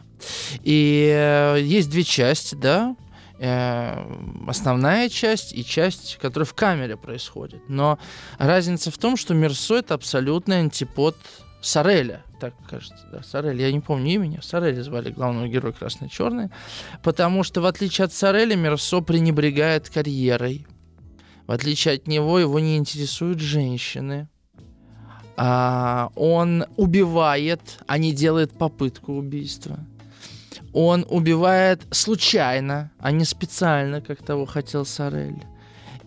И 0.62 1.10
э, 1.12 1.60
есть 1.60 1.90
две 1.90 2.04
части, 2.04 2.54
да, 2.54 2.96
э, 3.38 3.94
основная 4.46 5.08
часть 5.08 5.52
и 5.52 5.64
часть, 5.64 6.18
которая 6.20 6.46
в 6.46 6.54
камере 6.54 6.96
происходит. 6.96 7.60
Но 7.68 7.98
разница 8.38 8.90
в 8.90 8.98
том, 8.98 9.16
что 9.16 9.34
Мерсо 9.34 9.76
это 9.76 9.94
абсолютный 9.94 10.60
антипод 10.60 11.16
Сареля, 11.62 12.22
так 12.38 12.54
кажется, 12.68 13.06
да, 13.10 13.22
Сорель, 13.22 13.60
я 13.60 13.72
не 13.72 13.80
помню 13.80 14.12
имени, 14.12 14.38
Сареля 14.42 14.82
звали 14.82 15.10
главного 15.10 15.48
героя 15.48 15.72
Красный-Черный, 15.72 16.50
потому 17.02 17.42
что, 17.42 17.60
в 17.60 17.66
отличие 17.66 18.04
от 18.04 18.12
Сареля, 18.12 18.54
Мерсо 18.54 19.00
пренебрегает 19.00 19.88
карьерой. 19.90 20.66
В 21.46 21.52
отличие 21.52 21.94
от 21.94 22.06
него, 22.08 22.38
его 22.38 22.58
не 22.60 22.76
интересуют 22.76 23.40
женщины, 23.40 24.28
А, 25.36 26.10
он 26.14 26.64
убивает, 26.76 27.60
а 27.86 27.98
не 27.98 28.12
делает 28.12 28.52
попытку 28.52 29.14
убийства. 29.14 29.78
Он 30.72 31.06
убивает 31.08 31.82
случайно, 31.90 32.90
а 32.98 33.10
не 33.10 33.24
специально, 33.24 34.00
как 34.00 34.22
того 34.22 34.46
хотел 34.46 34.84
Сорель. 34.84 35.42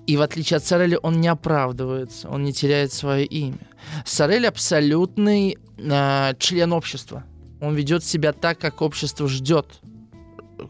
И 0.07 0.17
в 0.17 0.21
отличие 0.21 0.57
от 0.57 0.65
Сорели, 0.65 0.97
он 1.01 1.21
не 1.21 1.27
оправдывается, 1.27 2.29
он 2.29 2.43
не 2.43 2.53
теряет 2.53 2.91
свое 2.91 3.25
имя. 3.25 3.59
Сорель 4.05 4.47
абсолютный 4.47 5.57
э, 5.77 6.33
член 6.39 6.73
общества. 6.73 7.25
Он 7.61 7.75
ведет 7.75 8.03
себя 8.03 8.33
так, 8.33 8.57
как 8.57 8.81
общество 8.81 9.27
ждет, 9.27 9.81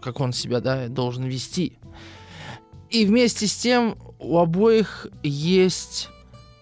как 0.02 0.20
он 0.20 0.34
себя 0.34 0.60
да, 0.60 0.88
должен 0.88 1.24
вести. 1.26 1.78
И 2.90 3.06
вместе 3.06 3.48
с 3.48 3.56
тем 3.56 3.98
у 4.20 4.40
обоих 4.40 5.08
есть 5.24 6.10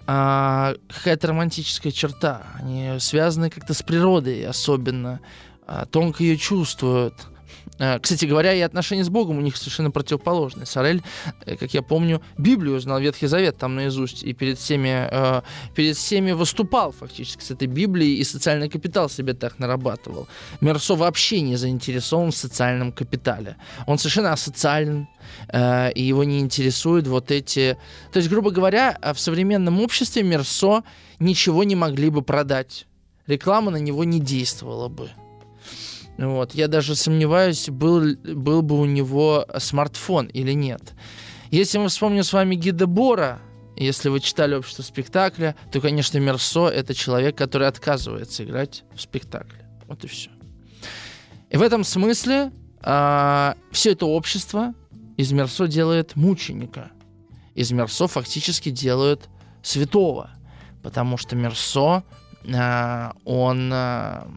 а, 0.07 0.75
какая-то 0.87 1.27
романтическая 1.27 1.91
черта. 1.91 2.43
Они 2.55 2.97
связаны 2.99 3.49
как-то 3.49 3.73
с 3.73 3.83
природой 3.83 4.45
особенно, 4.45 5.19
а, 5.67 5.85
тонко 5.85 6.23
ее 6.23 6.37
чувствуют. 6.37 7.13
А, 7.79 7.99
кстати 7.99 8.25
говоря, 8.25 8.53
и 8.53 8.61
отношения 8.61 9.03
с 9.03 9.09
Богом 9.09 9.37
у 9.37 9.41
них 9.41 9.57
совершенно 9.57 9.91
противоположные. 9.91 10.65
Сорель, 10.65 11.03
э, 11.45 11.55
как 11.55 11.73
я 11.73 11.81
помню, 11.81 12.21
Библию 12.37 12.79
знал, 12.79 12.99
Ветхий 12.99 13.27
Завет 13.27 13.57
там 13.57 13.75
наизусть, 13.75 14.23
и 14.23 14.33
перед 14.33 14.57
всеми, 14.57 15.07
э, 15.09 15.41
перед 15.75 15.95
всеми 15.95 16.31
выступал 16.31 16.91
фактически 16.91 17.43
с 17.43 17.51
этой 17.51 17.67
Библией, 17.67 18.17
и 18.17 18.23
социальный 18.23 18.69
капитал 18.69 19.09
себе 19.09 19.33
так 19.33 19.59
нарабатывал. 19.59 20.27
Мерсо 20.61 20.95
вообще 20.95 21.41
не 21.41 21.55
заинтересован 21.55 22.31
в 22.31 22.35
социальном 22.35 22.91
капитале. 22.91 23.55
Он 23.85 23.97
совершенно 23.97 24.33
асоциален, 24.33 25.07
э, 25.49 25.91
и 25.91 26.03
его 26.03 26.23
не 26.23 26.39
интересуют 26.39 27.07
вот 27.07 27.31
эти... 27.31 27.77
То 28.11 28.17
есть, 28.17 28.29
грубо 28.29 28.51
говоря, 28.51 28.97
в 29.13 29.19
современном 29.19 29.79
обществе 29.81 30.23
Мерсо 30.23 30.83
ничего 31.19 31.63
не 31.63 31.75
могли 31.75 32.09
бы 32.09 32.21
продать. 32.21 32.87
Реклама 33.27 33.71
на 33.71 33.77
него 33.77 34.03
не 34.03 34.19
действовала 34.19 34.87
бы. 34.87 35.09
Вот. 36.17 36.55
Я 36.55 36.67
даже 36.67 36.95
сомневаюсь, 36.95 37.69
был, 37.69 38.15
был 38.23 38.61
бы 38.61 38.79
у 38.79 38.85
него 38.85 39.45
смартфон 39.57 40.27
или 40.27 40.53
нет. 40.53 40.93
Если 41.51 41.77
мы 41.77 41.89
вспомним 41.89 42.23
с 42.23 42.33
вами 42.33 42.55
Гида 42.55 42.87
Бора, 42.87 43.39
если 43.75 44.09
вы 44.09 44.19
читали 44.19 44.55
«Общество 44.55 44.81
спектакля», 44.81 45.55
то, 45.71 45.79
конечно, 45.79 46.17
Мерсо— 46.17 46.67
это 46.69 46.93
человек, 46.93 47.37
который 47.37 47.67
отказывается 47.67 48.43
играть 48.43 48.83
в 48.95 49.01
спектакле. 49.01 49.67
Вот 49.87 50.03
и 50.03 50.07
все. 50.07 50.31
И 51.49 51.57
в 51.57 51.61
этом 51.61 51.83
смысле 51.83 52.51
а, 52.81 53.55
все 53.71 53.91
это 53.91 54.05
общество 54.05 54.73
из 55.15 55.31
Мерсо 55.31 55.67
делает 55.67 56.15
мученика. 56.15 56.91
Из 57.53 57.71
Мерсо 57.71 58.07
фактически 58.07 58.69
делают 58.69 59.29
святого. 59.61 60.31
Потому 60.83 61.17
что 61.17 61.35
Мерсо, 61.35 62.03
а, 62.53 63.13
он 63.25 63.69
а, 63.71 64.27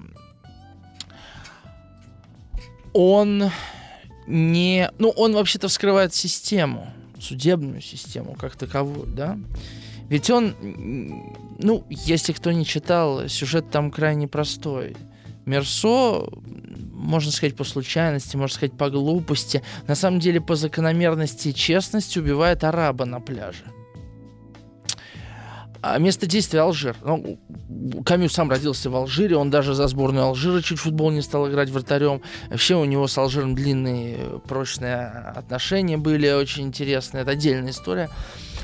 он 2.92 3.50
не... 4.26 4.90
Ну, 4.98 5.10
он 5.10 5.34
вообще-то 5.34 5.68
вскрывает 5.68 6.14
систему, 6.14 6.92
судебную 7.20 7.80
систему 7.80 8.36
как 8.38 8.56
таковую, 8.56 9.06
да? 9.06 9.38
Ведь 10.08 10.28
он, 10.30 10.54
ну, 11.58 11.84
если 11.88 12.32
кто 12.32 12.50
не 12.50 12.64
читал, 12.64 13.28
сюжет 13.28 13.70
там 13.70 13.90
крайне 13.90 14.26
простой. 14.26 14.96
Мерсо, 15.46 16.28
можно 16.92 17.32
сказать, 17.32 17.56
по 17.56 17.64
случайности, 17.64 18.36
можно 18.36 18.54
сказать, 18.54 18.76
по 18.76 18.90
глупости, 18.90 19.62
на 19.86 19.94
самом 19.94 20.20
деле 20.20 20.40
по 20.40 20.54
закономерности 20.56 21.48
и 21.48 21.54
честности 21.54 22.18
убивает 22.18 22.64
араба 22.64 23.04
на 23.04 23.20
пляже. 23.20 23.64
А 25.82 25.98
место 25.98 26.26
действия 26.26 26.60
Алжир. 26.60 26.94
Ну, 27.02 27.38
Камю 28.04 28.28
сам 28.28 28.50
родился 28.50 28.90
в 28.90 28.96
Алжире, 28.96 29.36
он 29.36 29.50
даже 29.50 29.74
за 29.74 29.88
сборную 29.88 30.26
Алжира 30.26 30.60
чуть 30.60 30.78
футбол 30.78 31.10
не 31.10 31.22
стал 31.22 31.48
играть 31.48 31.70
вратарем. 31.70 32.20
Вообще 32.50 32.74
у 32.76 32.84
него 32.84 33.06
с 33.06 33.16
Алжиром 33.16 33.54
длинные 33.54 34.40
прочные 34.46 35.06
отношения 35.06 35.96
были, 35.96 36.30
очень 36.30 36.64
интересные, 36.64 37.22
это 37.22 37.32
отдельная 37.32 37.70
история. 37.70 38.10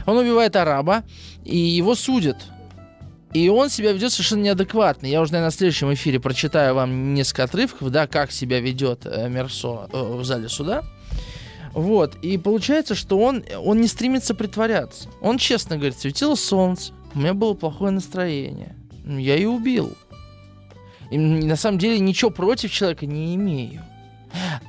Он 0.04 0.18
убивает 0.18 0.56
араба, 0.56 1.04
и 1.44 1.56
его 1.56 1.94
судят. 1.94 2.36
И 3.32 3.48
он 3.48 3.70
себя 3.70 3.92
ведет 3.92 4.12
совершенно 4.12 4.42
неадекватно. 4.42 5.06
Я 5.06 5.20
уже, 5.20 5.32
наверное, 5.32 5.50
в 5.50 5.54
следующем 5.54 5.92
эфире 5.94 6.20
прочитаю 6.20 6.74
вам 6.74 7.14
несколько 7.14 7.44
отрывков, 7.44 7.90
да, 7.90 8.06
как 8.06 8.30
себя 8.30 8.60
ведет 8.60 9.04
э, 9.04 9.28
Мерсо 9.28 9.88
э, 9.92 10.02
в 10.02 10.24
зале 10.24 10.48
суда. 10.48 10.84
Вот, 11.72 12.14
и 12.22 12.38
получается, 12.38 12.94
что 12.94 13.18
он, 13.18 13.44
он 13.62 13.82
не 13.82 13.88
стремится 13.88 14.34
притворяться. 14.34 15.10
Он 15.20 15.36
честно 15.36 15.76
говорит, 15.76 15.98
светило 15.98 16.34
солнце, 16.34 16.94
у 17.16 17.18
меня 17.18 17.32
было 17.32 17.54
плохое 17.54 17.90
настроение. 17.90 18.76
Я 19.06 19.36
и 19.36 19.46
убил. 19.46 19.96
И 21.10 21.16
на 21.16 21.56
самом 21.56 21.78
деле 21.78 21.98
ничего 21.98 22.30
против 22.30 22.70
человека 22.70 23.06
не 23.06 23.34
имею. 23.34 23.82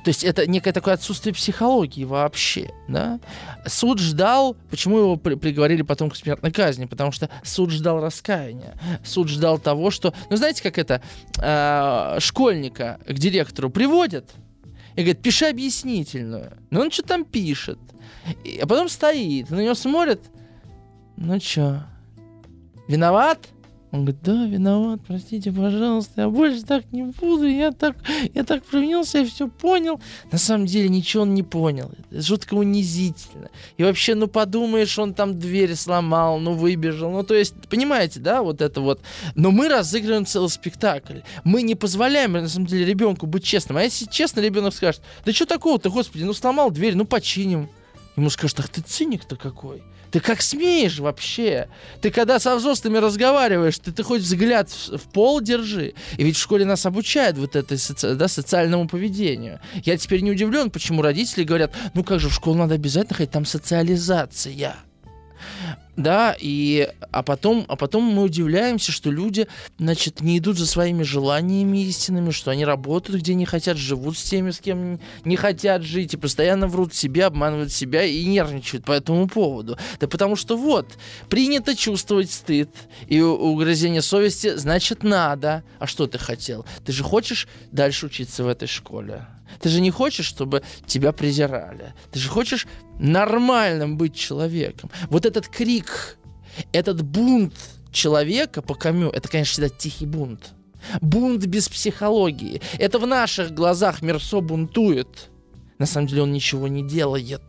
То 0.02 0.08
есть 0.08 0.24
это 0.24 0.48
некое 0.48 0.72
такое 0.72 0.94
отсутствие 0.94 1.34
психологии 1.34 2.04
вообще, 2.04 2.70
да? 2.88 3.20
Суд 3.66 3.98
ждал, 3.98 4.56
почему 4.70 4.98
его 4.98 5.16
при 5.16 5.34
приговорили 5.34 5.82
потом 5.82 6.08
к 6.08 6.16
смертной 6.16 6.50
казни? 6.50 6.86
Потому 6.86 7.12
что 7.12 7.28
суд 7.42 7.70
ждал 7.70 8.00
раскаяния. 8.00 8.78
Суд 9.04 9.28
ждал 9.28 9.58
того, 9.58 9.90
что... 9.90 10.14
Ну, 10.30 10.36
знаете, 10.36 10.62
как 10.62 10.78
это? 10.78 11.02
Э, 11.42 12.18
школьника 12.18 12.98
к 13.06 13.12
директору 13.12 13.68
приводят 13.68 14.30
и 14.94 15.02
говорит, 15.02 15.20
пиши 15.20 15.44
объяснительную. 15.44 16.52
Ну, 16.70 16.80
он 16.80 16.90
что 16.90 17.02
там 17.02 17.26
пишет. 17.26 17.78
И, 18.42 18.58
а 18.58 18.66
потом 18.66 18.88
стоит, 18.88 19.50
на 19.50 19.60
него 19.60 19.74
смотрит. 19.74 20.22
Ну, 21.16 21.38
чё, 21.40 21.82
виноват? 22.88 23.48
Он 23.90 24.00
говорит, 24.04 24.20
да, 24.22 24.44
виноват, 24.44 25.00
простите, 25.06 25.50
пожалуйста, 25.50 26.22
я 26.22 26.28
больше 26.28 26.62
так 26.62 26.84
не 26.92 27.04
буду, 27.04 27.46
я 27.46 27.72
так, 27.72 27.96
я 28.34 28.44
так 28.44 28.62
провинился, 28.62 29.18
я 29.18 29.24
все 29.24 29.48
понял. 29.48 29.98
На 30.30 30.36
самом 30.36 30.66
деле 30.66 30.90
ничего 30.90 31.22
он 31.22 31.32
не 31.32 31.42
понял, 31.42 31.90
это 32.10 32.20
жутко 32.20 32.52
унизительно. 32.52 33.48
И 33.78 33.84
вообще, 33.84 34.14
ну 34.14 34.26
подумаешь, 34.26 34.98
он 34.98 35.14
там 35.14 35.38
дверь 35.38 35.74
сломал, 35.74 36.38
ну 36.38 36.52
выбежал, 36.52 37.10
ну 37.10 37.22
то 37.22 37.34
есть, 37.34 37.54
понимаете, 37.70 38.20
да, 38.20 38.42
вот 38.42 38.60
это 38.60 38.82
вот. 38.82 39.00
Но 39.34 39.52
мы 39.52 39.70
разыгрываем 39.70 40.26
целый 40.26 40.50
спектакль. 40.50 41.20
Мы 41.44 41.62
не 41.62 41.74
позволяем, 41.74 42.32
на 42.32 42.48
самом 42.48 42.66
деле, 42.66 42.84
ребенку 42.84 43.26
быть 43.26 43.44
честным. 43.44 43.78
А 43.78 43.82
если 43.82 44.04
честно, 44.04 44.40
ребенок 44.40 44.74
скажет, 44.74 45.00
да 45.24 45.32
что 45.32 45.46
такого-то, 45.46 45.88
господи, 45.88 46.24
ну 46.24 46.34
сломал 46.34 46.70
дверь, 46.70 46.94
ну 46.94 47.06
починим. 47.06 47.70
Ему 48.16 48.28
скажут, 48.28 48.60
ах 48.60 48.68
ты 48.68 48.82
циник-то 48.82 49.36
какой. 49.36 49.82
Ты 50.10 50.20
как 50.20 50.42
смеешь 50.42 50.98
вообще? 50.98 51.68
Ты 52.00 52.10
когда 52.10 52.38
со 52.38 52.56
взрослыми 52.56 52.98
разговариваешь, 52.98 53.78
ты, 53.78 53.92
ты 53.92 54.02
хоть 54.02 54.22
взгляд 54.22 54.70
в, 54.70 54.98
в 54.98 55.02
пол 55.10 55.40
держи. 55.40 55.94
И 56.16 56.24
ведь 56.24 56.36
в 56.36 56.40
школе 56.40 56.64
нас 56.64 56.86
обучают 56.86 57.36
вот 57.36 57.56
этой 57.56 57.78
соци, 57.78 58.14
да, 58.14 58.28
социальному 58.28 58.88
поведению. 58.88 59.60
Я 59.84 59.96
теперь 59.96 60.20
не 60.22 60.30
удивлен, 60.30 60.70
почему 60.70 61.02
родители 61.02 61.44
говорят, 61.44 61.74
ну 61.94 62.04
как 62.04 62.20
же, 62.20 62.28
в 62.28 62.34
школу 62.34 62.56
надо 62.56 62.74
обязательно 62.74 63.16
ходить, 63.16 63.32
там 63.32 63.44
социализация 63.44 64.76
да, 65.98 66.36
и, 66.38 66.88
а, 67.10 67.24
потом, 67.24 67.64
а 67.66 67.74
потом 67.74 68.04
мы 68.04 68.22
удивляемся, 68.22 68.92
что 68.92 69.10
люди, 69.10 69.48
значит, 69.78 70.20
не 70.20 70.38
идут 70.38 70.56
за 70.56 70.64
своими 70.64 71.02
желаниями 71.02 71.78
истинными, 71.78 72.30
что 72.30 72.52
они 72.52 72.64
работают, 72.64 73.20
где 73.20 73.34
не 73.34 73.44
хотят, 73.44 73.76
живут 73.76 74.16
с 74.16 74.22
теми, 74.22 74.52
с 74.52 74.60
кем 74.60 75.00
не 75.24 75.34
хотят 75.34 75.82
жить, 75.82 76.14
и 76.14 76.16
постоянно 76.16 76.68
врут 76.68 76.94
себе, 76.94 77.24
обманывают 77.24 77.72
себя 77.72 78.04
и 78.04 78.24
нервничают 78.24 78.84
по 78.84 78.92
этому 78.92 79.26
поводу. 79.26 79.76
Да 79.98 80.06
потому 80.06 80.36
что 80.36 80.56
вот, 80.56 80.86
принято 81.28 81.74
чувствовать 81.74 82.30
стыд 82.30 82.70
и 83.08 83.20
угрызение 83.20 84.00
совести, 84.00 84.54
значит, 84.54 85.02
надо. 85.02 85.64
А 85.80 85.88
что 85.88 86.06
ты 86.06 86.16
хотел? 86.16 86.64
Ты 86.86 86.92
же 86.92 87.02
хочешь 87.02 87.48
дальше 87.72 88.06
учиться 88.06 88.44
в 88.44 88.48
этой 88.48 88.68
школе? 88.68 89.26
Ты 89.60 89.68
же 89.68 89.80
не 89.80 89.90
хочешь, 89.90 90.26
чтобы 90.26 90.62
тебя 90.86 91.12
презирали. 91.12 91.94
Ты 92.10 92.18
же 92.18 92.28
хочешь 92.28 92.66
нормальным 92.98 93.96
быть 93.96 94.14
человеком. 94.14 94.90
Вот 95.10 95.26
этот 95.26 95.48
крик, 95.48 96.18
этот 96.72 97.02
бунт 97.02 97.54
человека 97.92 98.62
по 98.62 98.74
Камю, 98.74 99.10
это, 99.10 99.28
конечно, 99.28 99.52
всегда 99.52 99.68
тихий 99.68 100.06
бунт. 100.06 100.54
Бунт 101.00 101.44
без 101.46 101.68
психологии. 101.68 102.60
Это 102.78 102.98
в 102.98 103.06
наших 103.06 103.52
глазах 103.52 104.02
Мерсо 104.02 104.40
бунтует. 104.40 105.30
На 105.78 105.86
самом 105.86 106.08
деле 106.08 106.22
он 106.22 106.32
ничего 106.32 106.66
не 106.66 106.82
делает. 106.82 107.42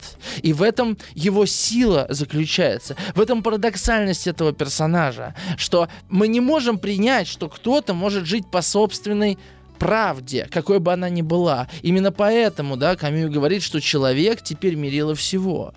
И 0.43 0.53
в 0.53 0.61
этом 0.61 0.97
его 1.15 1.45
сила 1.45 2.05
заключается. 2.09 2.95
В 3.15 3.21
этом 3.21 3.41
парадоксальность 3.41 4.27
этого 4.27 4.53
персонажа. 4.53 5.35
Что 5.57 5.89
мы 6.09 6.27
не 6.27 6.39
можем 6.39 6.77
принять, 6.77 7.27
что 7.27 7.49
кто-то 7.49 7.93
может 7.93 8.25
жить 8.25 8.49
по 8.51 8.61
собственной 8.61 9.39
правде, 9.80 10.47
какой 10.51 10.80
бы 10.80 10.93
она 10.93 11.09
ни 11.09 11.21
была. 11.21 11.67
Именно 11.82 12.11
поэтому, 12.11 12.77
да, 12.77 12.95
Камю 12.95 13.32
говорит, 13.32 13.63
что 13.63 13.80
человек 13.80 14.41
теперь 14.43 14.75
мерило 14.75 15.15
всего. 15.15 15.73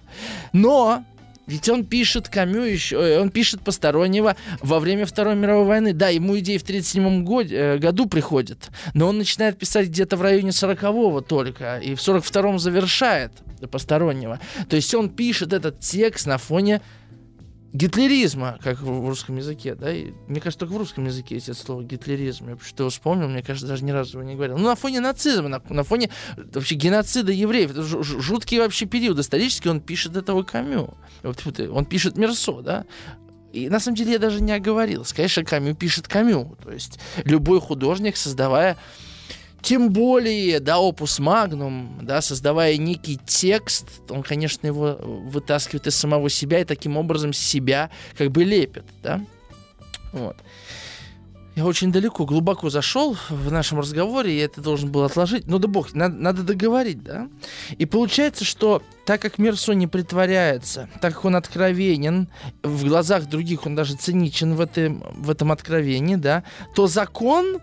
Но 0.53 1.05
ведь 1.47 1.69
он 1.69 1.85
пишет 1.85 2.29
Камю 2.29 2.63
еще, 2.63 2.97
э, 2.97 3.21
он 3.21 3.31
пишет 3.31 3.63
постороннего 3.63 4.37
во 4.61 4.79
время 4.79 5.07
Второй 5.07 5.35
мировой 5.35 5.67
войны. 5.67 5.93
Да, 5.93 6.09
ему 6.09 6.39
идеи 6.39 6.57
в 6.59 6.63
1937 6.63 7.25
год, 7.25 7.47
э, 7.51 7.79
году 7.79 8.07
приходят, 8.07 8.71
но 8.95 9.09
он 9.09 9.19
начинает 9.19 9.59
писать 9.59 9.89
где-то 9.89 10.17
в 10.17 10.23
районе 10.23 10.51
40-го 10.51 11.21
только, 11.21 11.79
и 11.79 11.95
в 11.95 11.99
42-м 11.99 12.59
завершает 12.59 13.33
постороннего. 13.71 14.41
То 14.69 14.77
есть 14.77 14.95
он 14.95 15.09
пишет 15.09 15.53
этот 15.53 15.81
текст 15.81 16.27
на 16.27 16.39
фоне 16.39 16.81
гитлеризма, 17.73 18.59
как 18.63 18.81
в 18.81 19.09
русском 19.09 19.37
языке, 19.37 19.75
да, 19.75 19.93
и, 19.93 20.13
мне 20.29 20.41
кажется, 20.41 20.61
только 20.61 20.75
в 20.75 20.77
русском 20.77 21.07
языке 21.07 21.37
есть 21.37 21.49
это 21.49 21.59
слово 21.59 21.83
гитлеризм, 21.83 22.51
я 22.51 22.57
что 22.63 22.85
его 22.85 22.91
вспомнил, 22.91 23.29
мне 23.29 23.43
кажется, 23.43 23.67
даже 23.67 23.85
ни 23.85 23.91
разу 23.91 24.19
его 24.19 24.29
не 24.29 24.35
говорил. 24.35 24.59
Ну, 24.59 24.67
на 24.67 24.75
фоне 24.75 25.01
нацизма, 25.01 25.49
на, 25.49 25.63
на 25.69 25.83
фоне 25.83 26.11
вообще 26.37 26.75
геноцида 26.75 27.33
евреев, 27.33 27.71
это 27.71 27.83
жуткий 27.83 28.59
вообще 28.59 28.87
период 28.87 29.19
исторический, 29.19 29.71
он 29.71 29.81
пишет 29.81 30.17
этого 30.17 30.43
Камю, 30.43 30.95
он 31.23 31.85
пишет 31.87 32.17
Мерсо, 32.17 32.61
да, 32.61 32.85
и 33.53 33.69
на 33.69 33.81
самом 33.81 33.97
деле 33.97 34.13
я 34.13 34.19
даже 34.19 34.41
не 34.41 34.53
оговорился. 34.53 35.15
Конечно, 35.15 35.45
Камю 35.45 35.75
пишет 35.75 36.09
Камю. 36.09 36.57
То 36.63 36.73
есть 36.73 36.99
любой 37.25 37.61
художник, 37.61 38.17
создавая 38.17 38.79
тем 39.63 39.91
более, 39.91 40.61
да, 40.61 40.79
опус 40.81 41.19
магнум, 41.19 42.01
да, 42.03 42.21
создавая 42.21 42.77
некий 42.77 43.19
текст, 43.25 43.87
он, 44.11 44.23
конечно, 44.23 44.67
его 44.67 44.99
вытаскивает 45.01 45.87
из 45.87 45.95
самого 45.95 46.29
себя 46.29 46.61
и 46.61 46.65
таким 46.65 46.97
образом 46.97 47.33
себя 47.33 47.91
как 48.19 48.31
бы 48.33 48.45
лепит, 48.45 48.85
да. 49.03 49.25
Вот. 50.13 50.37
Я 51.55 51.67
очень 51.67 51.93
далеко, 51.93 52.25
глубоко 52.25 52.71
зашел 52.71 53.15
в 53.29 53.53
нашем 53.53 53.79
разговоре, 53.79 54.39
я 54.39 54.47
это 54.47 54.63
должен 54.63 54.91
был 54.91 55.05
отложить. 55.05 55.47
Ну 55.47 55.59
да 55.59 55.69
бог, 55.69 55.93
надо, 55.93 56.15
надо 56.15 56.43
договорить, 56.43 57.03
да? 57.03 57.29
И 57.77 57.85
получается, 57.85 58.47
что 58.47 58.83
так 59.05 59.21
как 59.21 59.37
Мерсо 59.37 59.75
не 59.75 59.87
притворяется, 59.87 60.89
так 61.03 61.13
как 61.15 61.27
он 61.27 61.37
откровенен, 61.37 62.29
в 62.63 62.87
глазах 62.87 63.27
других 63.27 63.67
он 63.67 63.75
даже 63.75 63.97
циничен 63.97 64.55
в 64.55 64.63
этом, 64.63 65.05
в 65.15 65.29
этом 65.29 65.53
откровении, 65.53 66.17
да, 66.17 66.43
то 66.75 66.87
закон 66.87 67.59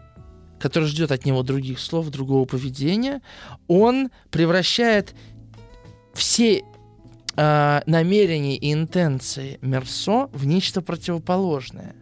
который 0.60 0.86
ждет 0.86 1.12
от 1.12 1.26
него 1.26 1.43
других 1.43 1.80
слов, 1.80 2.10
другого 2.10 2.45
поведения, 2.45 3.22
он 3.68 4.10
превращает 4.32 5.16
все 6.14 6.64
э, 7.36 7.82
намерения 7.86 8.57
и 8.57 8.74
интенции 8.74 9.57
Мерсо 9.62 10.28
в 10.34 10.45
нечто 10.45 10.82
противоположное. 10.82 11.95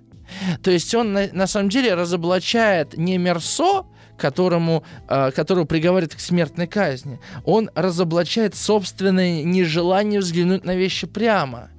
То 0.61 0.71
есть 0.71 0.93
он 0.93 1.13
на, 1.13 1.29
на 1.31 1.47
самом 1.47 1.69
деле 1.69 1.93
разоблачает 1.93 2.97
не 2.97 3.17
Мерсо, 3.17 3.85
которому, 4.17 4.83
э, 5.07 5.31
которого 5.31 5.65
приговаривает 5.65 6.15
к 6.15 6.19
смертной 6.19 6.67
казни, 6.67 7.19
он 7.45 7.69
разоблачает 7.75 8.55
собственное 8.55 9.43
нежелание 9.43 10.19
взглянуть 10.19 10.65
на 10.65 10.75
вещи 10.75 11.07
прямо. 11.07 11.69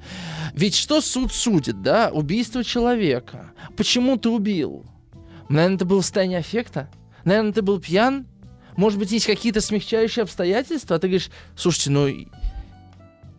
Ведь 0.55 0.75
что 0.75 1.01
суд 1.01 1.33
судит, 1.33 1.83
да? 1.83 2.11
Убийство 2.13 2.65
человека. 2.65 3.53
Почему 3.77 4.17
ты 4.17 4.29
убил? 4.29 4.87
Наверное, 5.49 5.79
ты 5.79 5.85
был 5.85 6.01
в 6.01 6.03
состоянии 6.03 6.39
аффекта? 6.39 6.89
Наверное, 7.25 7.53
ты 7.53 7.63
был 7.63 7.81
пьян? 7.81 8.27
Может 8.77 8.99
быть, 8.99 9.11
есть 9.11 9.27
какие-то 9.27 9.61
смягчающие 9.61 10.23
обстоятельства? 10.23 10.97
А 10.97 10.99
ты 10.99 11.09
говоришь, 11.09 11.31
слушайте, 11.57 11.91
ну, 11.91 12.09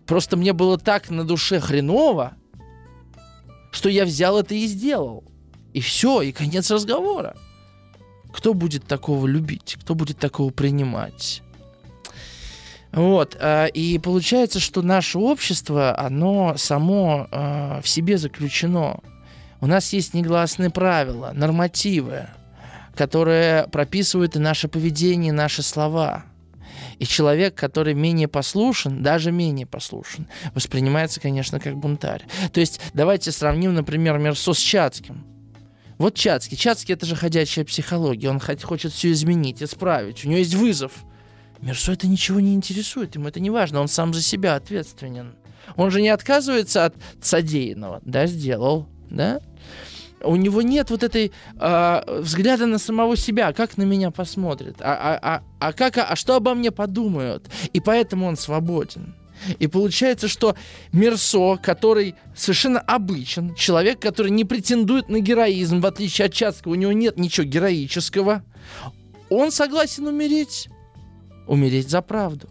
просто 0.06 0.36
мне 0.38 0.54
было 0.54 0.78
так 0.78 1.10
на 1.10 1.24
душе 1.24 1.60
хреново, 1.60 2.34
что 3.72 3.90
я 3.90 4.06
взял 4.06 4.38
это 4.40 4.56
и 4.56 4.66
сделал. 4.66 5.24
И 5.74 5.82
все, 5.82 6.22
и 6.22 6.32
конец 6.32 6.70
разговора. 6.72 7.36
Кто 8.34 8.54
будет 8.54 8.86
такого 8.86 9.28
любить? 9.28 9.78
Кто 9.82 9.96
будет 9.96 10.18
такого 10.18 10.52
принимать? 10.52 11.42
Вот, 12.92 13.38
а, 13.40 13.68
и 13.68 14.00
получается, 14.00 14.60
что 14.60 14.82
наше 14.82 15.20
общество, 15.20 15.98
оно 15.98 16.56
само 16.58 17.28
а, 17.32 17.82
в 17.82 17.88
себе 17.88 18.18
заключено. 18.18 19.00
У 19.62 19.68
нас 19.68 19.92
есть 19.94 20.14
негласные 20.14 20.70
правила, 20.70 21.32
нормативы, 21.34 22.28
которые 22.96 23.68
прописывают 23.68 24.36
и 24.36 24.40
наше 24.40 24.68
поведение, 24.68 25.30
и 25.30 25.36
наши 25.36 25.64
слова. 25.64 26.26
И 26.98 27.06
человек, 27.06 27.56
который 27.56 27.94
менее 27.94 28.28
послушен, 28.28 29.02
даже 29.04 29.32
менее 29.32 29.66
послушен, 29.66 30.28
воспринимается, 30.54 31.20
конечно, 31.20 31.60
как 31.60 31.78
бунтарь. 31.78 32.26
То 32.52 32.60
есть 32.60 32.82
давайте 32.94 33.32
сравним, 33.32 33.74
например, 33.74 34.18
Мерсо 34.18 34.54
с 34.54 34.58
Чацким. 34.58 35.26
Вот 35.98 36.16
Чацкий. 36.16 36.58
Чацкий— 36.58 36.94
это 36.96 37.06
же 37.06 37.16
ходячая 37.16 37.66
психология. 37.66 38.30
Он 38.30 38.40
хочет 38.40 38.94
все 38.94 39.12
изменить, 39.12 39.62
исправить. 39.62 40.24
У 40.24 40.30
него 40.30 40.40
есть 40.40 40.56
вызов. 40.56 40.92
Мерсо 41.62 41.92
это 41.92 42.08
ничего 42.08 42.40
не 42.40 42.54
интересует, 42.54 43.16
ему 43.16 43.28
это 43.28 43.42
не 43.42 43.50
важно, 43.50 43.82
он 43.82 43.90
сам 43.90 44.14
за 44.14 44.22
себя 44.22 44.56
ответственен. 44.56 45.36
Он 45.76 45.92
же 45.92 46.02
не 46.02 46.10
отказывается 46.10 46.86
от 46.86 46.96
содеянного. 47.22 48.02
Да, 48.06 48.28
сделал, 48.28 48.88
да? 49.10 49.42
У 50.24 50.36
него 50.36 50.62
нет 50.62 50.90
вот 50.90 51.04
этой 51.04 51.32
э, 51.60 52.20
взгляда 52.22 52.66
на 52.66 52.78
самого 52.78 53.16
себя, 53.16 53.54
как 53.54 53.78
на 53.78 53.84
меня 53.84 54.12
посмотрят, 54.12 54.78
а, 54.82 54.94
а, 54.94 55.20
а, 55.22 55.44
а, 55.60 55.74
как, 55.74 55.98
а 55.98 56.16
что 56.16 56.36
обо 56.36 56.54
мне 56.54 56.72
подумают. 56.72 57.50
И 57.74 57.80
поэтому 57.80 58.28
он 58.28 58.38
свободен. 58.38 59.16
И 59.60 59.68
получается, 59.68 60.28
что 60.28 60.56
Мерсо, 60.92 61.58
который 61.58 62.16
совершенно 62.36 62.82
обычен, 62.82 63.56
человек, 63.56 64.00
который 64.00 64.32
не 64.32 64.44
претендует 64.44 65.08
на 65.08 65.20
героизм, 65.20 65.80
в 65.80 65.86
отличие 65.86 66.26
от 66.26 66.34
Чацкого, 66.34 66.74
у 66.74 66.76
него 66.76 66.92
нет 66.92 67.18
ничего 67.18 67.46
героического, 67.46 68.44
он 69.30 69.52
согласен 69.52 70.08
умереть. 70.08 70.68
Умереть 71.48 71.90
за 71.90 72.02
правду 72.02 72.50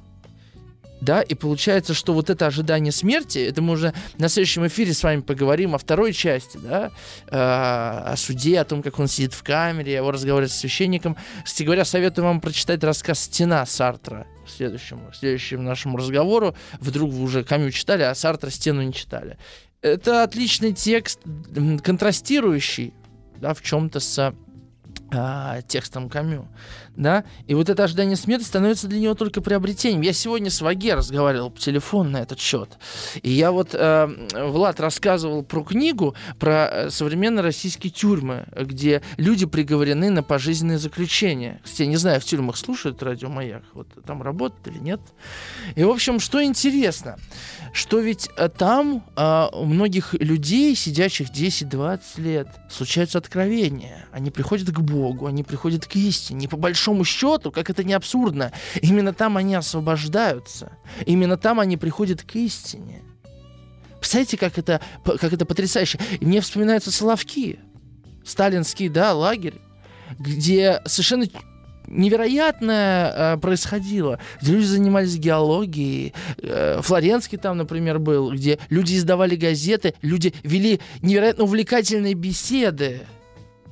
да, 1.01 1.23
и 1.23 1.35
получается, 1.35 1.95
что 1.95 2.13
вот 2.13 2.31
это 2.31 2.47
ожидание 2.47 2.93
смерти, 2.93 3.39
это 3.39 3.63
мы 3.63 3.75
уже 3.75 3.95
на 4.19 4.29
следующем 4.29 4.67
эфире 4.67 4.93
с 4.93 5.03
вами 5.03 5.21
поговорим 5.21 5.75
о 5.75 5.79
второй 5.79 6.13
части, 6.13 6.59
да, 6.59 6.91
э, 7.27 7.37
о 7.37 8.15
суде, 8.17 8.59
о 8.61 8.65
том, 8.65 8.83
как 8.83 8.99
он 8.99 9.07
сидит 9.07 9.33
в 9.33 9.43
камере, 9.43 10.01
о 10.01 10.11
разговоре 10.11 10.49
с 10.49 10.55
священником. 10.55 11.17
Кстати 11.45 11.63
говоря, 11.65 11.85
советую 11.85 12.25
вам 12.25 12.41
прочитать 12.41 12.83
рассказ 12.83 13.21
«Стена» 13.21 13.65
Сартра 13.67 14.27
в 14.47 14.51
следующем, 14.51 15.01
в 15.11 15.17
следующем 15.17 15.65
нашему 15.65 15.99
разговору. 15.99 16.57
Вдруг 16.81 17.13
вы 17.13 17.23
уже 17.23 17.45
Камю 17.45 17.71
читали, 17.71 18.03
а 18.03 18.15
Сартра 18.15 18.51
«Стену» 18.51 18.83
не 18.83 18.93
читали. 18.93 19.39
Это 19.83 20.25
отличный 20.25 20.73
текст, 20.73 21.21
контрастирующий, 21.85 22.93
да, 23.37 23.55
в 23.55 23.63
чем-то 23.63 24.01
с 24.01 24.35
а, 25.13 25.63
текстом 25.63 26.09
Камю 26.09 26.49
да, 26.99 27.25
и 27.47 27.55
вот 27.55 27.71
это 27.71 27.85
ожидание 27.85 28.17
смерти 28.17 28.43
становится 28.43 28.89
для 28.89 28.99
него 28.99 29.15
только 29.15 29.41
приобретением. 29.41 30.03
Я 30.03 30.13
сегодня 30.13 30.51
с 30.51 30.61
Ваге 30.61 30.95
разговаривал 30.95 31.51
по 31.51 31.61
телефону 31.61 32.11
на 32.11 32.17
этот 32.19 32.41
счет, 32.41 32.77
и 33.23 33.31
я 33.31 33.53
вот, 33.53 33.71
э, 33.73 34.09
Влад 34.35 34.81
рассказывал 34.81 35.45
про 35.45 35.63
книгу, 35.63 36.15
про 36.41 36.69
э, 36.71 36.91
современные 36.91 37.43
российские 37.43 37.93
тюрьмы, 37.93 38.47
где 38.55 39.01
люди 39.17 39.47
приговорены 39.47 40.11
на 40.11 40.25
пожизненное 40.25 40.79
заключение. 40.79 41.61
Кстати, 41.63 41.83
я 41.83 41.89
не 41.89 41.97
знаю, 41.97 42.21
в 42.21 42.25
тюрьмах 42.25 42.57
слушают 42.57 43.01
радио 43.03 43.29
«Маяк», 43.29 43.63
вот 43.75 43.87
там 44.05 44.21
работают 44.21 44.67
или 44.67 44.79
нет. 44.79 45.01
И, 45.77 45.85
в 45.85 45.91
общем, 45.91 46.19
что 46.19 46.43
интересно, 46.43 47.17
что 47.73 48.01
ведь 48.01 48.29
э, 48.37 48.49
там 48.49 49.05
э, 49.17 49.47
у 49.53 49.65
многих 49.67 50.15
людей, 50.15 50.75
сидящих 50.75 51.31
10-20 51.31 52.01
лет, 52.17 52.49
случаются 52.69 53.19
откровения. 53.19 54.05
Они 54.11 54.33
приходят 54.33 54.69
к 54.71 54.81
Богу, 54.81 55.27
они 55.27 55.45
приходят 55.45 55.87
к 55.87 55.95
истине, 55.95 56.49
по 56.49 56.57
большому 56.57 56.88
большому 56.89 57.05
счету, 57.05 57.51
как 57.51 57.71
это 57.71 57.85
не 57.85 57.93
абсурдно, 57.93 58.53
именно 58.83 59.13
там 59.13 59.37
они 59.37 59.55
освобождаются. 59.55 60.73
Именно 61.07 61.37
там 61.37 61.61
они 61.61 61.77
приходят 61.77 62.23
к 62.23 62.37
истине. 62.37 63.03
Представляете, 64.01 64.37
как 64.37 64.59
это, 64.59 64.81
как 65.05 65.33
это 65.33 65.45
потрясающе. 65.45 65.99
И 66.21 66.25
мне 66.25 66.41
вспоминаются 66.41 66.91
Соловки. 66.91 67.59
Сталинский, 68.25 68.89
да, 68.89 69.15
лагерь, 69.15 69.55
где 70.19 70.81
совершенно 70.85 71.27
невероятное 71.87 73.13
э, 73.35 73.39
происходило, 73.39 74.19
где 74.43 74.53
люди 74.53 74.67
занимались 74.67 75.17
геологией. 75.17 76.13
Э, 76.39 76.81
Флоренский 76.83 77.39
там, 77.39 77.57
например, 77.57 77.99
был, 77.99 78.33
где 78.33 78.59
люди 78.71 78.97
издавали 78.97 79.37
газеты, 79.37 79.95
люди 80.03 80.33
вели 80.43 80.81
невероятно 81.03 81.45
увлекательные 81.45 82.15
беседы 82.15 83.01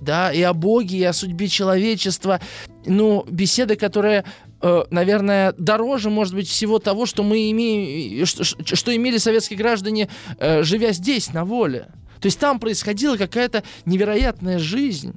да, 0.00 0.32
и 0.32 0.42
о 0.42 0.52
Боге, 0.52 0.98
и 0.98 1.04
о 1.04 1.12
судьбе 1.12 1.48
человечества. 1.48 2.40
Ну, 2.84 3.24
беседы, 3.28 3.76
которые 3.76 4.24
э, 4.60 4.84
наверное, 4.90 5.54
дороже, 5.58 6.10
может 6.10 6.34
быть, 6.34 6.48
всего 6.48 6.78
того, 6.78 7.06
что 7.06 7.22
мы 7.22 7.50
имеем, 7.50 8.26
что, 8.26 8.44
что 8.44 8.94
имели 8.94 9.18
советские 9.18 9.58
граждане, 9.58 10.08
э, 10.38 10.62
живя 10.62 10.92
здесь, 10.92 11.32
на 11.32 11.44
воле. 11.44 11.88
То 12.20 12.26
есть 12.26 12.38
там 12.38 12.58
происходила 12.58 13.16
какая-то 13.16 13.62
невероятная 13.84 14.58
жизнь, 14.58 15.14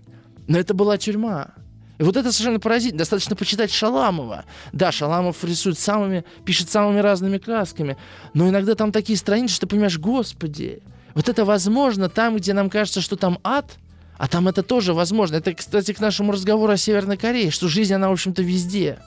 но 0.47 0.59
это 0.59 0.73
была 0.73 0.97
тюрьма. 0.97 1.53
И 1.97 2.03
вот 2.03 2.15
это 2.15 2.31
совершенно 2.31 2.59
поразительно. 2.59 2.99
Достаточно 2.99 3.35
почитать 3.35 3.71
Шаламова. 3.71 4.45
Да, 4.71 4.91
Шаламов 4.91 5.43
рисует 5.43 5.77
самыми, 5.77 6.23
пишет 6.45 6.69
самыми 6.69 6.99
разными 6.99 7.37
красками, 7.37 7.97
но 8.33 8.47
иногда 8.47 8.75
там 8.75 8.91
такие 8.91 9.17
страницы, 9.17 9.55
что 9.55 9.67
ты 9.67 9.71
понимаешь, 9.71 9.99
господи, 9.99 10.81
вот 11.13 11.27
это 11.27 11.43
возможно 11.43 12.07
там, 12.07 12.37
где 12.37 12.53
нам 12.53 12.69
кажется, 12.69 13.01
что 13.01 13.15
там 13.15 13.39
ад– 13.43 13.77
а 14.19 14.27
там 14.27 14.49
это 14.49 14.63
тоже 14.63 14.93
возможно. 14.93 15.37
Это, 15.37 15.53
кстати, 15.53 15.93
к 15.93 15.99
нашему 16.01 16.33
разговору 16.33 16.73
о 16.73 16.77
Северной 16.77 17.15
Корее, 17.15 17.51
что 17.51 17.69
жизнь, 17.69 17.93
она, 17.93 18.09
в 18.09 18.11
общем-то, 18.11 18.43
везде. 18.43 18.99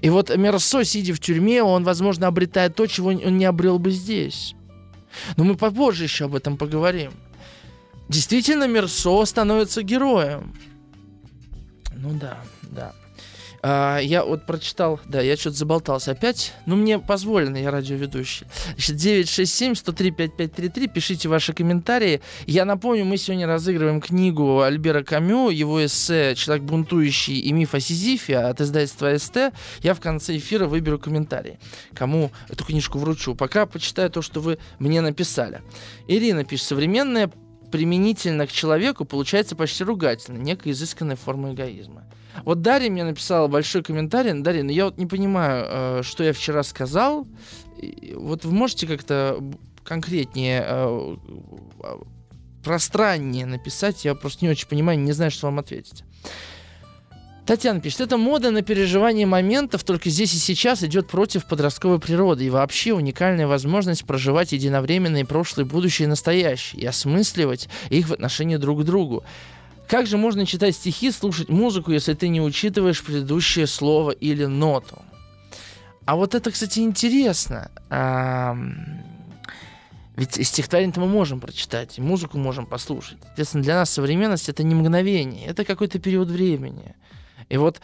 И 0.00 0.08
вот 0.08 0.34
Мерсо, 0.34 0.84
сидя 0.84 1.12
в 1.12 1.20
тюрьме, 1.20 1.62
он, 1.62 1.84
возможно, 1.84 2.26
обретает 2.26 2.74
то, 2.74 2.86
чего 2.86 3.10
он 3.10 3.36
не 3.36 3.44
обрел 3.44 3.78
бы 3.78 3.90
здесь. 3.90 4.54
Но 5.36 5.44
мы 5.44 5.54
попозже 5.54 6.04
еще 6.04 6.24
об 6.24 6.34
этом 6.34 6.56
поговорим. 6.56 7.12
Действительно, 8.08 8.66
Мерсо 8.66 9.22
становится 9.26 9.82
героем. 9.82 10.54
Ну 11.94 12.14
да, 12.14 12.38
да. 12.62 12.94
А, 13.68 13.98
я 13.98 14.24
вот 14.24 14.46
прочитал, 14.46 15.00
да, 15.06 15.20
я 15.20 15.36
что-то 15.36 15.56
заболтался 15.56 16.12
опять. 16.12 16.52
Ну, 16.66 16.76
мне 16.76 17.00
позволено, 17.00 17.56
я 17.56 17.72
радиоведущий. 17.72 18.46
Значит, 18.74 18.94
967-103-5533, 19.26 20.86
пишите 20.86 21.28
ваши 21.28 21.52
комментарии. 21.52 22.20
Я 22.46 22.64
напомню, 22.64 23.04
мы 23.04 23.16
сегодня 23.16 23.48
разыгрываем 23.48 24.00
книгу 24.00 24.60
Альбера 24.60 25.02
Камю, 25.02 25.50
его 25.50 25.84
эссе 25.84 26.36
«Человек 26.36 26.64
бунтующий 26.64 27.40
и 27.40 27.50
миф 27.50 27.74
о 27.74 27.80
Сизифе» 27.80 28.38
от 28.38 28.60
издательства 28.60 29.18
СТ. 29.18 29.52
Я 29.80 29.94
в 29.94 30.00
конце 30.00 30.36
эфира 30.36 30.68
выберу 30.68 31.00
комментарии, 31.00 31.58
кому 31.92 32.30
эту 32.48 32.64
книжку 32.64 33.00
вручу. 33.00 33.34
Пока 33.34 33.66
почитаю 33.66 34.10
то, 34.10 34.22
что 34.22 34.38
вы 34.40 34.58
мне 34.78 35.00
написали. 35.00 35.62
Ирина 36.06 36.44
пишет, 36.44 36.68
современная 36.68 37.32
применительно 37.72 38.46
к 38.46 38.52
человеку 38.52 39.04
получается 39.04 39.56
почти 39.56 39.82
ругательно, 39.82 40.38
некая 40.38 40.70
изысканная 40.70 41.16
форма 41.16 41.52
эгоизма. 41.52 42.04
Вот 42.44 42.62
Дарья 42.62 42.90
мне 42.90 43.04
написала 43.04 43.48
большой 43.48 43.82
комментарий. 43.82 44.32
Дарья, 44.40 44.62
ну 44.62 44.70
я 44.70 44.86
вот 44.86 44.98
не 44.98 45.06
понимаю, 45.06 45.66
э, 45.68 46.02
что 46.02 46.24
я 46.24 46.32
вчера 46.32 46.62
сказал. 46.62 47.26
Вот 48.14 48.44
вы 48.44 48.52
можете 48.52 48.86
как-то 48.86 49.42
конкретнее, 49.84 50.64
э, 50.66 51.16
пространнее 52.64 53.46
написать? 53.46 54.04
Я 54.04 54.14
просто 54.14 54.44
не 54.44 54.50
очень 54.50 54.68
понимаю, 54.68 54.98
не 54.98 55.12
знаю, 55.12 55.30
что 55.30 55.46
вам 55.46 55.58
ответить. 55.58 56.04
Татьяна 57.46 57.80
пишет, 57.80 58.00
это 58.00 58.16
мода 58.16 58.50
на 58.50 58.62
переживание 58.62 59.24
моментов, 59.24 59.84
только 59.84 60.10
здесь 60.10 60.34
и 60.34 60.38
сейчас 60.38 60.82
идет 60.82 61.06
против 61.06 61.46
подростковой 61.46 62.00
природы 62.00 62.44
и 62.44 62.50
вообще 62.50 62.92
уникальная 62.92 63.46
возможность 63.46 64.04
проживать 64.04 64.50
единовременно 64.50 65.18
и 65.18 65.24
прошлое, 65.24 65.64
и 65.64 65.68
будущее, 65.68 66.06
и 66.06 66.08
настоящее, 66.08 66.82
и 66.82 66.86
осмысливать 66.86 67.68
их 67.88 68.08
в 68.08 68.12
отношении 68.12 68.56
друг 68.56 68.80
к 68.80 68.84
другу. 68.84 69.22
Как 69.88 70.06
же 70.06 70.16
можно 70.16 70.46
читать 70.46 70.74
стихи, 70.74 71.12
слушать 71.12 71.48
музыку, 71.48 71.92
если 71.92 72.14
ты 72.14 72.28
не 72.28 72.40
учитываешь 72.40 73.02
предыдущее 73.02 73.66
слово 73.66 74.10
или 74.10 74.44
ноту? 74.44 75.02
А 76.04 76.16
вот 76.16 76.34
это, 76.34 76.50
кстати, 76.50 76.80
интересно. 76.80 77.70
А, 77.88 78.56
ведь 80.16 80.46
стихотворение 80.46 80.94
мы 80.96 81.06
можем 81.06 81.40
прочитать, 81.40 81.98
музыку 81.98 82.38
можем 82.38 82.66
послушать. 82.66 83.18
Соответственно, 83.22 83.64
для 83.64 83.74
нас 83.76 83.90
современность— 83.90 84.48
это 84.50 84.62
не 84.62 84.74
мгновение, 84.74 85.46
это 85.46 85.64
какой-то 85.64 85.98
период 85.98 86.28
времени. 86.28 86.94
И 87.48 87.56
вот 87.56 87.80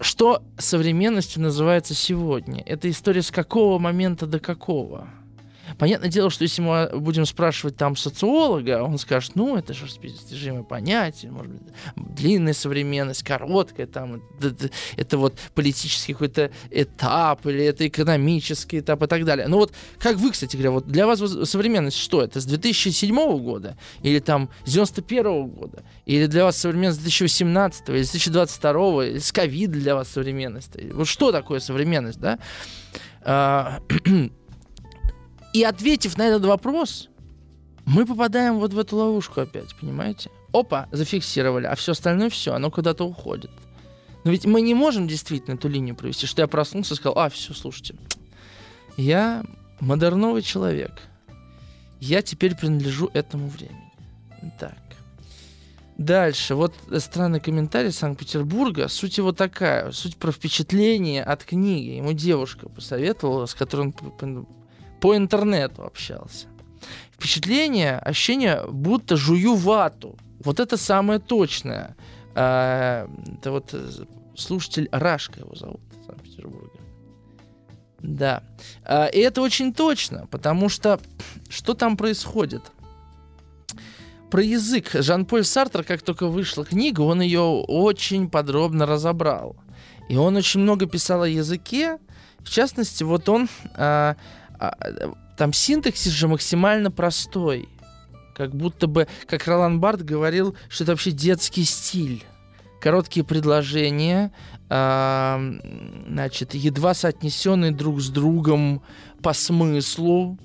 что 0.00 0.42
современностью 0.58 1.42
называется 1.42 1.94
сегодня? 1.94 2.62
Это 2.64 2.90
история 2.90 3.22
с 3.22 3.30
какого 3.30 3.78
момента 3.78 4.26
до 4.26 4.40
какого? 4.40 5.08
Понятное 5.78 6.10
дело, 6.10 6.30
что 6.30 6.42
если 6.42 6.60
мы 6.60 6.90
будем 6.94 7.24
спрашивать 7.24 7.76
там 7.76 7.96
социолога, 7.96 8.82
он 8.82 8.98
скажет, 8.98 9.32
ну, 9.34 9.56
это 9.56 9.72
же 9.72 9.86
достижимое 9.86 10.62
понятие, 10.62 11.30
может 11.30 11.52
быть, 11.52 11.62
длинная 11.96 12.52
современность, 12.52 13.22
короткая, 13.22 13.86
там, 13.86 14.22
это, 14.40 14.70
это 14.96 15.18
вот 15.18 15.34
политический 15.54 16.12
какой-то 16.12 16.50
этап, 16.70 17.46
или 17.46 17.64
это 17.64 17.86
экономический 17.86 18.80
этап 18.80 19.02
и 19.02 19.06
так 19.06 19.24
далее. 19.24 19.46
Но 19.48 19.58
вот 19.58 19.72
как 19.98 20.16
вы, 20.16 20.32
кстати 20.32 20.56
говоря, 20.56 20.72
вот 20.72 20.86
для 20.86 21.06
вас 21.06 21.20
современность 21.48 21.98
что? 21.98 22.22
Это 22.22 22.40
с 22.40 22.44
2007 22.44 23.14
года? 23.38 23.76
Или 24.02 24.18
там 24.18 24.50
с 24.64 24.72
91 24.72 25.48
года? 25.48 25.84
Или 26.06 26.26
для 26.26 26.44
вас 26.44 26.56
современность 26.56 27.00
с 27.00 27.02
2018 27.02 27.88
или 27.88 28.02
с 28.02 28.10
2022 28.10 29.06
или 29.06 29.18
с 29.18 29.32
ковид 29.32 29.70
для 29.70 29.94
вас 29.94 30.08
современность? 30.08 30.76
Вот 30.92 31.06
что 31.06 31.32
такое 31.32 31.60
современность, 31.60 32.20
да? 32.20 32.38
И 35.52 35.62
ответив 35.64 36.16
на 36.16 36.22
этот 36.22 36.44
вопрос, 36.44 37.08
мы 37.84 38.06
попадаем 38.06 38.58
вот 38.58 38.72
в 38.72 38.78
эту 38.78 38.96
ловушку 38.96 39.40
опять, 39.40 39.74
понимаете? 39.80 40.30
Опа, 40.52 40.88
зафиксировали, 40.92 41.66
а 41.66 41.74
все 41.74 41.92
остальное 41.92 42.30
все, 42.30 42.54
оно 42.54 42.70
куда-то 42.70 43.04
уходит. 43.04 43.50
Но 44.24 44.30
ведь 44.30 44.46
мы 44.46 44.60
не 44.60 44.74
можем 44.74 45.08
действительно 45.08 45.54
эту 45.54 45.68
линию 45.68 45.96
провести, 45.96 46.26
что 46.26 46.42
я 46.42 46.48
проснулся 46.48 46.94
и 46.94 46.96
сказал, 46.96 47.18
а, 47.18 47.28
все, 47.28 47.54
слушайте, 47.54 47.96
я 48.96 49.42
модерновый 49.80 50.42
человек. 50.42 50.92
Я 52.00 52.22
теперь 52.22 52.56
принадлежу 52.56 53.10
этому 53.14 53.48
времени. 53.48 53.92
Так. 54.58 54.76
Дальше. 55.98 56.54
Вот 56.54 56.74
странный 56.98 57.40
комментарий 57.40 57.92
Санкт-Петербурга. 57.92 58.88
Суть 58.88 59.18
его 59.18 59.32
такая. 59.32 59.92
Суть 59.92 60.16
про 60.16 60.32
впечатление 60.32 61.22
от 61.22 61.44
книги. 61.44 61.90
Ему 61.90 62.12
девушка 62.12 62.68
посоветовала, 62.68 63.46
с 63.46 63.54
которой 63.54 63.92
он 64.20 64.46
по 65.02 65.16
интернету 65.16 65.82
общался. 65.82 66.46
Впечатление, 67.10 67.98
ощущение, 67.98 68.62
будто 68.68 69.16
жую 69.16 69.56
вату. 69.56 70.16
Вот 70.44 70.60
это 70.60 70.76
самое 70.76 71.18
точное. 71.18 71.96
А, 72.34 73.08
это 73.38 73.50
вот 73.50 73.70
э, 73.74 73.90
слушатель 74.36 74.88
Рашка 74.92 75.40
его 75.40 75.54
зовут 75.56 75.80
в 76.00 76.06
Санкт-Петербурге. 76.06 76.80
Да. 77.98 78.44
А, 78.84 79.06
и 79.06 79.18
это 79.18 79.42
очень 79.42 79.74
точно, 79.74 80.28
потому 80.30 80.68
что 80.68 81.00
что 81.48 81.74
там 81.74 81.96
происходит? 81.96 82.62
Про 84.30 84.42
язык. 84.42 84.90
Жан-Поль 84.94 85.44
Сартер, 85.44 85.82
как 85.82 86.02
только 86.02 86.28
вышла 86.28 86.64
книга, 86.64 87.00
он 87.00 87.22
ее 87.22 87.40
очень 87.40 88.30
подробно 88.30 88.86
разобрал. 88.86 89.56
И 90.08 90.16
он 90.16 90.36
очень 90.36 90.60
много 90.60 90.86
писал 90.86 91.22
о 91.22 91.28
языке. 91.28 91.98
В 92.38 92.50
частности, 92.50 93.02
вот 93.02 93.28
он 93.28 93.48
а, 93.74 94.16
а, 94.70 95.14
там 95.36 95.52
синтаксис 95.52 96.12
же 96.12 96.28
максимально 96.28 96.90
простой. 96.90 97.68
Как 98.34 98.54
будто 98.54 98.86
бы, 98.86 99.08
как 99.26 99.46
Ролан 99.46 99.80
Барт 99.80 100.02
говорил, 100.02 100.56
что 100.68 100.84
это 100.84 100.92
вообще 100.92 101.10
детский 101.10 101.64
стиль. 101.64 102.24
Короткие 102.80 103.24
предложения, 103.24 104.32
э, 104.70 105.60
значит, 106.08 106.54
едва 106.54 106.94
соотнесенные 106.94 107.72
друг 107.72 108.00
с 108.00 108.08
другом 108.08 108.82
по 109.22 109.32
смыслу, 109.32 110.38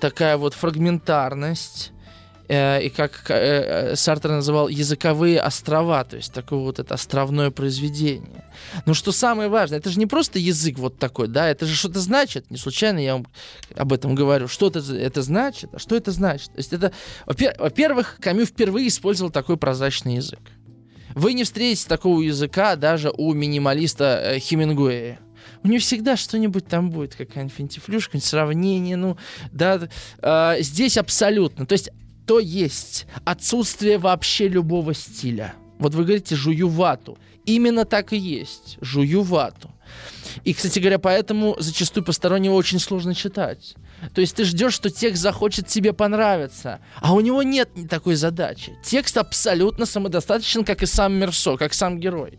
такая 0.00 0.36
вот 0.36 0.54
фрагментарность. 0.54 1.92
Э, 2.48 2.82
и 2.82 2.88
как 2.88 3.24
э, 3.28 3.94
Сартер 3.94 4.30
называл 4.30 4.68
языковые 4.68 5.40
острова, 5.40 6.02
то 6.04 6.16
есть 6.16 6.32
такое 6.32 6.58
вот 6.58 6.78
это 6.78 6.94
островное 6.94 7.50
произведение. 7.50 8.44
Но 8.86 8.94
что 8.94 9.12
самое 9.12 9.50
важное, 9.50 9.78
это 9.78 9.90
же 9.90 9.98
не 9.98 10.06
просто 10.06 10.38
язык 10.38 10.78
вот 10.78 10.98
такой, 10.98 11.28
да, 11.28 11.48
это 11.48 11.66
же 11.66 11.74
что-то 11.74 12.00
значит. 12.00 12.50
Не 12.50 12.56
случайно 12.56 12.98
я 12.98 13.14
вам 13.14 13.26
об 13.76 13.92
этом 13.92 14.14
говорю. 14.14 14.48
Что 14.48 14.68
это, 14.68 14.80
это 14.96 15.20
значит? 15.22 15.70
А 15.74 15.78
что 15.78 15.94
это 15.94 16.10
значит? 16.10 16.48
То 16.52 16.58
есть 16.58 16.72
это, 16.72 16.92
во-первых, 17.26 18.16
Камю 18.20 18.46
впервые 18.46 18.88
использовал 18.88 19.30
такой 19.30 19.58
прозрачный 19.58 20.16
язык. 20.16 20.40
Вы 21.14 21.34
не 21.34 21.44
встретите 21.44 21.86
такого 21.86 22.22
языка 22.22 22.76
даже 22.76 23.10
у 23.10 23.34
минималиста 23.34 24.22
э, 24.22 24.38
Хемингуэя. 24.38 25.18
У 25.62 25.68
него 25.68 25.80
всегда 25.80 26.16
что-нибудь 26.16 26.66
там 26.66 26.90
будет, 26.90 27.14
какая-нибудь 27.14 27.54
финтифлюшка, 27.54 28.20
сравнение, 28.20 28.96
ну, 28.96 29.18
да, 29.52 29.88
э, 30.22 30.56
здесь 30.60 30.96
абсолютно. 30.96 31.66
То 31.66 31.72
есть 31.72 31.90
то 32.28 32.38
есть 32.38 33.06
отсутствие 33.24 33.96
вообще 33.96 34.48
любого 34.48 34.92
стиля. 34.92 35.54
Вот 35.78 35.94
вы 35.94 36.04
говорите 36.04 36.36
«жую 36.36 36.68
вату». 36.68 37.16
Именно 37.46 37.86
так 37.86 38.12
и 38.12 38.18
есть. 38.18 38.76
Жую 38.82 39.22
вату. 39.22 39.70
И, 40.44 40.52
кстати 40.52 40.78
говоря, 40.78 40.98
поэтому 40.98 41.56
зачастую 41.58 42.04
постороннего 42.04 42.52
очень 42.52 42.80
сложно 42.80 43.14
читать. 43.14 43.74
То 44.14 44.20
есть 44.20 44.36
ты 44.36 44.44
ждешь, 44.44 44.74
что 44.74 44.90
текст 44.90 45.22
захочет 45.22 45.68
тебе 45.68 45.94
понравиться, 45.94 46.80
а 47.00 47.14
у 47.14 47.20
него 47.20 47.42
нет 47.42 47.70
такой 47.88 48.14
задачи. 48.14 48.76
Текст 48.84 49.16
абсолютно 49.16 49.86
самодостаточен, 49.86 50.64
как 50.64 50.82
и 50.82 50.86
сам 50.86 51.14
Мерсо, 51.14 51.56
как 51.56 51.72
сам 51.72 51.98
герой. 51.98 52.38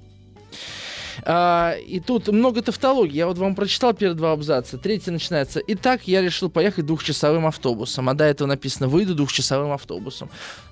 А, 1.23 1.75
и 1.75 1.99
тут 1.99 2.27
много 2.27 2.61
тавтологии. 2.61 3.15
Я 3.15 3.27
вот 3.27 3.37
вам 3.37 3.55
прочитал 3.55 3.93
первые 3.93 4.17
два 4.17 4.31
абзаца. 4.31 4.77
Третий 4.77 5.11
начинается. 5.11 5.61
Итак, 5.67 6.01
я 6.05 6.21
решил 6.21 6.49
поехать 6.49 6.85
двухчасовым 6.85 7.45
автобусом. 7.45 8.09
А 8.09 8.13
до 8.13 8.25
этого 8.25 8.47
написано 8.47 8.87
«выйду 8.87 9.15
двухчасовым 9.15 9.71
автобусом». 9.71 10.29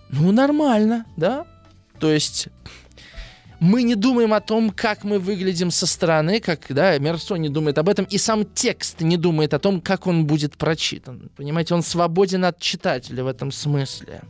Ну, 0.09 0.31
нормально, 0.31 1.05
да? 1.17 1.45
То 1.99 2.11
есть 2.11 2.47
мы 3.59 3.83
не 3.83 3.95
думаем 3.95 4.33
о 4.33 4.39
том, 4.39 4.69
как 4.69 5.03
мы 5.03 5.19
выглядим 5.19 5.71
со 5.71 5.87
стороны, 5.87 6.39
как, 6.39 6.61
да, 6.69 6.97
Мерсо 6.99 7.35
не 7.35 7.49
думает 7.49 7.77
об 7.77 7.89
этом, 7.89 8.05
и 8.05 8.17
сам 8.17 8.45
текст 8.45 9.01
не 9.01 9.17
думает 9.17 9.53
о 9.53 9.59
том, 9.59 9.81
как 9.81 10.05
он 10.07 10.25
будет 10.25 10.57
прочитан. 10.57 11.29
Понимаете, 11.35 11.73
он 11.73 11.81
свободен 11.81 12.45
от 12.45 12.59
читателя 12.59 13.23
в 13.23 13.27
этом 13.27 13.51
смысле. 13.51 14.21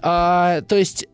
А, 0.00 0.60
то 0.62 0.76
есть 0.76 1.06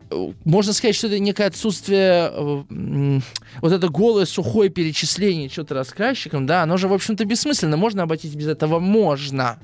можно 0.43 0.73
сказать, 0.73 0.95
что 0.95 1.07
это 1.07 1.19
некое 1.19 1.47
отсутствие 1.47 2.31
э, 2.31 3.19
вот 3.61 3.71
это 3.71 3.89
голое, 3.89 4.25
сухое 4.25 4.69
перечисление 4.69 5.49
что-то 5.49 5.75
рассказчикам, 5.75 6.45
да, 6.45 6.63
оно 6.63 6.77
же, 6.77 6.87
в 6.87 6.93
общем-то, 6.93 7.25
бессмысленно. 7.25 7.77
Можно 7.77 8.03
обойтись 8.03 8.35
без 8.35 8.47
этого? 8.47 8.79
Можно. 8.79 9.59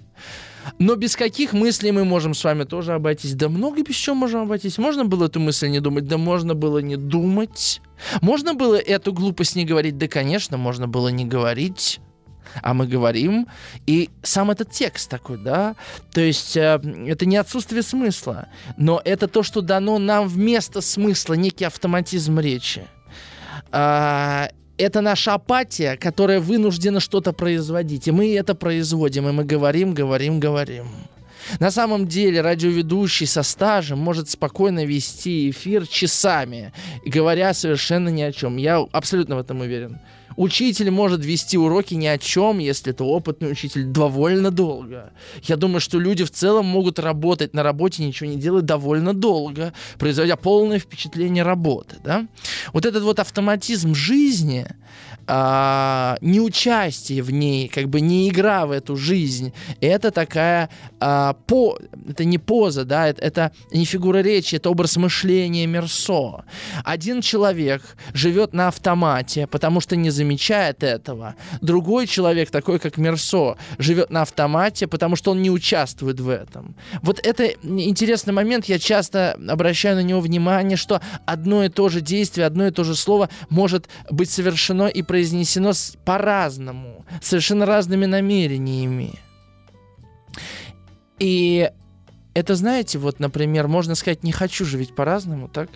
Но 0.78 0.96
без 0.96 1.16
каких 1.16 1.54
мыслей 1.54 1.92
мы 1.92 2.06
можем 2.06 2.34
с 2.34 2.44
вами 2.44 2.64
тоже 2.64 2.94
обойтись? 2.94 3.34
Да 3.34 3.50
много 3.50 3.82
без 3.82 3.96
чего 3.96 4.16
можем 4.16 4.42
обойтись. 4.42 4.78
Можно 4.78 5.06
было 5.06 5.26
эту 5.26 5.40
мысль 5.40 5.70
не 5.70 5.80
думать? 5.80 6.08
Да 6.08 6.18
можно 6.18 6.54
было 6.54 6.80
не 6.80 6.98
думать. 6.98 7.82
Можно 8.22 8.54
было 8.54 8.76
эту 8.76 9.14
глупость 9.14 9.56
не 9.56 9.66
говорить? 9.66 9.98
Да, 9.98 10.08
конечно, 10.08 10.58
можно 10.58 10.88
было 10.88 11.08
не 11.10 11.26
говорить 11.26 12.00
а 12.62 12.74
мы 12.74 12.88
говорим. 12.88 13.48
И 13.88 14.10
сам 14.24 14.52
этот 14.52 14.72
текст 14.72 15.10
такой, 15.10 15.38
да, 15.38 15.76
то 16.14 16.22
есть 16.22 16.58
э, 16.58 16.82
это 17.08 17.26
не 17.26 17.38
отсутствие 17.38 17.84
смысла, 17.84 18.48
но 18.78 19.02
это 19.04 19.28
то, 19.28 19.44
что 19.44 19.62
дано 19.62 19.98
нам 20.00 20.28
вместо 20.28 20.82
смысла, 20.82 21.34
некий 21.34 21.66
автоматизм 21.66 22.40
речи. 22.40 22.84
А, 23.72 24.50
это 24.78 25.02
наша 25.02 25.34
апатия, 25.36 25.96
которая 25.96 26.40
вынуждена 26.40 27.00
что-то 27.00 27.34
производить. 27.34 28.08
И 28.08 28.12
мы 28.12 28.36
это 28.36 28.56
производим, 28.56 29.30
и 29.30 29.32
мы 29.32 29.44
говорим, 29.44 29.94
говорим, 29.94 30.40
говорим. 30.40 30.88
На 31.60 31.72
самом 31.72 32.08
деле 32.08 32.42
радиоведущий 32.42 33.28
со 33.28 33.44
стажем 33.44 34.00
может 34.00 34.30
спокойно 34.30 34.86
вести 34.86 35.50
эфир 35.50 35.88
часами, 35.88 36.72
говоря 37.06 37.54
совершенно 37.54 38.10
ни 38.10 38.22
о 38.22 38.32
чем. 38.32 38.58
Я 38.58 38.86
абсолютно 38.92 39.36
в 39.36 39.40
этом 39.40 39.62
уверен. 39.62 40.00
Учитель 40.42 40.90
может 40.90 41.24
вести 41.24 41.56
уроки 41.56 41.94
ни 41.94 42.08
о 42.08 42.18
чем, 42.18 42.58
если 42.58 42.94
это 42.94 43.04
опытный 43.04 43.52
учитель, 43.52 43.84
довольно 43.84 44.50
долго. 44.50 45.14
Я 45.44 45.56
думаю, 45.56 45.80
что 45.80 46.00
люди 46.00 46.24
в 46.24 46.32
целом 46.32 46.66
могут 46.66 46.98
работать 46.98 47.54
на 47.54 47.62
работе, 47.62 48.04
ничего 48.04 48.28
не 48.28 48.38
делать 48.38 48.66
довольно 48.66 49.14
долго, 49.14 49.72
производя 50.00 50.38
полное 50.38 50.80
впечатление 50.80 51.44
работы. 51.44 51.98
Да? 52.04 52.26
Вот 52.74 52.88
этот 52.88 53.04
вот 53.04 53.20
автоматизм 53.20 53.94
жизни, 53.94 54.66
а, 55.28 56.18
неучастие 56.22 57.22
в 57.22 57.32
ней, 57.32 57.68
как 57.68 57.90
бы 57.90 58.02
не 58.02 58.30
игра 58.30 58.66
в 58.66 58.72
эту 58.72 58.96
жизнь, 58.96 59.54
это 59.80 60.12
такая 60.12 60.70
а, 61.00 61.34
по, 61.48 61.78
это 62.10 62.26
не 62.26 62.38
поза, 62.38 62.86
да, 62.86 63.08
это, 63.08 63.22
это 63.22 63.52
не 63.72 63.86
фигура 63.86 64.20
речи, 64.20 64.56
это 64.56 64.70
образ 64.70 64.98
мышления 64.98 65.66
Мерсо. 65.68 66.44
Один 66.84 67.22
человек 67.22 67.82
живет 68.14 68.54
на 68.54 68.68
автомате, 68.68 69.48
потому 69.48 69.80
что 69.82 69.96
не 69.96 70.10
замечает 70.10 70.84
этого. 70.84 71.36
Другой 71.62 72.08
человек, 72.08 72.52
такой 72.52 72.80
как 72.80 72.98
Мерсо, 72.98 73.58
живет 73.78 74.10
на 74.10 74.24
автомате, 74.24 74.88
потому 74.88 75.16
что 75.16 75.32
он 75.32 75.42
не 75.42 75.50
участвует 75.50 76.20
в 76.20 76.30
этом. 76.30 76.76
Вот 77.02 77.20
это 77.26 77.46
интересный 77.46 78.34
момент, 78.34 78.66
я 78.66 78.80
часто 78.80 79.38
обращаю 79.48 79.96
на 79.96 80.02
него 80.02 80.20
внимание, 80.20 80.78
что 80.78 81.02
одно 81.26 81.64
и 81.64 81.70
то 81.70 81.90
же 81.90 82.02
действие, 82.02 82.46
одно 82.48 82.68
и 82.68 82.72
то 82.72 82.84
же 82.84 82.96
слово 82.96 83.30
может 83.50 83.88
быть 84.10 84.30
совершено 84.30 84.88
и 84.88 85.02
произнесено 85.12 85.74
по-разному, 86.06 87.06
совершенно 87.22 87.66
разными 87.66 88.06
намерениями. 88.06 89.20
И 91.20 91.70
это, 92.34 92.56
знаете, 92.56 92.98
вот, 92.98 93.20
например, 93.20 93.68
можно 93.68 93.96
сказать 93.96 94.24
«не 94.24 94.32
хочу» 94.32 94.64
ведь 94.64 94.96
по-разному, 94.96 95.50
так? 95.50 95.70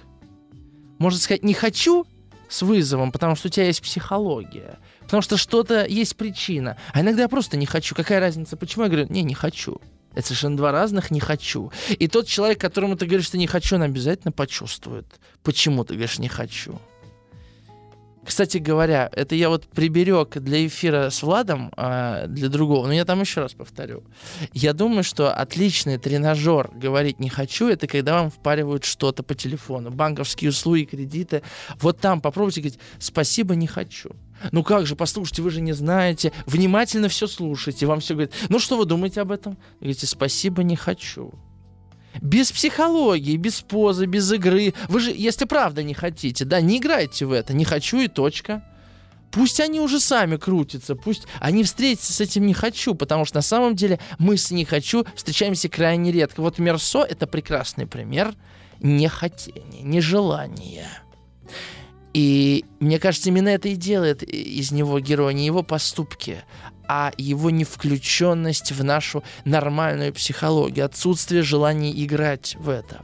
Можно 0.99 1.19
сказать 1.19 1.43
«не 1.43 1.53
хочу» 1.53 2.05
с 2.47 2.61
вызовом, 2.61 3.11
потому 3.11 3.35
что 3.35 3.49
у 3.49 3.51
тебя 3.51 3.65
есть 3.65 3.81
психология, 3.81 4.79
потому 5.01 5.21
что 5.21 5.35
что-то 5.35 5.85
есть 5.85 6.15
причина. 6.15 6.77
А 6.93 7.01
иногда 7.01 7.23
я 7.23 7.27
просто 7.27 7.57
не 7.57 7.65
хочу. 7.65 7.93
Какая 7.93 8.21
разница? 8.21 8.55
Почему 8.55 8.85
я 8.85 8.89
говорю 8.89 9.07
«не, 9.09 9.21
не 9.21 9.33
хочу»? 9.33 9.81
Это 10.13 10.27
совершенно 10.27 10.55
два 10.55 10.71
разных 10.71 11.11
«не 11.11 11.19
хочу». 11.19 11.73
И 11.89 12.07
тот 12.07 12.25
человек, 12.25 12.61
которому 12.61 12.95
ты 12.95 13.05
говоришь, 13.05 13.25
что 13.27 13.37
не 13.37 13.47
хочу, 13.47 13.75
он 13.75 13.81
обязательно 13.81 14.31
почувствует, 14.31 15.05
почему 15.43 15.83
ты 15.83 15.95
говоришь 15.95 16.19
«не 16.19 16.29
хочу». 16.29 16.79
Кстати 18.25 18.57
говоря, 18.57 19.09
это 19.13 19.35
я 19.35 19.49
вот 19.49 19.67
приберег 19.67 20.37
для 20.39 20.65
эфира 20.65 21.09
с 21.11 21.21
Владом, 21.21 21.71
а, 21.77 22.25
для 22.27 22.49
другого, 22.49 22.87
но 22.87 22.93
я 22.93 23.05
там 23.05 23.21
еще 23.21 23.41
раз 23.41 23.53
повторю. 23.53 24.03
Я 24.51 24.73
думаю, 24.73 25.03
что 25.03 25.31
отличный 25.31 25.97
тренажер 25.97 26.71
«говорить 26.73 27.19
не 27.19 27.29
хочу»— 27.29 27.67
это 27.69 27.85
когда 27.87 28.21
вам 28.21 28.31
впаривают 28.31 28.83
что-то 28.83 29.21
по 29.21 29.35
телефону, 29.35 29.91
банковские 29.91 30.49
услуги, 30.49 30.85
кредиты. 30.85 31.43
Вот 31.79 31.99
там 31.99 32.19
попробуйте 32.19 32.61
говорить 32.61 32.79
«спасибо, 32.99 33.55
не 33.55 33.67
хочу». 33.67 34.09
Ну 34.51 34.63
как 34.63 34.85
же, 34.85 34.95
послушайте, 34.95 35.41
вы 35.41 35.49
же 35.51 35.61
не 35.61 35.73
знаете. 35.73 36.33
Внимательно 36.45 37.07
все 37.07 37.27
слушайте. 37.27 37.85
Вам 37.85 37.99
все 37.99 38.15
говорят, 38.15 38.33
ну 38.49 38.59
что 38.59 38.77
вы 38.77 38.85
думаете 38.85 39.21
об 39.21 39.31
этом? 39.31 39.57
Говорите, 39.79 40.07
спасибо, 40.07 40.63
не 40.63 40.75
хочу. 40.75 41.33
Без 42.21 42.51
психологии, 42.51 43.37
без 43.37 43.61
позы, 43.61 44.05
без 44.05 44.31
игры. 44.31 44.73
Вы 44.87 44.99
же, 44.99 45.11
если 45.15 45.45
правда 45.45 45.83
не 45.83 45.93
хотите, 45.93 46.45
да, 46.45 46.61
не 46.61 46.77
играйте 46.77 47.25
в 47.25 47.31
это. 47.31 47.53
Не 47.53 47.65
хочу 47.65 47.99
и 47.99 48.07
точка. 48.07 48.63
Пусть 49.31 49.59
они 49.59 49.81
уже 49.81 49.99
сами 49.99 50.37
крутятся, 50.37 50.95
пусть 50.95 51.27
они 51.41 51.63
встретятся 51.63 52.13
с 52.13 52.21
этим 52.21 52.45
«не 52.45 52.53
хочу», 52.53 52.95
потому 52.95 53.25
что 53.25 53.37
на 53.37 53.41
самом 53.41 53.75
деле 53.75 53.99
мы 54.17 54.37
с 54.37 54.49
«не 54.49 54.63
хочу» 54.63 55.05
встречаемся 55.13 55.67
крайне 55.67 56.13
редко. 56.13 56.39
Вот 56.41 56.57
Мерсо— 56.57 57.03
это 57.09 57.27
прекрасный 57.27 57.85
пример 57.85 58.33
нехотения, 58.79 59.81
нежелания. 59.81 60.87
И 62.13 62.63
мне 62.79 62.97
кажется, 62.97 63.27
именно 63.27 63.49
это 63.49 63.67
и 63.67 63.75
делает 63.75 64.23
из 64.23 64.71
него 64.71 65.01
героя, 65.01 65.33
не 65.33 65.45
его 65.45 65.63
поступки, 65.63 66.43
а 66.87 67.11
его 67.17 67.49
не 67.49 67.63
включенность 67.63 68.71
в 68.71 68.83
нашу 68.83 69.23
нормальную 69.43 70.13
психологию, 70.13 70.85
отсутствие 70.85 71.41
желания 71.41 71.91
играть 71.91 72.55
в 72.59 72.69
это. 72.69 73.01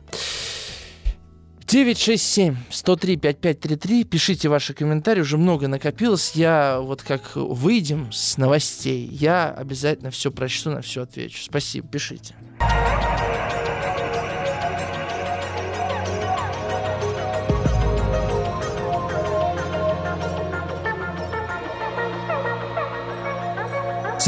967-103-5533. 1.72 4.04
Пишите 4.04 4.50
ваши 4.50 4.74
комментарии, 4.74 5.22
уже 5.22 5.38
много 5.38 5.70
накопилось. 5.70 6.34
Я 6.36 6.82
вот 6.82 7.02
как 7.02 7.32
выйдем 7.36 8.12
с 8.12 8.36
новостей, 8.38 9.08
я 9.08 9.50
обязательно 9.50 10.12
все 10.12 10.32
прочту, 10.32 10.72
на 10.72 10.82
все 10.82 11.04
отвечу. 11.04 11.42
Спасибо, 11.42 11.88
пишите. 11.88 12.36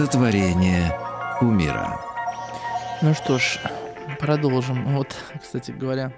Сотворение 0.04 0.94
умира. 1.40 1.98
Ну 3.02 3.14
что 3.14 3.38
ж, 3.38 3.58
продолжим. 4.20 4.98
Вот, 4.98 5.16
кстати 5.42 5.72
говоря, 5.72 6.12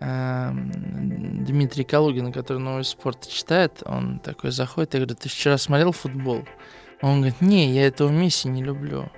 эм, 0.00 1.42
Дмитрий 1.42 1.84
Калугин, 1.84 2.30
который 2.30 2.58
новый 2.58 2.84
спорт 2.84 3.26
читает, 3.26 3.82
он 3.86 4.18
такой 4.18 4.50
заходит 4.50 4.94
и 4.94 4.98
говорит, 4.98 5.18
ты 5.20 5.30
вчера 5.30 5.56
смотрел 5.56 5.92
футбол? 5.92 6.44
Он 7.00 7.22
говорит, 7.22 7.40
не, 7.40 7.72
я 7.72 7.86
этого 7.86 8.10
Месси 8.10 8.48
не 8.48 8.62
люблю. 8.62 9.10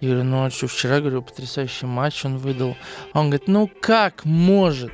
Я 0.00 0.08
говорю, 0.08 0.24
ну 0.24 0.44
а 0.46 0.50
что, 0.50 0.66
вчера, 0.66 0.98
говорю, 0.98 1.22
потрясающий 1.22 1.86
матч 1.86 2.24
он 2.24 2.38
выдал. 2.38 2.76
Он 3.12 3.30
говорит, 3.30 3.46
ну 3.46 3.70
как 3.80 4.24
может 4.24 4.90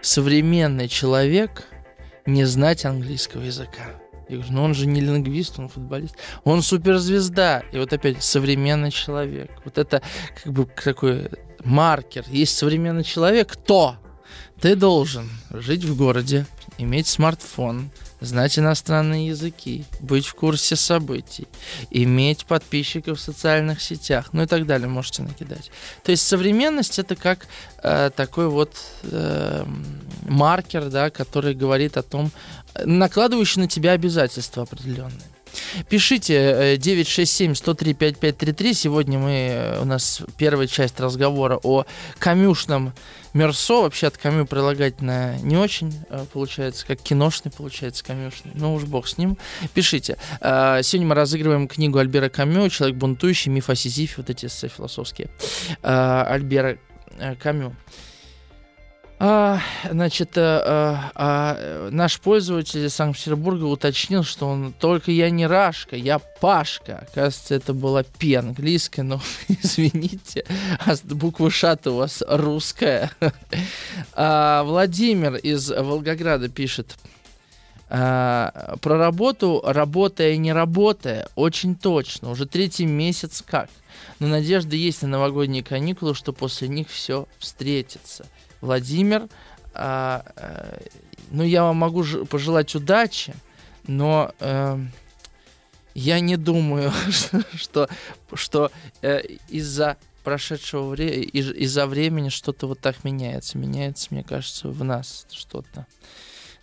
современный 0.00 0.88
человек 0.88 1.68
не 2.26 2.44
знать 2.46 2.84
английского 2.84 3.42
языка? 3.42 4.00
Я 4.30 4.36
говорю, 4.36 4.52
ну 4.52 4.62
он 4.62 4.74
же 4.74 4.86
не 4.86 5.00
лингвист, 5.00 5.58
он 5.58 5.68
футболист. 5.68 6.14
Он 6.44 6.62
суперзвезда. 6.62 7.64
И 7.72 7.78
вот 7.78 7.92
опять 7.92 8.22
современный 8.22 8.92
человек. 8.92 9.50
Вот 9.64 9.76
это 9.76 10.02
как 10.42 10.52
бы 10.52 10.66
такой 10.66 11.30
маркер. 11.64 12.24
Есть 12.28 12.56
современный 12.56 13.02
человек, 13.02 13.56
то 13.56 13.96
ты 14.60 14.76
должен 14.76 15.28
жить 15.50 15.84
в 15.84 15.96
городе, 15.96 16.46
иметь 16.78 17.08
смартфон, 17.08 17.90
знать 18.20 18.58
иностранные 18.58 19.28
языки, 19.28 19.84
быть 20.00 20.26
в 20.26 20.34
курсе 20.34 20.76
событий, 20.76 21.46
иметь 21.90 22.44
подписчиков 22.44 23.18
в 23.18 23.20
социальных 23.20 23.80
сетях, 23.80 24.30
ну 24.32 24.42
и 24.42 24.46
так 24.46 24.66
далее, 24.66 24.88
можете 24.88 25.22
накидать. 25.22 25.70
То 26.04 26.10
есть 26.10 26.26
современность 26.26 26.98
это 26.98 27.16
как 27.16 27.46
э, 27.82 28.10
такой 28.14 28.48
вот 28.48 28.74
э, 29.04 29.64
маркер, 30.28 30.90
да, 30.90 31.10
который 31.10 31.54
говорит 31.54 31.96
о 31.96 32.02
том, 32.02 32.30
накладывающий 32.84 33.62
на 33.62 33.68
тебя 33.68 33.92
обязательства 33.92 34.62
определенные. 34.62 35.30
Пишите 35.88 36.76
967-103-5533. 36.76 38.70
Э, 38.70 38.74
Сегодня 38.74 39.18
мы, 39.18 39.30
э, 39.30 39.80
у 39.80 39.84
нас 39.84 40.22
первая 40.36 40.66
часть 40.66 41.00
разговора 41.00 41.58
о 41.62 41.84
камюшном 42.18 42.92
Мерсо. 43.32 43.82
Вообще 43.82 44.08
от 44.08 44.16
камю 44.16 44.46
прилагательное 44.46 45.38
не 45.40 45.56
очень 45.56 45.92
э, 46.10 46.24
получается, 46.32 46.86
как 46.86 47.00
киношный 47.00 47.50
получается 47.50 48.04
камюшный. 48.04 48.52
Ну 48.54 48.74
уж 48.74 48.84
бог 48.84 49.06
с 49.06 49.18
ним. 49.18 49.36
Пишите. 49.74 50.16
Сегодня 50.40 51.06
мы 51.06 51.14
разыгрываем 51.14 51.68
книгу 51.68 51.98
Альбера 51.98 52.28
Камю 52.28 52.68
«Человек 52.68 52.96
бунтующий. 52.96 53.50
Миф 53.50 53.70
о 53.70 53.74
Сизифе». 53.74 54.14
Вот 54.18 54.30
эти 54.30 54.46
эссе 54.46 54.68
философские. 54.68 55.28
Альбера 55.82 56.78
Камю. 57.40 57.74
А, 59.22 59.60
значит, 59.90 60.30
а, 60.38 61.12
а, 61.14 61.90
наш 61.90 62.18
пользователь 62.20 62.86
из 62.86 62.94
Санкт-Петербурга 62.94 63.64
уточнил, 63.64 64.24
что 64.24 64.48
он 64.48 64.72
только 64.72 65.10
я 65.10 65.28
не 65.28 65.46
Рашка, 65.46 65.94
я 65.94 66.18
Пашка. 66.18 67.00
Оказывается, 67.00 67.54
это 67.54 67.74
была 67.74 68.02
Пи 68.02 68.32
английская, 68.32 69.02
но 69.02 69.20
извините, 69.48 70.46
а 70.86 70.94
буква 71.04 71.50
Ш-то 71.50 71.90
у 71.90 71.96
вас 71.96 72.22
русская. 72.26 73.10
А, 74.14 74.62
Владимир 74.64 75.36
из 75.36 75.68
Волгограда 75.70 76.48
пишет. 76.48 76.96
А, 77.90 78.76
про 78.80 78.96
работу, 78.96 79.62
работая 79.66 80.32
и 80.32 80.38
не 80.38 80.54
работая, 80.54 81.28
очень 81.34 81.74
точно. 81.74 82.30
Уже 82.30 82.46
третий 82.46 82.86
месяц 82.86 83.44
как. 83.46 83.68
Но 84.18 84.28
надежда 84.28 84.76
есть 84.76 85.02
на 85.02 85.08
новогодние 85.08 85.62
каникулы, 85.62 86.14
что 86.14 86.32
после 86.32 86.68
них 86.68 86.88
все 86.88 87.26
встретится. 87.38 88.24
Владимир. 88.60 89.28
А, 89.72 90.24
а, 90.36 90.78
ну, 91.30 91.42
я 91.44 91.62
вам 91.62 91.76
могу 91.76 92.04
пожелать 92.26 92.74
удачи, 92.74 93.34
но 93.86 94.32
э, 94.40 94.78
я 95.94 96.20
не 96.20 96.36
думаю, 96.36 96.92
что, 97.54 97.88
что 98.34 98.70
э, 99.02 99.20
из-за 99.48 99.96
прошедшего 100.24 100.88
времени, 100.90 101.22
из- 101.22 101.52
из-за 101.52 101.86
времени 101.86 102.28
что-то 102.28 102.66
вот 102.66 102.80
так 102.80 103.04
меняется. 103.04 103.58
Меняется, 103.58 104.08
мне 104.10 104.22
кажется, 104.22 104.68
в 104.68 104.84
нас 104.84 105.26
что-то. 105.30 105.86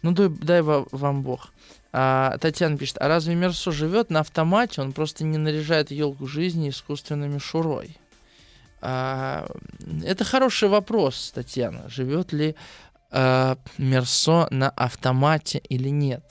Ну, 0.02 0.12
дай, 0.12 0.30
дай 0.30 0.62
вам 0.62 1.24
Бог. 1.24 1.52
А, 1.92 2.38
Татьяна 2.40 2.78
пишет, 2.78 2.98
а 3.00 3.08
разве 3.08 3.34
Мерсо 3.36 3.72
живет 3.72 4.10
на 4.10 4.20
автомате? 4.20 4.82
Он 4.82 4.92
просто 4.92 5.24
не 5.24 5.38
наряжает 5.38 5.92
елку 5.92 6.28
жизни 6.28 6.70
искусственной 6.70 7.28
мишурой. 7.30 7.98
А, 8.90 9.46
это 10.06 10.24
хороший 10.24 10.70
вопрос, 10.70 11.34
Татьяна. 11.36 11.90
Живет 11.90 12.32
ли 12.32 12.56
а, 13.12 13.58
Мерсо 13.78 14.48
на 14.50 14.70
автомате 14.70 15.62
или 15.68 15.90
нет? 15.90 16.24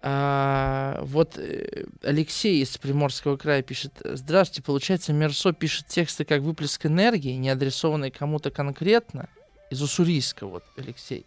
А, 0.00 0.98
вот 1.04 1.38
э, 1.38 1.84
Алексей 2.02 2.60
из 2.60 2.76
Приморского 2.76 3.36
края 3.36 3.62
пишет, 3.62 3.92
здравствуйте, 4.02 4.64
получается, 4.64 5.12
Мерсо 5.12 5.52
пишет 5.52 5.86
тексты 5.86 6.24
как 6.24 6.42
выплеск 6.42 6.86
энергии, 6.86 7.34
не 7.34 7.50
адресованные 7.50 8.10
кому-то 8.10 8.50
конкретно, 8.50 9.28
из 9.70 9.80
Уссурийска, 9.80 10.44
вот, 10.46 10.64
Алексей. 10.76 11.24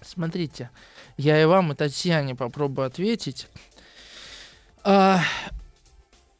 Смотрите, 0.00 0.70
я 1.16 1.42
и 1.42 1.44
вам, 1.44 1.72
и 1.72 1.74
Татьяне 1.74 2.36
попробую 2.36 2.86
ответить. 2.86 3.48
А, 4.84 5.24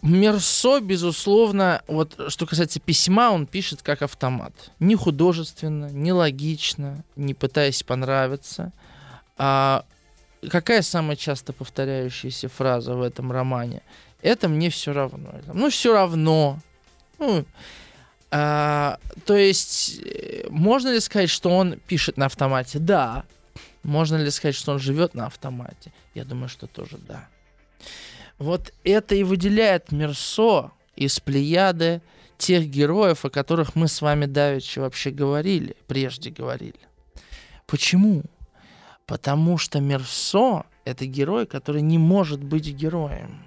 Мерсо, 0.03 0.81
безусловно, 0.81 1.83
вот 1.87 2.19
что 2.29 2.45
касается 2.45 2.81
письма, 2.81 3.31
он 3.31 3.47
пишет 3.47 3.83
как 3.83 4.03
автомат. 4.03 4.53
Не 4.81 4.97
художественно, 4.97 5.91
не 5.91 6.13
логично, 6.13 7.05
не 7.15 7.35
пытаясь 7.35 7.85
понравиться. 7.85 8.73
А 9.39 9.85
какая 10.51 10.83
самая 10.83 11.15
часто 11.15 11.53
повторяющаяся 11.53 12.49
фраза 12.49 12.95
в 12.95 13.03
этом 13.03 13.31
романе? 13.31 13.83
Это 14.23 14.49
мне 14.49 14.71
все 14.71 14.93
равно. 14.93 15.35
Ну, 15.53 15.71
все 15.71 15.93
равно. 15.93 16.59
Ну, 17.21 17.45
а, 18.33 18.99
то 19.25 19.37
есть, 19.37 20.01
э, 20.05 20.47
можно 20.49 20.89
ли 20.89 20.99
сказать, 21.01 21.31
что 21.31 21.51
он 21.51 21.79
пишет 21.87 22.17
на 22.17 22.27
автомате? 22.27 22.81
Да. 22.81 23.25
Можно 23.85 24.17
ли 24.17 24.31
сказать, 24.31 24.57
что 24.57 24.73
он 24.73 24.79
живет 24.79 25.15
на 25.15 25.27
автомате? 25.27 25.93
Я 26.15 26.25
думаю, 26.25 26.49
что 26.49 26.67
тоже 26.67 26.99
да. 26.99 27.29
Вот 28.43 28.73
это 28.83 29.15
и 29.15 29.23
выделяет 29.23 29.93
Мерсо 29.93 30.73
из 30.97 31.21
плеяды 31.21 32.03
тех 32.39 32.67
героев, 32.67 33.25
о 33.25 33.31
которых 33.31 33.77
мы 33.77 33.87
с 33.87 34.03
вами 34.03 34.27
давеча 34.27 34.81
вообще 34.81 35.13
говорили, 35.13 35.77
прежде 35.87 36.31
говорили. 36.31 36.81
Почему? 37.69 38.25
Потому 39.07 39.59
что 39.59 39.79
Мерсо— 39.79 40.65
это 40.85 41.07
герой, 41.07 41.47
который 41.47 41.83
не 41.83 41.99
может 41.99 42.43
быть 42.43 42.67
героем. 42.67 43.47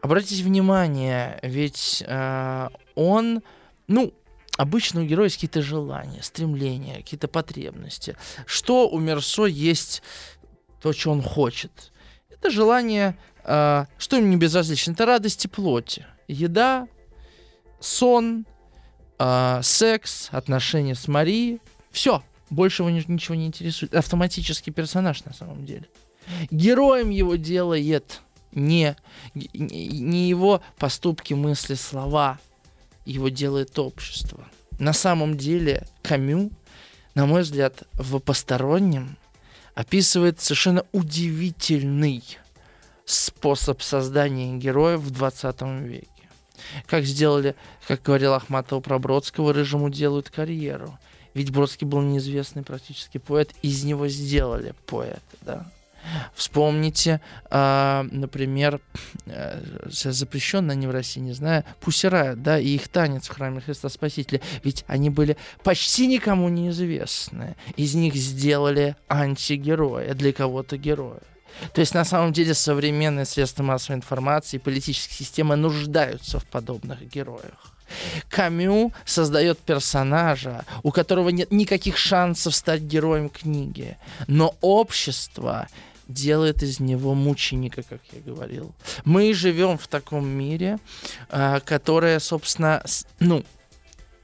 Обратите 0.00 0.42
внимание, 0.42 1.38
ведь 1.42 2.02
э, 2.06 2.68
он, 2.94 3.42
ну, 3.88 4.14
обычно 4.56 5.02
у 5.02 5.04
героя 5.04 5.26
есть 5.26 5.36
какие-то 5.36 5.60
желания, 5.60 6.22
стремления, 6.22 6.96
какие-то 6.96 7.28
потребности. 7.28 8.16
Что 8.46 8.88
у 8.88 8.98
Мерсо 8.98 9.44
есть 9.44 10.02
то, 10.80 10.94
что 10.94 11.10
он 11.10 11.20
хочет? 11.20 11.92
Это 12.30 12.50
желание, 12.50 13.16
э, 13.44 13.84
что 13.98 14.16
ему 14.16 14.28
не 14.28 14.36
безразлично, 14.36 14.92
это 14.92 15.06
радости 15.06 15.46
плоти. 15.46 16.06
Еда, 16.28 16.88
сон, 17.80 18.46
э, 19.18 19.60
секс, 19.62 20.28
отношения 20.30 20.94
с 20.94 21.08
Марией. 21.08 21.60
Все, 21.90 22.22
больше 22.50 22.82
его 22.82 22.90
ничего 22.90 23.34
не 23.34 23.46
интересует. 23.46 23.94
Автоматический 23.94 24.70
персонаж 24.70 25.24
на 25.24 25.32
самом 25.32 25.64
деле. 25.64 25.88
Героем 26.50 27.10
его 27.10 27.36
делает 27.36 28.20
не, 28.52 28.96
не 29.34 30.28
его 30.28 30.62
поступки, 30.78 31.34
мысли, 31.34 31.74
слова. 31.74 32.38
Его 33.04 33.28
делает 33.28 33.78
общество. 33.78 34.46
На 34.78 34.92
самом 34.92 35.36
деле 35.36 35.86
Камю, 36.02 36.50
на 37.14 37.26
мой 37.26 37.42
взгляд, 37.42 37.82
в 37.94 38.18
постороннем 38.20 39.16
описывает 39.74 40.40
совершенно 40.40 40.84
удивительный 40.92 42.22
способ 43.12 43.82
создания 43.82 44.56
героев 44.56 45.00
в 45.00 45.10
20 45.10 45.62
веке. 45.82 46.08
Как 46.86 47.04
сделали, 47.04 47.54
как 47.86 48.02
говорил 48.02 48.34
Ахматова 48.34 48.80
про 48.80 48.98
Бродского, 48.98 49.52
рыжему 49.52 49.90
делают 49.90 50.30
карьеру. 50.30 50.98
Ведь 51.34 51.50
Бродский 51.50 51.86
был 51.86 52.02
неизвестный 52.02 52.62
практически 52.62 53.18
поэт, 53.18 53.52
из 53.62 53.84
него 53.84 54.08
сделали 54.08 54.74
поэта, 54.86 55.20
да. 55.40 55.66
Вспомните, 56.34 57.20
э, 57.48 58.08
например, 58.10 58.80
э, 59.26 59.60
запрещенно 59.86 60.72
они 60.72 60.86
в 60.86 60.90
России, 60.90 61.20
не 61.20 61.32
знаю, 61.32 61.64
Пусирают, 61.80 62.42
да, 62.42 62.58
и 62.58 62.70
их 62.70 62.88
танец 62.88 63.28
в 63.28 63.34
храме 63.34 63.60
Христа 63.60 63.88
Спасителя. 63.88 64.40
Ведь 64.64 64.84
они 64.88 65.10
были 65.10 65.36
почти 65.62 66.08
никому 66.08 66.48
неизвестны. 66.48 67.56
Из 67.76 67.94
них 67.94 68.14
сделали 68.14 68.96
антигероя, 69.08 70.14
для 70.14 70.32
кого-то 70.32 70.76
героя. 70.76 71.22
То 71.72 71.80
есть 71.80 71.94
на 71.94 72.04
самом 72.04 72.32
деле 72.32 72.54
современные 72.54 73.24
средства 73.24 73.62
массовой 73.62 73.96
информации 73.96 74.56
и 74.56 74.60
политические 74.60 75.16
системы 75.16 75.56
нуждаются 75.56 76.38
в 76.38 76.44
подобных 76.44 77.06
героях. 77.08 77.72
Камю 78.28 78.92
создает 79.04 79.58
персонажа, 79.58 80.64
у 80.82 80.90
которого 80.90 81.28
нет 81.28 81.50
никаких 81.50 81.96
шансов 81.96 82.54
стать 82.54 82.80
героем 82.80 83.28
книги, 83.28 83.98
но 84.26 84.56
общество 84.60 85.68
делает 86.08 86.62
из 86.62 86.80
него 86.80 87.14
мученика, 87.14 87.82
как 87.82 88.00
я 88.12 88.20
говорил. 88.20 88.74
Мы 89.04 89.32
живем 89.34 89.78
в 89.78 89.86
таком 89.88 90.26
мире, 90.26 90.78
а, 91.28 91.60
которое, 91.60 92.18
собственно, 92.18 92.82
ну, 93.18 93.44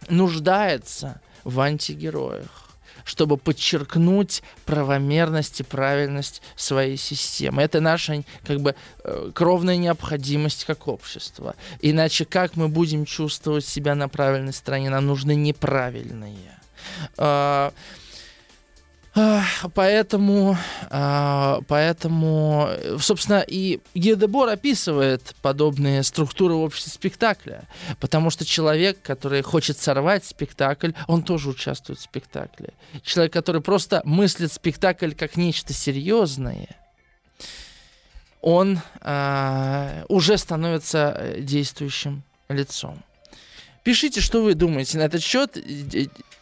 нуждается 0.09 1.21
в 1.45 1.61
антигероях 1.61 2.68
чтобы 3.09 3.39
подчеркнуть 3.39 4.43
правомерность 4.67 5.61
и 5.61 5.63
правильность 5.63 6.43
своей 6.57 6.99
системы. 6.99 7.63
Это 7.63 7.81
наша 7.81 8.23
как 8.47 8.61
бы 8.61 8.75
э, 9.03 9.31
кровная 9.35 9.79
необходимость 9.79 10.67
как 10.67 10.89
общества. 10.89 11.55
Иначе 11.81 12.27
как 12.27 12.57
мы 12.57 12.69
будем 12.69 13.07
чувствовать 13.07 13.65
себя 13.65 13.95
на 13.95 14.11
правильной 14.11 14.53
стороне? 14.53 14.91
Нам 14.91 15.07
нужны 15.07 15.35
неправильные. 15.35 16.59
Поэтому, 19.75 20.57
а, 20.91 21.61
поэтому, 21.67 22.69
собственно, 23.01 23.45
и 23.47 23.81
Гедебор 23.95 24.49
описывает 24.49 25.35
подобные 25.43 26.03
структуры 26.03 26.55
в 26.55 26.61
обществе 26.61 26.93
спектакля, 26.93 27.65
потому 28.01 28.31
что 28.31 28.45
человек, 28.45 29.01
который 29.03 29.43
хочет 29.43 29.79
сорвать 29.79 30.25
спектакль, 30.25 30.93
он 31.07 31.23
тоже 31.23 31.51
участвует 31.51 31.99
в 31.99 32.03
спектакле. 32.03 32.75
Человек, 33.03 33.33
который 33.33 33.61
просто 33.61 34.03
мыслит 34.05 34.53
спектакль 34.53 35.13
как 35.13 35.37
нечто 35.37 35.73
серьезное, 35.73 36.69
он 38.41 38.81
а, 39.01 40.05
уже 40.09 40.39
становится 40.39 41.15
э, 41.17 41.41
действующим 41.41 42.23
лицом. 42.49 43.03
Пишите, 43.83 44.21
что 44.21 44.43
вы 44.43 44.55
думаете 44.55 44.99
на 44.99 45.03
этот 45.03 45.23
счет. 45.23 45.57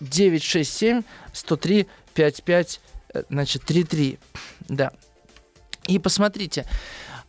967 0.01 1.03
103 1.33 1.87
55, 2.17 2.81
э, 3.15 3.23
значит, 3.29 3.63
3-3. 3.63 4.19
Да. 4.69 4.91
И 5.87 6.01
посмотрите, 6.01 6.67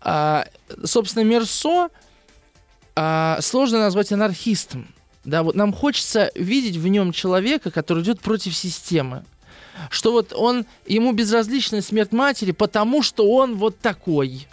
а, 0.02 0.48
собственно, 0.84 1.24
Мерсо 1.24 1.90
а, 2.96 3.40
сложно 3.42 3.80
назвать 3.80 4.12
анархистом. 4.12 4.88
Да, 5.24 5.44
вот 5.44 5.56
нам 5.56 5.74
хочется 5.74 6.32
видеть 6.36 6.78
в 6.78 6.88
нем 6.88 7.12
человека, 7.12 7.70
который 7.70 8.02
идет 8.02 8.22
против 8.22 8.56
системы. 8.56 9.26
Что 9.92 10.12
вот 10.12 10.34
он, 10.34 10.66
ему 10.88 11.12
безразлична 11.12 11.82
смерть 11.82 12.12
матери, 12.12 12.52
потому 12.52 13.04
что 13.04 13.30
он 13.30 13.58
вот 13.58 13.78
такой. 13.78 14.48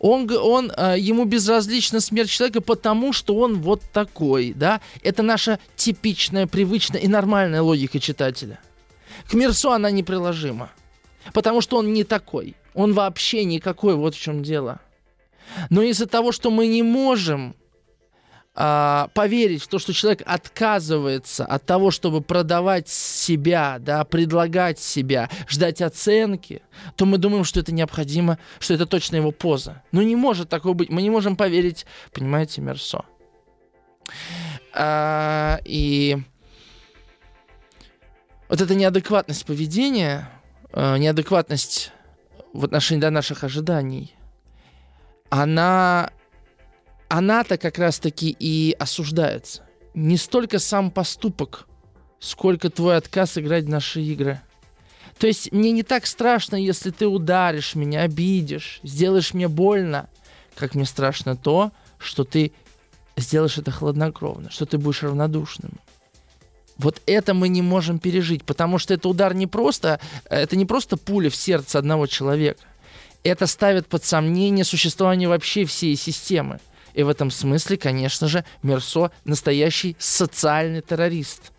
Он, 0.00 0.28
он, 0.30 0.72
э, 0.74 0.96
ему 0.98 1.24
безразлична 1.26 2.00
смерть 2.00 2.30
человека, 2.30 2.62
потому 2.62 3.12
что 3.12 3.36
он 3.36 3.60
вот 3.60 3.82
такой, 3.92 4.54
да. 4.54 4.80
Это 5.02 5.22
наша 5.22 5.58
типичная, 5.76 6.46
привычная 6.46 7.00
и 7.00 7.08
нормальная 7.08 7.60
логика 7.60 8.00
читателя. 8.00 8.58
К 9.28 9.34
Мирсу 9.34 9.70
она 9.70 9.90
неприложима. 9.90 10.70
Потому 11.32 11.60
что 11.60 11.76
он 11.78 11.92
не 11.92 12.04
такой. 12.04 12.56
Он 12.74 12.92
вообще 12.92 13.44
никакой, 13.44 13.94
вот 13.94 14.14
в 14.14 14.20
чем 14.20 14.42
дело. 14.42 14.80
Но 15.70 15.82
из-за 15.82 16.06
того, 16.06 16.32
что 16.32 16.50
мы 16.50 16.66
не 16.66 16.82
можем 16.82 17.54
а, 18.54 19.08
поверить 19.14 19.62
в 19.62 19.68
то, 19.68 19.78
что 19.78 19.92
человек 19.92 20.22
отказывается 20.26 21.44
от 21.44 21.64
того, 21.64 21.90
чтобы 21.90 22.20
продавать 22.20 22.88
себя, 22.88 23.78
да, 23.78 24.04
предлагать 24.04 24.78
себя, 24.78 25.30
ждать 25.48 25.80
оценки, 25.80 26.62
то 26.96 27.06
мы 27.06 27.18
думаем, 27.18 27.44
что 27.44 27.60
это 27.60 27.72
необходимо, 27.72 28.38
что 28.58 28.74
это 28.74 28.86
точно 28.86 29.16
его 29.16 29.30
поза. 29.30 29.82
Но 29.90 30.02
не 30.02 30.16
может 30.16 30.48
такого 30.48 30.74
быть. 30.74 30.90
Мы 30.90 31.02
не 31.02 31.10
можем 31.10 31.36
поверить, 31.36 31.86
понимаете, 32.12 32.60
Мерсо. 32.60 33.04
А, 34.74 35.58
и 35.64 36.18
вот 38.52 38.60
эта 38.60 38.74
неадекватность 38.74 39.46
поведения, 39.46 40.28
э, 40.74 40.98
неадекватность 40.98 41.90
в 42.52 42.66
отношении 42.66 43.00
до 43.00 43.08
наших 43.08 43.44
ожиданий, 43.44 44.14
она, 45.30 46.10
она-то 47.08 47.56
как 47.56 47.78
раз-таки 47.78 48.36
и 48.38 48.76
осуждается. 48.78 49.62
Не 49.94 50.18
столько 50.18 50.58
сам 50.58 50.90
поступок, 50.90 51.66
сколько 52.20 52.68
твой 52.68 52.98
отказ 52.98 53.38
играть 53.38 53.64
в 53.64 53.70
наши 53.70 54.02
игры. 54.02 54.38
То 55.16 55.26
есть 55.26 55.50
мне 55.50 55.70
не 55.70 55.82
так 55.82 56.06
страшно, 56.06 56.56
если 56.56 56.90
ты 56.90 57.06
ударишь 57.06 57.74
меня, 57.74 58.02
обидишь, 58.02 58.80
сделаешь 58.82 59.32
мне 59.32 59.48
больно, 59.48 60.10
как 60.56 60.74
мне 60.74 60.84
страшно 60.84 61.36
то, 61.36 61.72
что 61.96 62.24
ты 62.24 62.52
сделаешь 63.16 63.56
это 63.56 63.70
хладнокровно, 63.70 64.50
что 64.50 64.66
ты 64.66 64.76
будешь 64.76 65.02
равнодушным. 65.02 65.80
Вот 66.82 67.00
это 67.06 67.32
мы 67.32 67.48
не 67.48 67.62
можем 67.62 67.98
пережить, 67.98 68.44
потому 68.44 68.78
что 68.78 68.94
это 68.94 69.08
удар 69.08 69.34
не 69.34 69.46
просто, 69.46 70.00
это 70.28 70.56
не 70.56 70.66
просто 70.66 70.96
пуля 70.96 71.30
в 71.30 71.36
сердце 71.36 71.78
одного 71.78 72.06
человека. 72.06 72.60
Это 73.22 73.46
ставит 73.46 73.86
под 73.86 74.04
сомнение 74.04 74.64
существование 74.64 75.28
вообще 75.28 75.64
всей 75.64 75.96
системы. 75.96 76.58
И 76.94 77.04
в 77.04 77.08
этом 77.08 77.30
смысле, 77.30 77.76
конечно 77.76 78.26
же, 78.28 78.44
Мерсо 78.62 79.12
настоящий 79.24 79.96
социальный 79.98 80.82
террорист. 80.82 81.52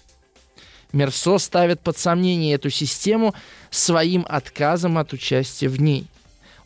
Мерсо 0.92 1.38
ставит 1.40 1.80
под 1.80 1.98
сомнение 1.98 2.54
эту 2.54 2.70
систему 2.70 3.34
своим 3.72 4.26
отказом 4.30 4.98
от 4.98 5.14
участия 5.14 5.70
в 5.70 5.82
ней. 5.82 6.06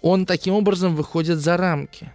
Он 0.01 0.26
таким 0.26 0.53
образом 0.55 0.95
выходит 0.95 1.39
за 1.39 1.58
рамки. 1.58 2.12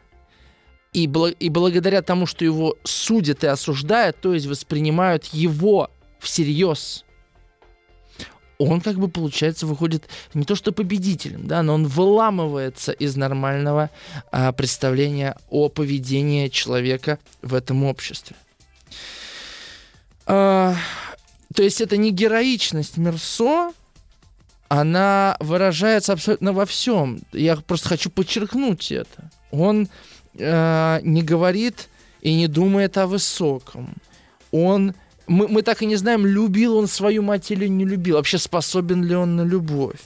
И, 0.93 1.07
бл- 1.07 1.35
и 1.39 1.49
благодаря 1.49 2.03
тому, 2.03 2.27
что 2.27 2.45
его 2.45 2.77
судят 2.85 3.45
и 3.45 3.47
осуждают, 3.47 4.21
то 4.21 4.35
есть 4.35 4.47
воспринимают 4.47 5.25
его 5.27 5.89
всерьез, 6.23 7.05
он 8.59 8.81
как 8.81 8.97
бы, 8.97 9.09
получается, 9.09 9.67
выходит 9.67 10.09
не 10.35 10.45
то 10.45 10.55
что 10.55 10.73
победителем, 10.73 11.47
да, 11.47 11.63
но 11.63 11.75
он 11.75 11.87
выламывается 11.87 12.93
из 12.93 13.17
нормального 13.17 13.91
а, 14.31 14.53
представления 14.53 15.37
о 15.51 15.69
поведении 15.69 16.49
человека 16.49 17.19
в 17.43 17.55
этом 17.55 17.85
обществе. 17.85 18.37
А, 20.27 20.77
то 21.55 21.63
есть 21.63 21.81
это 21.81 21.97
не 21.97 22.11
героичность 22.11 22.97
Мерсо, 22.97 23.73
она 24.69 25.37
выражается 25.41 26.13
абсолютно 26.15 26.53
во 26.53 26.65
всем. 26.65 27.21
Я 27.33 27.57
просто 27.57 27.91
хочу 27.91 28.09
подчеркнуть 28.09 28.91
это. 28.91 29.31
Он 29.51 29.87
э, 30.39 31.01
не 31.03 31.23
говорит 31.23 31.91
и 32.23 32.33
не 32.35 32.49
думает 32.49 32.97
о 32.97 33.07
высоком. 33.07 33.95
Он 34.51 34.95
мы, 35.27 35.49
мы 35.49 35.63
так 35.63 35.83
и 35.83 35.87
не 35.87 35.97
знаем, 35.97 36.27
любил 36.27 36.77
он 36.77 36.87
свою 36.87 37.23
мать 37.23 37.51
или 37.51 37.67
не 37.67 37.85
любил, 37.85 38.17
вообще 38.17 38.39
способен 38.39 39.05
ли 39.05 39.15
он 39.15 39.37
на 39.37 39.43
любовь. 39.43 40.01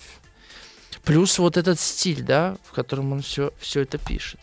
Плюс 1.04 1.38
вот 1.38 1.56
этот 1.56 1.78
стиль, 1.78 2.22
да, 2.22 2.56
в 2.64 2.72
котором 2.72 3.12
он 3.12 3.22
все, 3.22 3.52
все 3.58 3.82
это 3.82 3.98
пишет, 3.98 4.40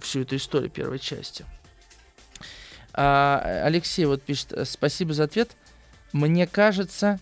всю 0.00 0.20
эту 0.20 0.36
историю 0.36 0.70
первой 0.70 0.98
части. 0.98 1.44
А, 2.92 3.62
Алексей 3.64 4.04
вот 4.04 4.22
пишет, 4.22 4.52
спасибо 4.66 5.14
за 5.14 5.24
ответ. 5.24 5.50
Мне 6.12 6.46
кажется, 6.46 7.18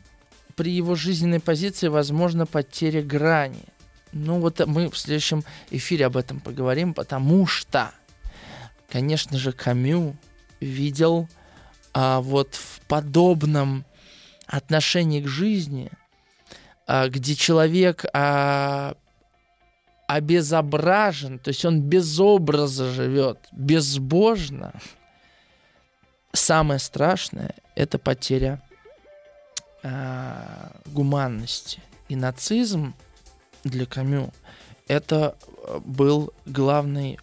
при 0.54 0.72
его 0.72 0.94
жизненной 0.94 1.40
позиции 1.40 1.88
возможно 1.88 2.44
потеря 2.44 3.02
грани. 3.02 3.64
Ну 4.12 4.40
вот 4.40 4.64
мы 4.66 4.90
в 4.90 4.98
следующем 4.98 5.44
эфире 5.70 6.06
об 6.06 6.16
этом 6.16 6.40
поговорим, 6.40 6.92
потому 6.92 7.46
что, 7.46 7.92
конечно 8.90 9.38
же, 9.38 9.52
Камю 9.52 10.14
видел 10.60 11.28
а, 11.94 12.20
вот 12.20 12.54
в 12.54 12.80
подобном 12.86 13.84
отношении 14.46 15.20
к 15.20 15.28
жизни, 15.28 15.90
а, 16.86 17.08
где 17.08 17.34
человек 17.34 18.04
а, 18.12 18.94
обезображен, 20.06 21.38
то 21.38 21.48
есть 21.48 21.64
он 21.64 21.80
без 21.80 22.20
образа 22.20 22.90
живет, 22.92 23.38
безбожно, 23.52 24.72
самое 26.32 26.80
страшное– 26.80 27.54
это 27.74 27.98
потеря 27.98 28.62
а, 29.82 30.72
гуманности. 30.86 31.80
И 32.08 32.16
нацизм 32.16 32.94
для 33.64 33.86
Камю– 33.86 34.32
это 34.88 35.36
был 35.84 36.32
главный 36.44 37.18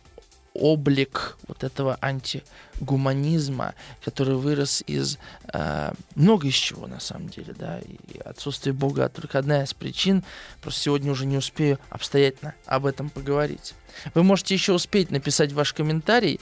облик 0.60 1.38
вот 1.47 1.64
этого 1.64 1.97
антигуманизма, 2.01 3.74
который 4.03 4.36
вырос 4.36 4.84
из 4.86 5.18
э, 5.53 5.93
много 6.16 6.47
из 6.47 6.53
чего 6.53 6.88
на 6.88 6.99
самом 6.99 7.30
деле, 7.30 7.53
да, 7.57 7.80
и 7.80 8.20
отсутствие 8.20 8.74
Бога 8.74 9.10
только 9.10 9.39
одна 9.39 9.64
из 9.64 9.74
причин. 9.74 10.24
Просто 10.62 10.82
сегодня 10.82 11.12
уже 11.12 11.26
не 11.26 11.38
успею 11.38 11.80
обстоятельно 11.89 12.53
об 12.66 12.86
этом 12.86 13.10
поговорить. 13.10 13.74
Вы 14.14 14.24
можете 14.24 14.53
еще 14.53 14.74
успеть 14.74 15.12
написать 15.12 15.51
ваш 15.51 15.74
комментарий 15.74 16.39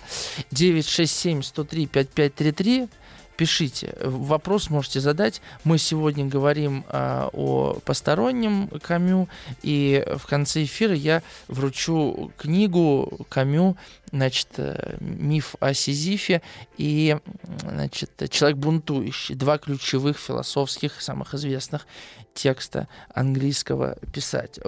967 0.51 1.41
103 1.43 1.87
5533 1.87 2.89
пишите. 3.37 3.95
Вопрос 4.01 4.69
можете 4.69 4.99
задать. 4.99 5.41
Мы 5.63 5.77
сегодня 5.77 6.25
говорим 6.25 6.83
а, 6.89 7.29
о 7.31 7.79
постороннем 7.85 8.67
Камю, 8.81 9.29
и 9.61 10.03
в 10.17 10.25
конце 10.25 10.63
эфира 10.63 10.95
я 10.95 11.21
вручу 11.47 12.31
книгу 12.37 13.25
Камю, 13.29 13.77
значит, 14.11 14.47
э, 14.57 14.97
миф 14.99 15.55
о 15.59 15.73
Сизифе 15.73 16.41
и, 16.77 17.17
значит, 17.61 18.11
человек 18.29 18.57
бунтующий. 18.57 19.35
Два 19.35 19.57
ключевых 19.57 20.17
философских, 20.17 21.01
самых 21.01 21.33
известных 21.33 21.85
текста 22.33 22.87
английского 23.13 23.97
писать, 24.13 24.59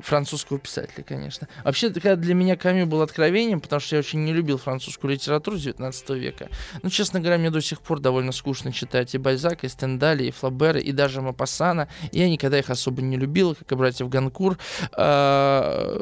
французского 0.00 0.58
писателя, 0.58 1.04
конечно. 1.04 1.46
Вообще, 1.64 1.88
для 1.88 2.34
меня 2.34 2.56
Камю 2.56 2.86
был 2.86 3.00
откровением, 3.00 3.60
потому 3.60 3.78
что 3.78 3.94
я 3.94 4.00
очень 4.00 4.24
не 4.24 4.32
любил 4.32 4.58
французскую 4.58 5.12
литературу 5.12 5.56
19 5.56 6.10
века. 6.10 6.48
Ну, 6.82 6.90
честно 6.90 7.20
говоря, 7.20 7.38
мне 7.38 7.50
до 7.50 7.60
сих 7.60 7.80
пор 7.80 8.00
довольно 8.00 8.32
скучно 8.32 8.72
читать 8.72 9.14
и 9.14 9.18
Бальзака, 9.18 9.66
и 9.66 9.70
Стендаля, 9.70 10.24
и 10.24 10.32
Флабера, 10.32 10.80
и 10.80 10.90
даже 10.90 11.22
Мапассана. 11.22 11.88
Я 12.10 12.28
никогда 12.28 12.58
их 12.58 12.70
особо 12.70 13.02
не 13.02 13.16
любил, 13.16 13.54
как 13.54 13.70
и 13.70 13.74
братьев 13.76 14.08
Ганкур 14.08 14.58
а, 14.92 15.96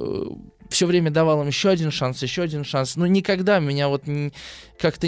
все 0.71 0.87
время 0.87 1.11
давал 1.11 1.43
им 1.43 1.49
еще 1.49 1.68
один 1.68 1.91
шанс, 1.91 2.23
еще 2.23 2.43
один 2.43 2.64
шанс. 2.64 2.97
Но 2.97 3.07
никогда 3.07 3.59
меня 3.59 3.89
вот 3.89 4.05
как-то 4.79 5.07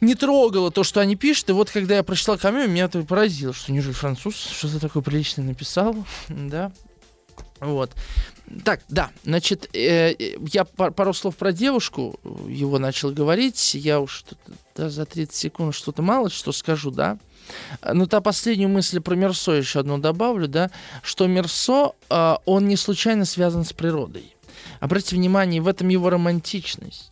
не 0.00 0.14
трогало 0.14 0.70
то, 0.70 0.82
что 0.82 1.00
они 1.00 1.16
пишут. 1.16 1.50
И 1.50 1.52
вот 1.52 1.70
когда 1.70 1.96
я 1.96 2.02
прочитал 2.02 2.38
Камю, 2.38 2.66
меня 2.68 2.84
это 2.84 3.02
поразило, 3.02 3.52
что 3.52 3.72
неужели 3.72 3.92
француз 3.92 4.34
что-то 4.34 4.80
такое 4.80 5.02
приличное 5.02 5.44
написал, 5.44 5.94
да. 6.28 6.72
Вот. 7.60 7.92
Так, 8.64 8.80
да, 8.88 9.10
значит, 9.22 9.68
э, 9.76 10.14
я 10.50 10.64
пар- 10.64 10.92
пару 10.92 11.12
слов 11.12 11.36
про 11.36 11.52
девушку 11.52 12.18
его 12.48 12.78
начал 12.78 13.12
говорить. 13.12 13.74
Я 13.74 14.00
уж 14.00 14.24
да, 14.74 14.88
за 14.88 15.04
30 15.04 15.34
секунд 15.34 15.74
что-то 15.74 16.02
мало 16.02 16.30
что 16.30 16.50
скажу, 16.52 16.90
да. 16.90 17.18
Ну, 17.82 18.06
та 18.06 18.20
последнюю 18.20 18.68
мысль 18.68 19.00
про 19.00 19.14
Мерсо 19.14 19.52
еще 19.52 19.80
одну 19.80 19.98
добавлю, 19.98 20.48
да, 20.48 20.70
что 21.02 21.26
Мерсо, 21.26 21.92
э, 22.08 22.36
он 22.44 22.68
не 22.68 22.76
случайно 22.76 23.24
связан 23.24 23.64
с 23.64 23.72
природой. 23.72 24.34
Обратите 24.80 25.16
внимание, 25.16 25.60
в 25.60 25.68
этом 25.68 25.88
его 25.88 26.10
романтичность. 26.10 27.10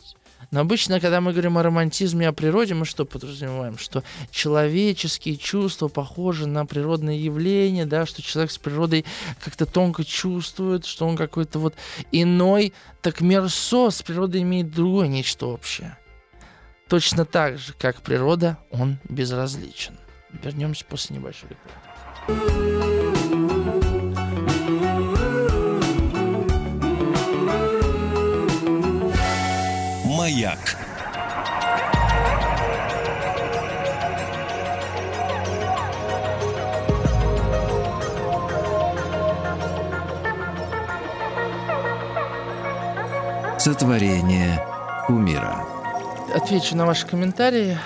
Но 0.51 0.61
обычно, 0.61 0.99
когда 0.99 1.21
мы 1.21 1.33
говорим 1.33 1.59
о 1.59 1.63
романтизме, 1.63 2.27
о 2.27 2.33
природе, 2.33 2.73
мы 2.73 2.87
что 2.87 3.05
подразумеваем? 3.05 3.77
Что 3.77 4.03
человеческие 4.31 5.37
чувства 5.37 5.89
похожи 5.89 6.47
на 6.47 6.65
природные 6.65 7.23
явления, 7.23 7.85
да, 7.85 8.07
что 8.07 8.23
человек 8.23 8.51
с 8.51 8.57
природой 8.57 9.05
как-то 9.41 9.67
тонко 9.67 10.05
чувствует, 10.05 10.87
что 10.87 11.07
он 11.07 11.17
какой-то 11.17 11.59
вот 11.59 11.75
иной. 12.13 12.73
Так 13.03 13.21
Мерсо 13.21 13.91
с 13.91 14.01
природой 14.01 14.41
имеет 14.43 14.71
другое 14.71 15.09
нечто 15.09 15.47
общее. 15.47 15.99
Точно 16.89 17.27
так 17.27 17.59
же, 17.59 17.75
как 17.75 18.01
природа, 18.01 18.57
он 18.71 18.99
безразличен. 19.07 19.99
Вернемся 20.33 20.85
после 20.85 21.17
небольшой 21.17 21.51
рекламы. 21.51 22.79
Маяк. 30.05 30.59
Сотворение 43.59 44.65
умира. 45.09 45.65
Отвечу 46.35 46.77
на 46.77 46.87
ваши 46.87 47.07
комментарии. 47.07 47.77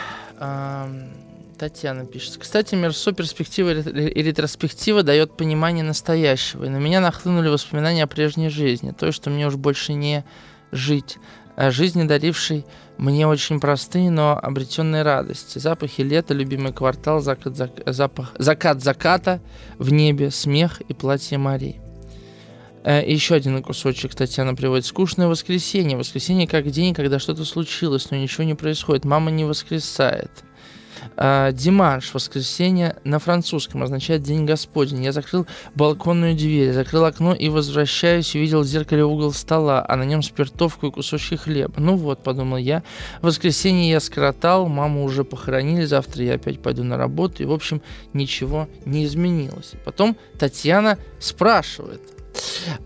Татьяна 1.63 2.07
пишет. 2.07 2.39
Кстати, 2.39 2.75
Мерсо 2.75 3.13
перспектива 3.13 3.71
и 3.71 4.21
ретроспектива 4.21 5.05
дает 5.05 5.37
понимание 5.37 5.85
настоящего. 5.85 6.65
И 6.65 6.69
на 6.69 6.79
меня 6.79 6.99
нахлынули 6.99 7.49
воспоминания 7.49 8.03
о 8.03 8.09
прежней 8.09 8.49
жизни. 8.49 8.91
То, 8.91 9.13
что 9.13 9.31
мне 9.31 9.47
уж 9.47 9.55
больше 9.55 9.93
не 9.93 10.25
жить. 10.73 11.19
О 11.55 11.71
жизни, 11.71 12.03
дарившей 12.03 12.67
мне 12.99 13.29
очень 13.29 13.61
простые, 13.61 14.11
но 14.11 14.37
обретенные 14.37 15.05
радости. 15.05 15.61
Запахи 15.61 16.01
лета, 16.01 16.35
любимый 16.35 16.73
квартал, 16.73 17.21
закат, 17.21 17.57
зак, 17.57 17.71
запах, 17.87 18.35
закат 18.39 18.83
заката 18.83 19.41
в 19.79 19.93
небе, 19.93 20.33
смех 20.33 20.81
и 20.81 20.95
платье 20.95 21.39
Марии. 21.39 21.81
Э, 22.83 23.09
еще 23.09 23.37
один 23.37 23.63
кусочек 23.63 24.17
Татьяна 24.17 24.57
приводит. 24.57 24.85
Скучное 24.85 25.29
воскресенье. 25.29 25.97
Воскресенье 25.97 26.49
как 26.49 26.69
день, 26.73 26.93
когда 26.93 27.21
что-то 27.21 27.45
случилось, 27.45 28.11
но 28.11 28.17
ничего 28.17 28.43
не 28.43 28.57
происходит. 28.57 29.05
Мама 29.05 29.31
не 29.31 29.45
воскресает. 29.45 30.43
А, 31.17 31.53
Диманш, 31.53 32.15
воскресенье 32.15 32.97
на 33.05 33.19
французском 33.19 33.83
означает 33.83 34.23
День 34.23 34.45
Господень. 34.45 35.05
Я 35.05 35.13
закрыл 35.13 35.47
балконную 35.75 36.35
дверь, 36.35 36.73
закрыл 36.73 37.05
окно 37.05 37.35
и 37.35 37.49
возвращаюсь, 37.49 38.35
увидел 38.35 38.63
в 38.63 38.67
зеркале 38.67 39.05
угол 39.05 39.33
стола, 39.33 39.85
а 39.87 39.97
на 39.97 40.05
нем 40.05 40.23
спиртовку 40.23 40.89
и 40.89 40.91
кусочки 40.91 41.35
хлеба. 41.35 41.75
Ну 41.79 41.97
вот, 41.97 42.23
подумал 42.23 42.57
я, 42.57 42.83
воскресенье 43.21 43.91
я 43.91 44.01
скоротал, 44.01 44.69
маму 44.69 45.05
уже 45.05 45.25
похоронили, 45.25 45.85
завтра 45.85 46.25
я 46.25 46.35
опять 46.35 46.61
пойду 46.61 46.85
на 46.85 46.97
работу, 46.97 47.43
и, 47.43 47.47
в 47.47 47.53
общем, 47.53 47.83
ничего 48.13 48.69
не 48.85 49.05
изменилось. 49.05 49.73
Потом 49.85 50.17
Татьяна 50.39 50.99
спрашивает, 51.19 52.12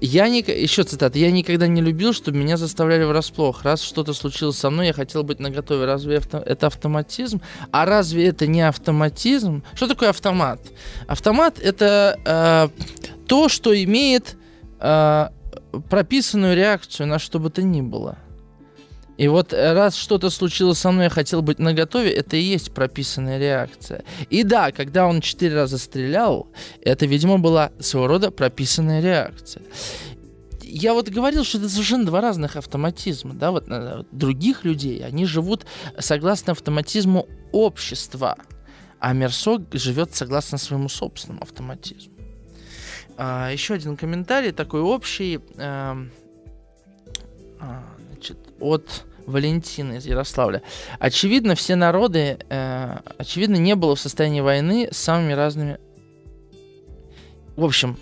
я 0.00 0.28
не... 0.28 0.40
Еще 0.40 0.82
цитата. 0.84 1.18
Я 1.18 1.30
никогда 1.30 1.66
не 1.66 1.80
любил, 1.80 2.12
чтобы 2.12 2.38
меня 2.38 2.56
заставляли 2.56 3.04
врасплох. 3.04 3.62
Раз 3.62 3.82
что-то 3.82 4.12
случилось 4.12 4.58
со 4.58 4.70
мной, 4.70 4.88
я 4.88 4.92
хотел 4.92 5.22
быть 5.22 5.40
наготове. 5.40 5.84
Разве 5.84 6.18
авто... 6.18 6.38
это 6.38 6.66
автоматизм? 6.66 7.40
А 7.70 7.84
разве 7.84 8.26
это 8.26 8.46
не 8.46 8.62
автоматизм? 8.62 9.62
Что 9.74 9.88
такое 9.88 10.10
автомат? 10.10 10.60
Автомат— 11.06 11.58
это 11.60 12.18
э, 12.24 12.68
то, 13.26 13.48
что 13.48 13.82
имеет 13.84 14.36
э, 14.80 15.28
прописанную 15.88 16.56
реакцию 16.56 17.06
на 17.06 17.18
что 17.18 17.38
бы 17.38 17.50
то 17.50 17.62
ни 17.62 17.80
было. 17.80 18.18
И 19.16 19.28
вот 19.28 19.52
раз 19.52 19.96
что-то 19.96 20.30
случилось 20.30 20.78
со 20.78 20.90
мной, 20.90 21.04
я 21.04 21.10
хотел 21.10 21.42
быть 21.42 21.58
наготове, 21.58 22.10
это 22.10 22.36
и 22.36 22.42
есть 22.42 22.72
прописанная 22.72 23.38
реакция. 23.38 24.04
И 24.28 24.42
да, 24.42 24.72
когда 24.72 25.06
он 25.06 25.20
четыре 25.20 25.54
раза 25.54 25.78
стрелял, 25.78 26.48
это, 26.82 27.06
видимо, 27.06 27.38
была 27.38 27.72
своего 27.80 28.08
рода 28.08 28.30
прописанная 28.30 29.00
реакция. 29.00 29.62
Я 30.62 30.92
вот 30.92 31.08
говорил, 31.08 31.44
что 31.44 31.58
это 31.58 31.68
совершенно 31.68 32.04
два 32.04 32.20
разных 32.20 32.56
автоматизма, 32.56 33.34
да, 33.34 33.50
вот 33.50 33.66
э, 33.68 34.02
других 34.10 34.64
людей, 34.64 35.02
они 35.04 35.24
живут 35.24 35.64
согласно 35.98 36.52
автоматизму 36.52 37.28
общества, 37.52 38.36
а 38.98 39.12
Мерсо 39.12 39.64
живет 39.72 40.14
согласно 40.14 40.58
своему 40.58 40.88
собственному 40.88 41.42
автоматизму. 41.42 42.12
А, 43.16 43.50
еще 43.50 43.74
один 43.74 43.96
комментарий 43.96 44.52
такой 44.52 44.80
общий. 44.80 45.40
Э, 45.56 45.94
значит, 48.16 48.38
от 48.60 49.04
Валентины 49.26 49.96
из 49.96 50.06
Ярославля. 50.06 50.62
Очевидно, 50.98 51.54
все 51.54 51.76
народы, 51.76 52.38
э, 52.48 52.98
очевидно, 53.18 53.56
не 53.56 53.74
было 53.74 53.96
в 53.96 54.00
состоянии 54.00 54.40
войны 54.40 54.88
с 54.90 54.96
самыми 54.96 55.32
разными... 55.32 55.78
В 57.56 57.64
общем, 57.64 57.96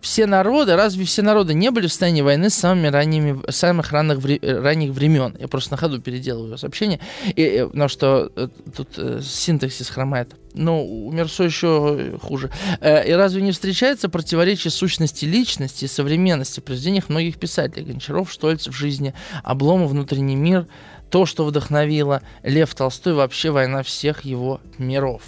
все 0.00 0.26
народы, 0.26 0.76
разве 0.76 1.04
все 1.04 1.22
народы 1.22 1.54
не 1.54 1.70
были 1.70 1.86
в 1.86 1.90
состоянии 1.90 2.22
войны 2.22 2.50
с 2.50 2.54
самыми 2.54 2.88
ранними, 2.88 3.40
самых 3.50 3.92
ранних, 3.92 4.18
вре, 4.18 4.38
ранних 4.40 4.90
времен? 4.90 5.36
Я 5.38 5.48
просто 5.48 5.72
на 5.72 5.76
ходу 5.76 6.00
переделываю 6.00 6.58
сообщение, 6.58 7.00
и, 7.26 7.42
и, 7.42 7.64
потому 7.64 7.88
что 7.88 8.32
э, 8.34 8.48
тут 8.76 8.88
э, 8.96 9.20
синтаксис 9.22 9.88
хромает. 9.88 10.34
Ну, 10.54 11.06
у 11.06 11.12
Мерсо 11.12 11.44
еще 11.44 12.18
хуже. 12.22 12.50
Э, 12.80 13.06
и 13.06 13.12
разве 13.12 13.42
не 13.42 13.52
встречается 13.52 14.08
противоречие 14.08 14.70
сущности 14.70 15.24
личности 15.24 15.84
и 15.84 15.88
современности 15.88 16.60
в 16.60 16.64
произведениях 16.64 17.08
многих 17.08 17.38
писателей? 17.38 17.84
Гончаров, 17.84 18.30
Штольц 18.32 18.68
в 18.68 18.72
жизни, 18.72 19.14
Обломов, 19.44 19.90
внутренний 19.90 20.36
мир, 20.36 20.66
то, 21.10 21.26
что 21.26 21.44
вдохновило 21.44 22.22
Лев 22.42 22.74
Толстой, 22.74 23.14
вообще 23.14 23.50
война 23.50 23.82
всех 23.82 24.24
его 24.24 24.60
миров. 24.78 25.22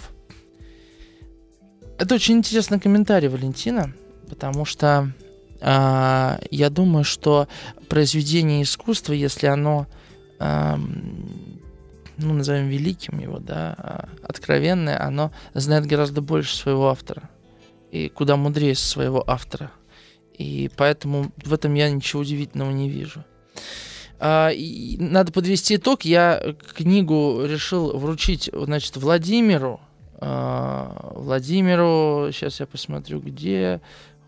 Это 1.99 2.15
очень 2.15 2.37
интересный 2.37 2.79
комментарий 2.79 3.29
Валентина 3.29 3.93
потому 4.33 4.65
что 4.65 5.11
э, 5.61 6.37
я 6.49 6.69
думаю, 6.71 7.03
что 7.03 7.47
произведение 7.87 8.63
искусства, 8.63 9.13
если 9.13 9.45
оно, 9.45 9.85
э, 10.39 10.75
ну, 12.17 12.33
назовем 12.33 12.67
великим 12.67 13.19
его, 13.19 13.37
да, 13.37 14.09
откровенное, 14.23 14.99
оно 14.99 15.31
знает 15.53 15.85
гораздо 15.85 16.21
больше 16.21 16.55
своего 16.55 16.89
автора 16.89 17.29
и 17.91 18.09
куда 18.09 18.37
мудрее 18.37 18.73
своего 18.73 19.23
автора. 19.27 19.69
И 20.35 20.71
поэтому 20.75 21.31
в 21.45 21.53
этом 21.53 21.75
я 21.75 21.91
ничего 21.91 22.23
удивительного 22.23 22.71
не 22.71 22.89
вижу. 22.89 23.23
И 24.25 24.97
надо 24.99 25.31
подвести 25.31 25.75
итог. 25.75 26.05
Я 26.05 26.55
книгу 26.75 27.45
решил 27.45 27.95
вручить, 27.95 28.49
значит, 28.51 28.97
Владимиру. 28.97 29.79
Владимиру, 30.19 32.29
сейчас 32.31 32.61
я 32.61 32.65
посмотрю, 32.65 33.19
где 33.19 33.79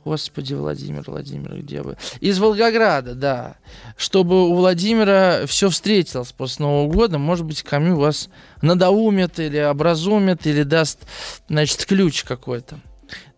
Господи, 0.05 0.53
Владимир, 0.53 1.03
Владимир, 1.07 1.59
где 1.61 1.81
вы? 1.81 1.97
Из 2.19 2.37
Волгограда, 2.37 3.15
да. 3.15 3.57
Чтобы 3.97 4.47
у 4.49 4.53
Владимира 4.53 5.47
все 5.47 5.67
встретилось 5.69 6.31
после 6.31 6.63
Нового 6.63 6.93
года, 6.93 7.17
может 7.17 7.43
быть, 7.43 7.63
Камю 7.63 7.95
вас 7.95 8.29
надоумит 8.61 9.39
или 9.39 9.57
образумит, 9.57 10.45
или 10.45 10.61
даст, 10.61 10.99
значит, 11.49 11.83
ключ 11.85 12.23
какой-то. 12.23 12.79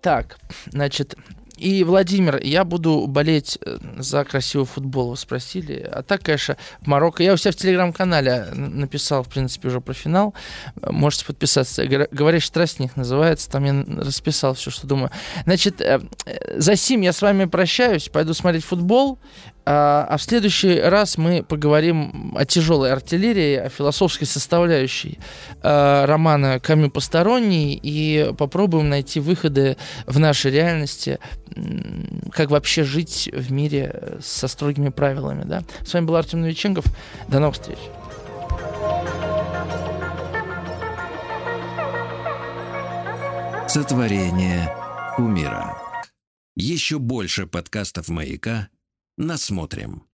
Так, 0.02 0.38
значит, 0.66 1.16
и, 1.58 1.84
Владимир, 1.84 2.40
я 2.44 2.64
буду 2.64 3.08
болеть 3.08 3.58
э, 3.66 3.78
за 3.98 4.24
красивый 4.24 4.68
футбол, 4.68 5.10
вы 5.10 5.18
спросили. 5.18 5.90
А 5.92 6.04
так, 6.04 6.22
конечно, 6.22 6.56
Марокко. 6.86 7.24
Я 7.24 7.34
у 7.34 7.38
себя 7.38 7.52
в 7.52 7.56
телеграм-канале 7.56 8.46
написал, 8.54 9.24
в 9.24 9.30
принципе, 9.30 9.70
уже 9.70 9.82
про 9.82 9.94
финал. 9.94 10.36
Можете 10.82 11.26
подписаться. 11.26 11.86
Говоришь, 11.86 12.46
страстник 12.46 12.96
называется. 12.96 13.50
Там 13.50 13.66
я 13.66 13.84
расписал 14.04 14.54
все, 14.54 14.70
что 14.70 14.86
думаю. 14.86 15.10
Значит, 15.46 15.82
э, 15.82 16.00
э, 16.26 16.60
за 16.60 16.76
сим 16.76 17.02
я 17.02 17.12
с 17.12 17.22
вами 17.22 17.46
прощаюсь. 17.46 18.10
Пойду 18.10 18.34
смотреть 18.34 18.64
футбол. 18.64 19.18
А, 19.70 20.08
а 20.10 20.16
в 20.16 20.22
следующий 20.22 20.80
раз 20.80 21.18
мы 21.18 21.44
поговорим 21.44 22.34
о 22.38 22.46
тяжелой 22.46 22.94
артиллерии, 22.94 23.58
о 23.58 23.68
философской 23.68 24.26
составляющей 24.26 25.20
а, 25.62 26.06
романа 26.06 26.62
Камю 26.62 26.90
Посторонний 26.90 27.78
и 27.84 28.32
попробуем 28.38 28.88
найти 28.88 29.20
выходы 29.20 29.76
в 30.06 30.20
нашей 30.20 30.52
реальности, 30.52 31.20
как 32.32 32.50
вообще 32.50 32.86
жить 32.86 33.30
в 33.34 33.52
мире 33.52 34.20
со 34.22 34.48
строгими 34.48 34.88
правилами. 34.88 35.44
Да? 35.44 35.64
С 35.86 35.94
вами 35.94 36.06
был 36.06 36.16
Артем 36.16 36.44
Новиченков. 36.44 36.86
До 37.28 37.40
новых 37.40 37.56
встреч. 37.56 37.78
Сотворение 43.68 44.74
умира. 45.18 45.78
Еще 46.56 47.00
больше 47.00 47.48
подкастов 47.48 48.08
«Маяка» 48.08 48.70
насмотрим. 49.18 50.02